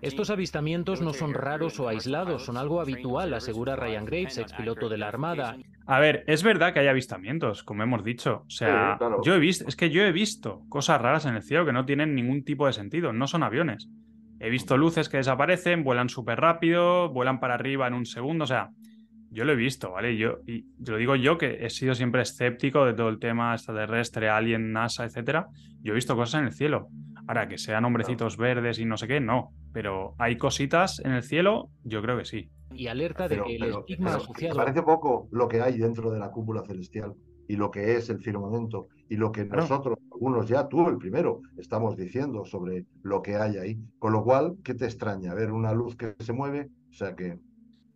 Estos 0.02 0.30
avistamientos 0.30 1.00
no 1.00 1.12
son 1.12 1.34
raros 1.34 1.78
o 1.80 1.88
aislados, 1.88 2.44
son 2.44 2.56
algo 2.56 2.80
habitual, 2.80 3.32
asegura 3.34 3.76
Ryan 3.76 4.04
Graves, 4.04 4.38
expiloto 4.38 4.88
de 4.88 4.98
la 4.98 5.08
Armada. 5.08 5.56
A 5.86 6.00
ver, 6.00 6.24
es 6.26 6.42
verdad 6.42 6.74
que 6.74 6.80
hay 6.80 6.88
avistamientos, 6.88 7.62
como 7.62 7.82
hemos 7.82 8.04
dicho. 8.04 8.42
O 8.46 8.50
sea, 8.50 8.92
Sí, 8.92 8.98
claro. 8.98 9.22
yo 9.22 9.34
he 9.34 9.38
visto, 9.38 9.64
es 9.66 9.74
que 9.76 9.90
yo 9.90 10.02
he 10.02 10.12
visto 10.12 10.62
cosas 10.68 11.00
raras 11.00 11.24
en 11.24 11.34
el 11.34 11.42
cielo 11.42 11.64
que 11.64 11.72
no 11.72 11.86
tienen 11.86 12.14
ningún 12.14 12.44
tipo 12.44 12.66
de 12.66 12.72
sentido, 12.74 13.12
no 13.12 13.26
son 13.26 13.42
aviones. 13.42 13.88
He 14.40 14.50
visto 14.50 14.76
luces 14.76 15.08
que 15.08 15.16
desaparecen, 15.16 15.82
vuelan 15.84 16.08
súper 16.08 16.38
rápido, 16.40 17.08
vuelan 17.08 17.40
para 17.40 17.54
arriba 17.54 17.86
en 17.88 17.94
un 17.94 18.06
segundo, 18.06 18.44
o 18.44 18.46
sea, 18.46 18.70
yo 19.30 19.44
lo 19.44 19.52
he 19.52 19.56
visto, 19.56 19.90
¿vale? 19.92 20.16
Yo, 20.16 20.38
y 20.46 20.66
lo 20.86 20.96
digo 20.96 21.14
yo 21.16 21.36
que 21.38 21.64
he 21.64 21.70
sido 21.70 21.94
siempre 21.94 22.22
escéptico 22.22 22.84
de 22.84 22.94
todo 22.94 23.08
el 23.08 23.18
tema 23.18 23.54
extraterrestre, 23.54 24.28
alien, 24.28 24.72
NASA, 24.72 25.04
etcétera. 25.04 25.48
Yo 25.82 25.92
he 25.92 25.94
visto 25.94 26.16
cosas 26.16 26.40
en 26.40 26.46
el 26.46 26.52
cielo. 26.52 26.88
Ahora, 27.26 27.46
que 27.46 27.58
sean 27.58 27.84
hombrecitos 27.84 28.36
verdes 28.38 28.78
y 28.78 28.86
no 28.86 28.96
sé 28.96 29.06
qué, 29.06 29.20
no. 29.20 29.52
Pero 29.72 30.14
hay 30.18 30.36
cositas 30.38 30.98
en 31.04 31.12
el 31.12 31.22
cielo, 31.22 31.68
yo 31.84 32.00
creo 32.00 32.16
que 32.16 32.24
sí. 32.24 32.48
Y 32.72 32.86
alerta 32.86 33.24
de 33.24 33.36
Pero, 33.36 33.44
que 33.44 33.54
el 33.56 33.60
pero- 33.60 33.78
estigma 33.80 34.06
pero 34.10 34.16
asociado 34.22 34.56
parece 34.56 34.82
poco 34.82 35.28
lo 35.30 35.46
que 35.48 35.60
hay 35.60 35.78
dentro 35.78 36.10
de 36.10 36.18
la 36.18 36.30
cúpula 36.30 36.62
celestial 36.62 37.12
y 37.46 37.56
lo 37.56 37.70
que 37.70 37.96
es 37.96 38.08
el 38.10 38.18
firmamento 38.20 38.88
y 39.10 39.16
lo 39.16 39.30
que 39.32 39.46
Claro. 39.46 39.62
nosotros, 39.62 39.98
algunos 40.12 40.48
ya, 40.48 40.68
tú 40.68 40.86
el 40.88 40.96
primero, 40.98 41.40
estamos 41.58 41.96
diciendo 41.96 42.44
sobre 42.44 42.84
lo 43.02 43.20
que 43.22 43.36
hay 43.36 43.56
ahí. 43.58 43.78
Con 43.98 44.12
lo 44.12 44.22
cual, 44.24 44.56
¿qué 44.64 44.74
te 44.74 44.84
extraña? 44.86 45.34
Ver 45.34 45.50
una 45.52 45.72
luz 45.72 45.96
que 45.96 46.14
se 46.18 46.32
mueve, 46.32 46.68
o 46.90 46.92
sea 46.94 47.14
que 47.14 47.38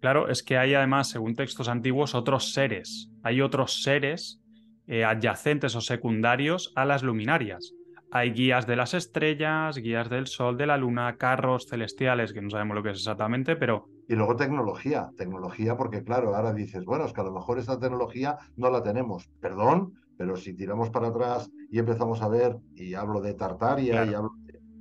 Claro, 0.02 0.28
es 0.28 0.42
que 0.42 0.58
hay 0.58 0.74
además, 0.74 1.08
según 1.10 1.36
textos 1.36 1.68
antiguos, 1.68 2.16
otros 2.16 2.52
seres. 2.52 3.08
Hay 3.22 3.40
otros 3.40 3.82
seres 3.84 4.40
eh, 4.88 5.04
adyacentes 5.04 5.76
o 5.76 5.80
secundarios 5.80 6.72
a 6.74 6.84
las 6.84 7.04
luminarias. 7.04 7.72
Hay 8.10 8.32
guías 8.32 8.66
de 8.66 8.74
las 8.74 8.94
estrellas, 8.94 9.78
guías 9.78 10.10
del 10.10 10.26
sol, 10.26 10.56
de 10.58 10.66
la 10.66 10.76
luna, 10.76 11.16
carros 11.16 11.66
celestiales, 11.70 12.32
que 12.32 12.42
no 12.42 12.50
sabemos 12.50 12.74
lo 12.74 12.82
que 12.82 12.90
es 12.90 12.98
exactamente, 12.98 13.54
pero 13.54 13.86
Y 14.08 14.16
luego 14.16 14.34
tecnología, 14.34 15.08
tecnología, 15.16 15.76
porque 15.76 16.02
claro, 16.02 16.34
ahora 16.34 16.52
dices, 16.52 16.84
bueno, 16.84 17.04
es 17.06 17.12
que 17.12 17.20
a 17.20 17.24
lo 17.24 17.32
mejor 17.32 17.60
esta 17.60 17.78
tecnología 17.78 18.36
no 18.56 18.70
la 18.70 18.82
tenemos. 18.82 19.30
Perdón, 19.40 19.92
pero 20.18 20.36
si 20.36 20.52
tiramos 20.54 20.90
para 20.90 21.08
atrás 21.08 21.48
y 21.70 21.78
empezamos 21.78 22.20
a 22.22 22.28
ver, 22.28 22.56
y 22.74 22.94
hablo 22.94 23.20
de 23.20 23.34
Tartaria, 23.34 24.04
Claro. 24.04 24.10
y 24.10 24.14
hablo 24.14 24.30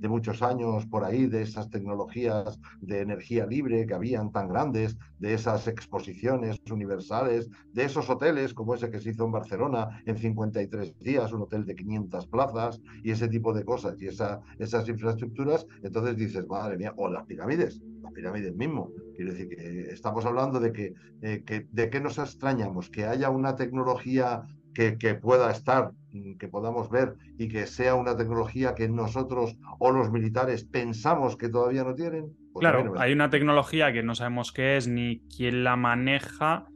de, 0.02 0.08
muchos 0.08 0.42
años 0.42 0.86
por 0.86 1.04
ahí, 1.04 1.26
de 1.26 1.42
esas 1.42 1.70
tecnologías 1.70 2.58
de 2.80 3.00
energía 3.00 3.46
libre 3.46 3.86
que 3.86 3.94
habían 3.94 4.32
tan 4.32 4.48
grandes, 4.48 4.96
de 5.18 5.34
esas 5.34 5.68
exposiciones 5.68 6.60
universales, 6.70 7.48
de 7.72 7.84
esos 7.84 8.10
hoteles 8.10 8.52
como 8.54 8.74
ese 8.74 8.90
que 8.90 9.00
se 9.00 9.10
hizo 9.10 9.24
en 9.24 9.32
Barcelona 9.32 10.02
en 10.04 10.18
53 10.18 10.98
días, 10.98 11.32
un 11.32 11.42
hotel 11.42 11.64
de 11.64 11.74
500 11.74 12.26
plazas, 12.26 12.80
y 13.02 13.10
ese 13.10 13.28
tipo 13.28 13.52
de 13.54 13.64
cosas, 13.64 14.00
y 14.02 14.08
esa, 14.08 14.40
esas 14.58 14.88
infraestructuras, 14.88 15.66
entonces 15.82 16.16
dices, 16.16 16.46
madre 16.46 16.76
mía, 16.76 16.92
o 16.96 17.08
las 17.08 17.24
pirámides, 17.24 17.80
las 18.02 18.12
pirámides 18.12 18.54
mismo. 18.54 18.90
Quiero 19.16 19.32
decir 19.32 19.48
que 19.48 19.90
estamos 19.90 20.24
hablando 20.26 20.60
de 20.60 20.72
que, 20.72 20.94
eh, 21.22 21.42
que 21.46 21.66
de 21.70 21.90
qué 21.90 22.00
nos 22.00 22.18
extrañamos, 22.18 22.90
que 22.90 23.04
haya 23.04 23.30
una 23.30 23.56
tecnología 23.56 24.42
que, 24.74 24.98
que 24.98 25.14
pueda 25.14 25.50
estar, 25.50 25.92
que 26.38 26.48
podamos 26.48 26.90
ver 26.90 27.14
y 27.38 27.48
que 27.48 27.66
sea 27.66 27.94
una 27.94 28.16
tecnología 28.16 28.74
que 28.74 28.88
nosotros 28.88 29.56
o 29.78 29.90
los 29.92 30.10
militares 30.12 30.64
pensamos 30.64 31.36
que 31.36 31.48
todavía 31.48 31.84
no 31.84 31.94
tienen. 31.94 32.26
Pues 32.52 32.60
claro, 32.62 32.84
no 32.84 33.00
hay 33.00 33.12
una 33.12 33.30
tecnología 33.30 33.92
que 33.92 34.02
no 34.02 34.14
sabemos 34.14 34.52
qué 34.52 34.76
es 34.76 34.88
ni 34.88 35.20
quién 35.34 35.64
la 35.64 35.76
maneja 35.76 36.66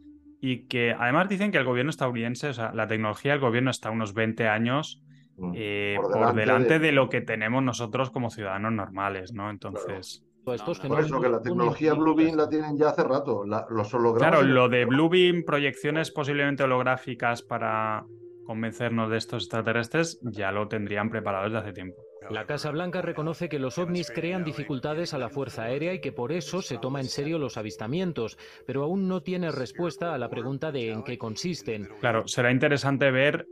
y 0.41 0.67
que 0.67 0.95
además 0.99 1.29
dicen 1.29 1.51
que 1.53 1.59
el 1.59 1.65
gobierno 1.65 1.91
estadounidense, 1.91 2.49
o 2.49 2.55
sea, 2.55 2.73
la 2.73 2.87
tecnología 2.87 3.33
del 3.33 3.41
gobierno 3.41 3.71
está 3.71 3.91
unos 3.91 4.15
20 4.15 4.49
años 4.49 5.03
Mm. 5.39 5.53
eh, 5.55 5.99
Por 6.01 6.13
por, 6.13 6.35
delante 6.35 6.79
de- 6.79 6.87
de... 6.87 6.93
lo 6.93 7.11
que 7.11 7.21
tenemos 7.21 7.63
nosotros 7.63 8.11
como 8.11 8.31
ciudadanos 8.31 8.73
normales, 8.73 9.35
¿no? 9.35 9.51
Entonces... 9.51 10.25
estos 10.47 10.79
Por 10.81 10.99
eso 11.01 11.21
que 11.21 11.29
la 11.29 11.43
tecnología 11.43 11.89
infinitas. 11.93 11.99
Bluebeam 11.99 12.37
la 12.39 12.49
tienen 12.49 12.79
ya 12.79 12.89
hace 12.89 13.03
rato. 13.05 13.45
la- 13.45 13.67
los 13.69 13.93
hologramas. 13.93 14.31
Claro, 14.39 14.47
lo 14.47 14.71
de 14.71 14.87
Bluebeam, 14.87 15.43
proyecciones 15.45 16.11
posiblemente 16.11 16.63
holográficas 16.63 17.43
para 17.43 18.07
convencernos 18.47 19.11
de 19.11 19.19
estos 19.19 19.45
extraterrestres, 19.45 20.21
ya 20.23 20.53
lo 20.53 20.69
tendrían 20.69 21.11
preparado 21.11 21.45
desde 21.45 21.59
hace 21.59 21.73
tiempo. 21.73 22.03
La 22.31 22.47
Casa 22.47 22.71
Blanca 22.71 23.03
reconoce 23.03 23.49
que 23.49 23.59
los 23.59 23.79
ovnis 23.79 24.11
crean 24.11 24.45
dificultades 24.45 25.15
a 25.15 25.19
la 25.19 25.29
Fuerza 25.29 25.65
Aérea 25.65 25.95
y 25.95 26.01
que 26.01 26.13
por 26.13 26.33
eso 26.33 26.63
se 26.63 26.79
toma 26.79 27.01
en 27.01 27.07
serio 27.07 27.39
los 27.39 27.57
avistamientos, 27.57 28.37
pero 28.67 28.83
aún 28.83 29.07
no 29.07 29.23
tiene 29.23 29.53
respuesta 29.53 30.15
a 30.15 30.19
la 30.19 30.29
pregunta 30.29 30.73
de 30.73 30.91
en 30.91 31.05
qué 31.05 31.19
consisten. 31.19 31.89
Claro, 32.01 32.27
será 32.27 32.51
interesante 32.51 33.11
ver 33.11 33.47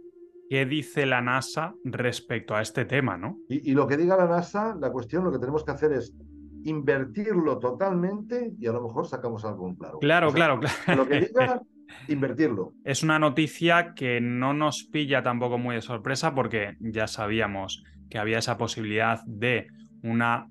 qué 0.49 0.67
dice 0.67 1.07
la 1.07 1.21
NASA 1.21 1.75
respecto 1.85 2.55
a 2.55 2.63
este 2.63 2.85
tema, 2.85 3.17
¿no? 3.17 3.39
Y, 3.49 3.71
y 3.71 3.75
lo 3.75 3.87
que 3.87 3.97
diga 3.97 4.17
la 4.17 4.27
NASA, 4.27 4.77
la 4.81 4.91
cuestión, 4.91 5.25
lo 5.25 5.31
que 5.33 5.39
tenemos 5.39 5.65
que 5.65 5.71
hacer 5.71 5.93
es 5.93 6.13
invertirlo 6.65 7.59
totalmente 7.59 8.55
y 8.59 8.67
a 8.67 8.73
lo 8.73 8.83
mejor 8.83 9.07
sacamos 9.07 9.45
algo 9.45 9.69
en 9.69 9.77
claro. 9.77 9.99
Claro, 9.99 10.29
O 10.29 10.31
sea, 10.31 10.37
claro, 10.37 10.61
claro. 10.61 11.03
Lo 11.03 11.09
que 11.09 11.21
diga, 11.21 11.63
Es 12.85 13.03
una 13.03 13.19
noticia 13.19 13.95
que 13.95 14.21
no 14.21 14.55
nos 14.55 14.85
pilla 14.85 15.23
tampoco 15.23 15.59
muy 15.59 15.77
de 15.77 15.83
sorpresa 15.83 16.35
porque 16.35 16.77
ya 16.81 17.07
sabíamos 17.07 17.83
que 18.11 18.19
había 18.19 18.39
esa 18.39 18.59
posibilidad 18.59 19.21
de 19.27 19.69
una 20.03 20.49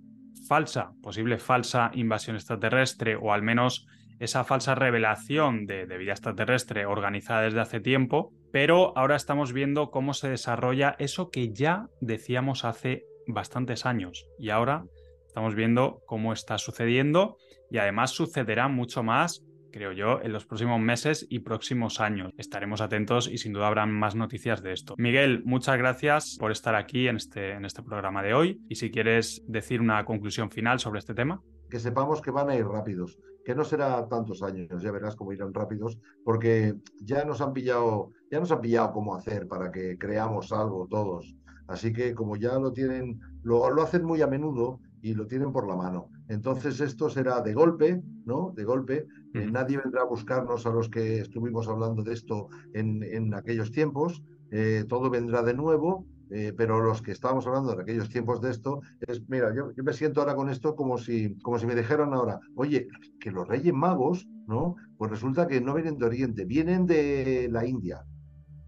falsa, 0.47 0.91
posible 1.01 1.37
falsa 1.37 1.91
invasión 1.93 2.35
extraterrestre 2.35 3.15
o 3.15 3.33
al 3.33 3.41
menos 3.41 3.87
esa 4.19 4.43
falsa 4.43 4.75
revelación 4.75 5.65
de, 5.65 5.85
vida 5.97 6.13
extraterrestre 6.13 6.85
organizada 6.85 7.41
desde 7.41 7.59
hace 7.59 7.79
tiempo, 7.79 8.31
pero 8.51 8.97
ahora 8.97 9.15
estamos 9.15 9.53
viendo 9.53 9.91
cómo 9.91 10.13
se 10.13 10.29
desarrolla 10.29 10.95
eso 10.99 11.29
que 11.29 11.53
ya 11.53 11.87
decíamos 11.99 12.63
hace 12.65 13.03
bastantes 13.27 13.85
años 13.85 14.25
y 14.39 14.49
ahora 14.49 14.85
estamos 15.27 15.55
viendo 15.55 16.01
cómo 16.05 16.33
está 16.33 16.57
sucediendo 16.57 17.37
y 17.69 17.77
además 17.77 18.11
sucederá 18.11 18.67
mucho 18.67 19.03
más 19.03 19.43
creo 19.73 19.91
yo, 19.91 20.21
en 20.21 20.31
los 20.31 20.45
próximos 20.45 20.79
meses 20.79 21.25
y 21.29 21.39
próximos 21.39 21.99
años. 21.99 22.31
Estaremos 22.37 22.79
atentos 22.79 23.27
y 23.27 23.37
sin 23.39 23.51
duda 23.51 23.67
habrán 23.67 23.91
más 23.91 24.15
noticias 24.15 24.61
de 24.61 24.71
esto. 24.71 24.93
Miguel, 24.97 25.41
muchas 25.43 25.77
gracias 25.77 26.37
por 26.39 26.51
estar 26.51 26.75
aquí 26.75 27.07
en 27.07 27.17
este, 27.17 27.51
en 27.53 27.65
este 27.65 27.83
programa 27.83 28.21
de 28.21 28.33
hoy 28.33 28.61
y 28.69 28.75
si 28.75 28.91
quieres 28.91 29.43
decir 29.47 29.81
una 29.81 30.05
conclusión 30.05 30.51
final 30.51 30.79
sobre 30.79 30.99
este 30.99 31.13
tema. 31.13 31.41
Que 31.69 31.79
sepamos 31.79 32.21
que 32.21 32.31
van 32.31 32.49
a 32.49 32.55
ir 32.55 32.65
rápidos, 32.65 33.19
que 33.43 33.55
no 33.55 33.63
será 33.63 34.07
tantos 34.07 34.43
años, 34.43 34.81
ya 34.81 34.91
verás 34.91 35.15
cómo 35.15 35.33
irán 35.33 35.53
rápidos, 35.53 35.97
porque 36.23 36.75
ya 37.01 37.25
nos 37.25 37.41
han 37.41 37.51
pillado, 37.51 38.11
ya 38.31 38.39
nos 38.39 38.51
han 38.51 38.61
pillado 38.61 38.93
cómo 38.93 39.15
hacer 39.15 39.47
para 39.47 39.71
que 39.71 39.97
creamos 39.97 40.53
algo 40.53 40.87
todos. 40.87 41.35
Así 41.67 41.91
que 41.91 42.13
como 42.13 42.35
ya 42.35 42.59
lo 42.59 42.71
tienen, 42.71 43.19
lo, 43.41 43.69
lo 43.71 43.81
hacen 43.81 44.05
muy 44.05 44.21
a 44.21 44.27
menudo 44.27 44.79
y 45.01 45.15
lo 45.15 45.25
tienen 45.25 45.51
por 45.51 45.67
la 45.67 45.75
mano. 45.75 46.09
Entonces 46.29 46.79
esto 46.79 47.09
será 47.09 47.41
de 47.41 47.53
golpe, 47.53 48.01
¿no? 48.25 48.53
De 48.55 48.63
golpe. 48.63 49.07
Eh, 49.33 49.47
nadie 49.51 49.77
vendrá 49.77 50.01
a 50.01 50.05
buscarnos 50.05 50.65
a 50.65 50.71
los 50.71 50.89
que 50.89 51.19
estuvimos 51.19 51.67
hablando 51.67 52.03
de 52.03 52.13
esto 52.13 52.49
en, 52.73 53.03
en 53.03 53.33
aquellos 53.33 53.71
tiempos. 53.71 54.23
Eh, 54.51 54.85
todo 54.87 55.09
vendrá 55.09 55.41
de 55.41 55.53
nuevo, 55.53 56.05
eh, 56.29 56.53
pero 56.55 56.81
los 56.81 57.01
que 57.01 57.11
estábamos 57.11 57.45
hablando 57.47 57.75
de 57.75 57.81
aquellos 57.81 58.09
tiempos 58.09 58.41
de 58.41 58.51
esto, 58.51 58.81
es, 59.01 59.21
mira, 59.27 59.53
yo, 59.53 59.71
yo, 59.75 59.83
me 59.83 59.93
siento 59.93 60.21
ahora 60.21 60.35
con 60.35 60.49
esto 60.49 60.75
como 60.75 60.97
si, 60.97 61.37
como 61.41 61.59
si 61.59 61.65
me 61.65 61.75
dijeran 61.75 62.13
ahora, 62.13 62.39
oye, 62.55 62.87
que 63.19 63.31
los 63.31 63.47
reyes 63.47 63.73
magos, 63.73 64.27
¿no? 64.47 64.75
Pues 64.97 65.11
resulta 65.11 65.47
que 65.47 65.61
no 65.61 65.73
vienen 65.73 65.97
de 65.97 66.05
Oriente, 66.05 66.45
vienen 66.45 66.85
de 66.85 67.49
la 67.51 67.65
India. 67.65 68.03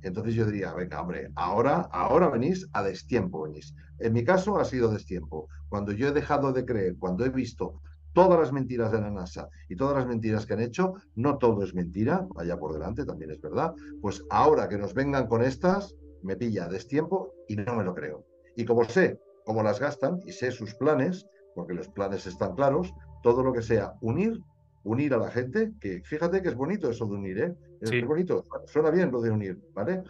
Entonces 0.02 0.36
yo 0.36 0.46
diría, 0.46 0.74
venga, 0.74 1.02
hombre, 1.02 1.32
ahora, 1.36 1.88
ahora 1.92 2.30
venís 2.30 2.68
a 2.74 2.84
destiempo, 2.84 3.42
venís. 3.44 3.74
En 3.98 4.14
mi 4.14 4.24
caso 4.24 4.60
ha 4.60 4.66
sido 4.66 4.92
destiempo. 4.92 5.48
Cuando 5.76 5.92
yo 5.92 6.08
he 6.08 6.14
dejado 6.14 6.54
de 6.54 6.64
creer, 6.64 6.96
cuando 6.98 7.26
he 7.26 7.30
visto 7.30 7.82
todas 8.14 8.40
las 8.40 8.54
mentiras 8.54 8.94
de 8.94 9.02
la 9.02 9.12
NASA 9.12 9.50
y 9.68 9.76
todas 9.76 9.98
las 9.98 10.08
mentiras 10.08 10.46
que 10.46 10.54
han 10.54 10.62
hecho, 10.62 10.94
no 11.16 11.38
todo 11.38 11.64
es 11.64 11.74
mentira, 11.74 12.26
vaya 12.34 12.58
por 12.58 12.72
delante, 12.72 13.04
también 13.04 13.32
es 13.32 13.42
verdad, 13.42 13.74
pues 14.02 14.24
ahora 14.30 14.70
que 14.70 14.78
nos 14.78 14.94
vengan 14.94 15.28
con 15.28 15.44
estas, 15.44 15.94
me 16.22 16.38
pilla 16.38 16.70
destiempo 16.70 17.34
y 17.50 17.58
no 17.58 17.76
me 17.76 17.84
lo 17.84 17.94
creo. 17.94 18.24
Y 18.56 18.64
como 18.64 18.86
sé 18.86 19.20
cómo 19.44 19.64
las 19.64 19.82
gastan 19.82 20.22
y 20.26 20.32
sé 20.32 20.50
sus 20.52 20.74
planes, 20.76 21.28
porque 21.54 21.74
los 21.74 21.90
planes 21.90 22.26
están 22.26 22.56
claros, 22.56 22.94
todo 23.22 23.44
lo 23.44 23.52
que 23.52 23.62
sea 23.62 23.96
unir, 24.00 24.40
unir 24.86 25.14
a 25.14 25.18
la 25.18 25.30
gente, 25.30 25.74
que 25.82 26.02
fíjate 26.06 26.42
que 26.42 26.48
es 26.48 26.56
bonito 26.56 26.90
eso 26.90 27.06
de 27.06 27.16
unir, 27.16 27.38
¿eh? 27.40 27.54
Es 27.82 27.90
Sí. 27.90 28.02
bonito, 28.02 28.46
suena 28.68 28.92
bien 28.92 29.12
lo 29.12 29.20
de 29.20 29.30
unir, 29.30 29.60
¿vale? 29.74 30.04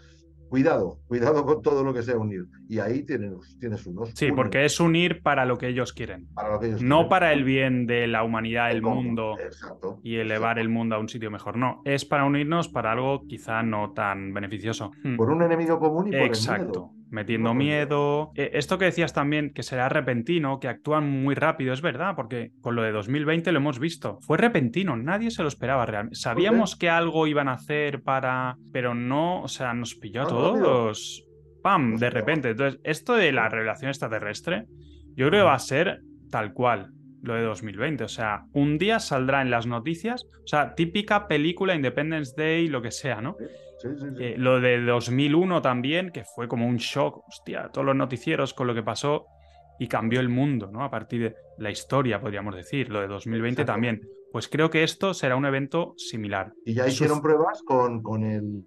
Cuidado, 0.55 0.99
cuidado 1.07 1.45
con 1.45 1.61
todo 1.61 1.83
lo 1.83 1.93
que 1.93 2.01
sea 2.01 2.15
unir. 2.15 2.45
Y 2.69 2.79
ahí 2.79 3.03
tienes, 3.03 3.57
tienes 3.59 3.85
unos. 3.85 4.11
Sí, 4.15 4.31
porque 4.31 4.63
es 4.63 4.79
unir 4.79 5.21
para 5.21 5.43
lo 5.45 5.57
que 5.57 5.67
ellos 5.67 5.91
quieren. 5.91 6.29
para 6.33 6.53
lo 6.53 6.61
que 6.61 6.67
ellos 6.67 6.81
No 6.81 6.95
quieren. 6.95 7.09
para 7.09 7.33
el 7.33 7.43
bien 7.43 7.87
de 7.87 8.07
la 8.07 8.23
humanidad, 8.23 8.71
el 8.71 8.81
mundo 8.81 9.37
Exacto. 9.37 9.99
y 10.01 10.15
elevar 10.15 10.57
el 10.57 10.69
mundo 10.69 10.95
a 10.95 10.99
un 10.99 11.09
sitio 11.09 11.29
mejor. 11.29 11.57
No, 11.57 11.81
es 11.83 12.05
para 12.05 12.23
unirnos 12.23 12.69
para 12.69 12.93
algo 12.93 13.27
quizá 13.27 13.63
no 13.63 13.91
tan 13.91 14.33
beneficioso. 14.33 14.93
Por 15.17 15.29
un 15.29 15.43
enemigo 15.43 15.77
común 15.77 16.07
y 16.07 16.11
por 16.11 16.19
el 16.21 16.27
Exacto. 16.27 16.63
miedo. 16.63 16.91
Metiendo 17.15 17.53
miedo. 17.53 18.33
Eh, 18.35 18.51
Esto 18.55 18.77
que 18.77 18.85
decías 18.85 19.13
también, 19.13 19.53
que 19.53 19.63
será 19.63 19.87
repentino, 19.87 20.59
que 20.59 20.67
actúan 20.67 21.09
muy 21.09 21.33
rápido, 21.33 21.73
es 21.73 21.81
verdad, 21.81 22.13
porque 22.13 22.51
con 22.59 22.75
lo 22.75 22.81
de 22.81 22.91
2020 22.91 23.53
lo 23.53 23.59
hemos 23.59 23.79
visto. 23.79 24.19
Fue 24.19 24.37
repentino, 24.37 24.97
nadie 24.97 25.31
se 25.31 25.41
lo 25.41 25.47
esperaba 25.47 25.85
realmente. 25.85 26.19
Sabíamos 26.19 26.75
que 26.75 26.89
algo 26.89 27.25
iban 27.25 27.47
a 27.47 27.53
hacer 27.53 28.03
para. 28.03 28.57
Pero 28.73 28.93
no, 28.93 29.43
o 29.43 29.47
sea, 29.47 29.73
nos 29.73 29.95
pilló 29.95 30.23
a 30.23 30.27
todos. 30.27 31.25
¡Pam! 31.63 31.95
De 31.95 32.09
repente. 32.09 32.49
Entonces, 32.49 32.81
esto 32.83 33.15
de 33.15 33.31
la 33.31 33.47
revelación 33.47 33.87
extraterrestre, 33.89 34.65
yo 35.15 35.29
creo 35.29 35.43
que 35.43 35.47
va 35.47 35.53
a 35.53 35.59
ser 35.59 36.01
tal 36.29 36.51
cual 36.51 36.91
lo 37.25 37.35
de 37.35 37.43
2020. 37.43 38.03
O 38.03 38.07
sea, 38.07 38.45
un 38.53 38.77
día 38.77 38.99
saldrá 38.99 39.41
en 39.41 39.51
las 39.51 39.67
noticias, 39.67 40.25
o 40.43 40.47
sea, 40.47 40.75
típica 40.75 41.27
película 41.27 41.75
Independence 41.75 42.33
Day, 42.37 42.67
lo 42.67 42.81
que 42.81 42.91
sea, 42.91 43.21
¿no? 43.21 43.35
Sí, 43.79 43.89
sí, 43.99 44.05
sí. 44.15 44.23
Eh, 44.23 44.35
lo 44.37 44.61
de 44.61 44.81
2001 44.81 45.61
también, 45.61 46.11
que 46.11 46.23
fue 46.23 46.47
como 46.47 46.67
un 46.67 46.77
shock, 46.77 47.27
hostia, 47.27 47.69
todos 47.73 47.85
los 47.85 47.95
noticieros 47.95 48.53
con 48.53 48.67
lo 48.67 48.73
que 48.73 48.83
pasó 48.83 49.27
y 49.79 49.87
cambió 49.87 50.19
el 50.19 50.29
mundo, 50.29 50.69
¿no? 50.71 50.83
A 50.83 50.89
partir 50.91 51.21
de 51.21 51.35
la 51.57 51.71
historia, 51.71 52.19
podríamos 52.19 52.55
decir, 52.55 52.89
lo 52.89 53.01
de 53.01 53.07
2020 53.07 53.61
Exacto. 53.61 53.71
también. 53.73 54.01
Pues 54.31 54.49
creo 54.49 54.69
que 54.69 54.83
esto 54.83 55.13
será 55.13 55.37
un 55.37 55.45
evento 55.45 55.93
similar. 55.95 56.51
Y 56.65 56.73
ya 56.73 56.83
Sus- 56.85 56.93
hicieron 56.95 57.21
pruebas 57.21 57.61
con, 57.63 58.01
con 58.03 58.23
el, 58.25 58.65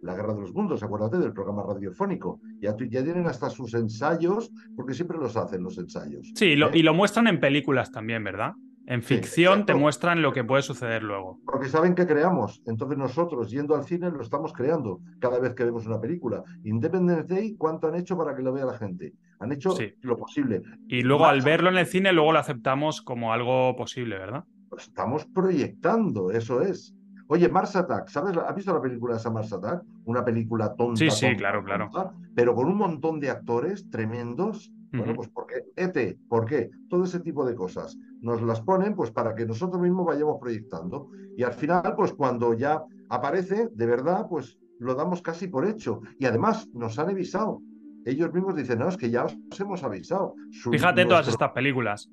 la 0.00 0.14
Guerra 0.14 0.32
de 0.34 0.40
los 0.40 0.54
Mundos, 0.54 0.82
acuérdate 0.82 1.18
del 1.18 1.34
programa 1.34 1.62
radiofónico. 1.66 2.40
Ya, 2.60 2.74
tienen 2.76 3.26
hasta 3.26 3.50
sus 3.50 3.74
ensayos, 3.74 4.50
porque 4.74 4.94
siempre 4.94 5.18
los 5.18 5.36
hacen 5.36 5.62
los 5.62 5.76
ensayos. 5.76 6.32
Sí, 6.34 6.56
lo- 6.56 6.68
¿eh? 6.68 6.78
y 6.78 6.82
lo 6.82 6.94
muestran 6.94 7.26
en 7.26 7.40
películas 7.40 7.90
también, 7.92 8.24
¿verdad? 8.24 8.52
En 8.86 9.02
Sí, 9.02 9.14
ficción 9.16 9.64
te 9.64 9.74
muestran 9.74 10.22
lo 10.22 10.32
que 10.32 10.42
puede 10.42 10.62
suceder 10.62 11.02
luego. 11.04 11.38
Porque 11.44 11.68
saben 11.68 11.94
que 11.94 12.04
creamos. 12.06 12.62
Entonces 12.66 12.98
nosotros, 12.98 13.48
yendo 13.50 13.76
al 13.76 13.84
cine, 13.84 14.10
lo 14.10 14.22
estamos 14.22 14.52
creando 14.52 15.00
cada 15.20 15.38
vez 15.38 15.54
que 15.54 15.64
vemos 15.64 15.86
una 15.86 16.00
película. 16.00 16.42
Independence 16.64 17.32
Day, 17.32 17.54
¿cuánto 17.56 17.86
han 17.86 17.94
hecho 17.94 18.16
para 18.16 18.34
que 18.34 18.42
lo 18.42 18.52
vea 18.52 18.64
la 18.64 18.76
gente? 18.78 19.12
Han 19.42 19.52
hecho 19.52 19.72
Sí. 19.72 19.92
lo 20.02 20.16
posible. 20.16 20.62
Y 20.88 21.02
luego 21.02 21.26
al 21.26 21.42
verlo 21.42 21.68
en 21.68 21.76
el 21.78 21.86
cine, 21.86 22.12
luego 22.12 22.32
lo 22.32 22.38
aceptamos 22.38 23.02
como 23.02 23.32
algo 23.32 23.74
posible, 23.76 24.16
¿verdad? 24.18 24.44
Lo 24.70 24.76
estamos 24.78 25.26
proyectando, 25.26 26.30
eso 26.30 26.60
es. 26.62 26.94
Oye, 27.28 27.48
Mars 27.48 27.76
Attack, 27.76 28.08
¿sabes? 28.08 28.36
¿Has 28.36 28.54
visto 28.54 28.72
la 28.74 28.80
película 28.80 29.16
esa 29.16 29.30
Mars 29.30 29.52
Attack? 29.52 29.82
Una 30.04 30.24
película 30.24 30.74
tonta. 30.74 30.96
Sí, 30.98 31.10
sí, 31.10 31.26
tonta, 31.26 31.38
claro, 31.38 31.64
claro. 31.64 31.88
tonta, 31.90 32.14
pero 32.34 32.54
con 32.54 32.66
un 32.68 32.76
montón 32.76 33.20
de 33.20 33.30
actores 33.30 33.88
tremendos. 33.90 34.72
Bueno, 34.94 35.14
pues 35.14 35.30
¿por 35.30 35.46
qué? 35.46 35.62
ET, 35.74 36.18
¿por 36.28 36.44
qué? 36.44 36.68
Todo 36.90 37.04
ese 37.04 37.20
tipo 37.20 37.46
de 37.46 37.54
cosas. 37.54 37.96
Nos 38.20 38.42
las 38.42 38.60
ponen 38.60 38.94
pues 38.94 39.10
para 39.10 39.34
que 39.34 39.46
nosotros 39.46 39.80
mismos 39.80 40.04
vayamos 40.04 40.36
proyectando. 40.38 41.08
Y 41.34 41.42
al 41.44 41.54
final, 41.54 41.94
pues 41.96 42.12
cuando 42.12 42.52
ya 42.52 42.82
aparece, 43.08 43.68
de 43.72 43.86
verdad, 43.86 44.26
pues 44.28 44.58
lo 44.78 44.94
damos 44.94 45.22
casi 45.22 45.46
por 45.48 45.64
hecho. 45.66 46.00
Y 46.18 46.26
además 46.26 46.68
nos 46.74 46.98
han 46.98 47.08
avisado. 47.08 47.62
Ellos 48.04 48.32
mismos 48.32 48.56
dicen, 48.56 48.78
no, 48.78 48.88
es 48.88 48.96
que 48.96 49.10
ya 49.10 49.24
os 49.24 49.60
hemos 49.60 49.82
avisado. 49.84 50.34
Su- 50.50 50.70
Fíjate 50.70 51.04
todas 51.04 51.28
estas 51.28 51.50
películas. 51.52 52.10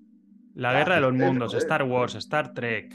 La 0.56 0.72
Ah, 0.72 0.74
Guerra 0.80 0.96
de 0.96 1.02
los 1.02 1.14
Mundos. 1.14 1.54
Star 1.56 1.84
Wars, 1.84 2.16
Star 2.16 2.54
Trek. 2.54 2.94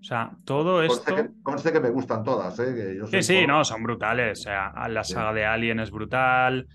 O 0.00 0.04
sea, 0.04 0.32
todo 0.44 0.84
Conste 0.86 0.94
esto... 1.10 1.14
que, 1.16 1.42
conste 1.42 1.72
que 1.72 1.80
me 1.80 1.90
gustan 1.90 2.24
todas, 2.24 2.58
¿eh? 2.58 2.74
Que 2.74 2.96
yo 2.96 3.06
soy 3.06 3.22
Sí, 3.22 3.34
sí, 3.34 3.38
por- 3.40 3.48
no, 3.48 3.64
son 3.64 3.82
brutales. 3.82 4.40
O 4.40 4.42
sea, 4.42 4.88
la 4.88 5.04
Sí. 5.04 5.12
saga 5.14 5.32
de 5.32 5.44
Alien 5.44 5.80
es 5.80 5.90
brutal. 5.90 6.66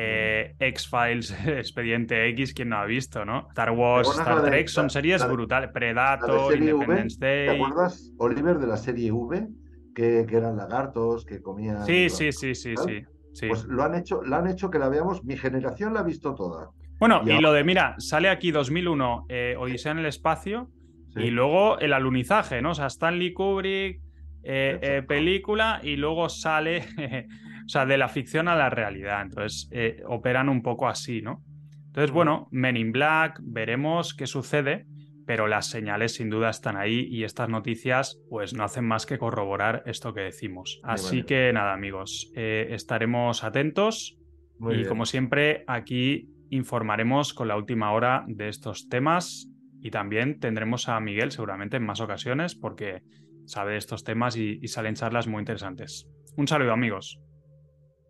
eh, 0.00 0.54
X-Files, 0.60 1.30
Expediente 1.46 2.28
X, 2.28 2.54
¿quién 2.54 2.68
no 2.68 2.76
ha 2.76 2.84
visto, 2.84 3.24
no? 3.24 3.48
Star 3.48 3.72
Wars, 3.72 4.08
¿Te 4.14 4.18
Star 4.20 4.42
de- 4.42 4.48
Trek, 4.50 4.68
son 4.68 4.90
series 4.90 5.20
de- 5.20 5.26
brutales. 5.32 5.70
Predator, 5.72 6.52
V, 6.52 6.56
Independence 6.56 7.18
¿Te 7.18 7.46
Day. 7.46 7.60
acuerdas, 7.60 8.12
Oliver, 8.18 8.58
de 8.58 8.66
la 8.68 8.76
serie 8.76 9.10
V? 9.10 9.48
Que, 9.96 10.24
que 10.28 10.36
eran 10.36 10.56
lagartos, 10.56 11.24
que 11.24 11.42
comían. 11.42 11.84
Sí, 11.84 12.08
sí, 12.10 12.30
sí, 12.30 12.54
sí, 12.54 12.74
sí. 12.76 13.02
Sí. 13.38 13.48
Pues 13.48 13.64
lo 13.64 13.82
han 13.82 13.94
hecho, 13.94 14.22
la 14.22 14.38
han 14.38 14.48
hecho 14.48 14.70
que 14.70 14.78
la 14.78 14.88
veamos. 14.88 15.24
Mi 15.24 15.36
generación 15.36 15.94
la 15.94 16.00
ha 16.00 16.02
visto 16.02 16.34
toda. 16.34 16.70
Bueno, 16.98 17.20
y 17.24 17.28
y 17.28 17.30
ahora- 17.32 17.42
lo 17.42 17.52
de, 17.52 17.64
mira, 17.64 17.94
sale 17.98 18.28
aquí 18.28 18.50
2001, 18.50 19.26
eh, 19.28 19.54
Odisea 19.58 19.92
en 19.92 19.98
el 19.98 20.06
espacio, 20.06 20.68
Sí. 21.14 21.20
y 21.20 21.30
luego 21.30 21.78
el 21.78 21.92
alunizaje, 21.92 22.60
¿no? 22.60 22.70
O 22.72 22.74
sea, 22.74 22.86
Stanley 22.86 23.32
Kubrick, 23.32 24.00
eh, 24.42 24.78
eh, 24.82 25.02
película, 25.06 25.80
y 25.82 25.96
luego 25.96 26.28
sale, 26.28 26.82
o 27.66 27.68
sea, 27.68 27.86
de 27.86 27.96
la 27.98 28.08
ficción 28.08 28.48
a 28.48 28.56
la 28.56 28.68
realidad. 28.70 29.22
Entonces, 29.22 29.68
eh, 29.72 30.02
operan 30.06 30.48
un 30.48 30.62
poco 30.62 30.88
así, 30.88 31.22
¿no? 31.22 31.42
Entonces, 31.86 32.10
bueno, 32.10 32.48
Men 32.50 32.76
in 32.76 32.92
Black, 32.92 33.40
veremos 33.42 34.14
qué 34.14 34.26
sucede, 34.26 34.86
pero 35.28 35.46
las 35.46 35.66
señales 35.66 36.14
sin 36.14 36.30
duda 36.30 36.48
están 36.48 36.78
ahí 36.78 37.06
y 37.10 37.24
estas 37.24 37.50
noticias 37.50 38.18
pues 38.30 38.54
no 38.54 38.64
hacen 38.64 38.86
más 38.86 39.04
que 39.04 39.18
corroborar 39.18 39.82
esto 39.84 40.14
que 40.14 40.22
decimos. 40.22 40.80
Así 40.82 41.22
que 41.22 41.52
nada, 41.52 41.74
amigos, 41.74 42.32
eh, 42.34 42.68
estaremos 42.70 43.44
atentos 43.44 44.16
Muy 44.58 44.72
y 44.72 44.76
bien. 44.78 44.88
como 44.88 45.04
siempre, 45.04 45.64
aquí 45.66 46.30
informaremos 46.48 47.34
con 47.34 47.46
la 47.46 47.58
última 47.58 47.92
hora 47.92 48.24
de 48.26 48.48
estos 48.48 48.88
temas 48.88 49.50
y 49.82 49.90
también 49.90 50.40
tendremos 50.40 50.88
a 50.88 50.98
Miguel 50.98 51.30
seguramente 51.30 51.76
en 51.76 51.84
más 51.84 52.00
ocasiones 52.00 52.54
porque 52.54 53.02
sabe 53.44 53.72
de 53.72 53.78
estos 53.78 54.04
temas 54.04 54.34
y, 54.34 54.58
y 54.62 54.68
salen 54.68 54.94
charlas 54.94 55.28
muy 55.28 55.40
interesantes. 55.40 56.08
Un 56.38 56.48
saludo 56.48 56.72
amigos. 56.72 57.20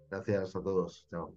Gracias 0.08 0.54
a 0.54 0.62
todos. 0.62 1.04
Chao. 1.10 1.34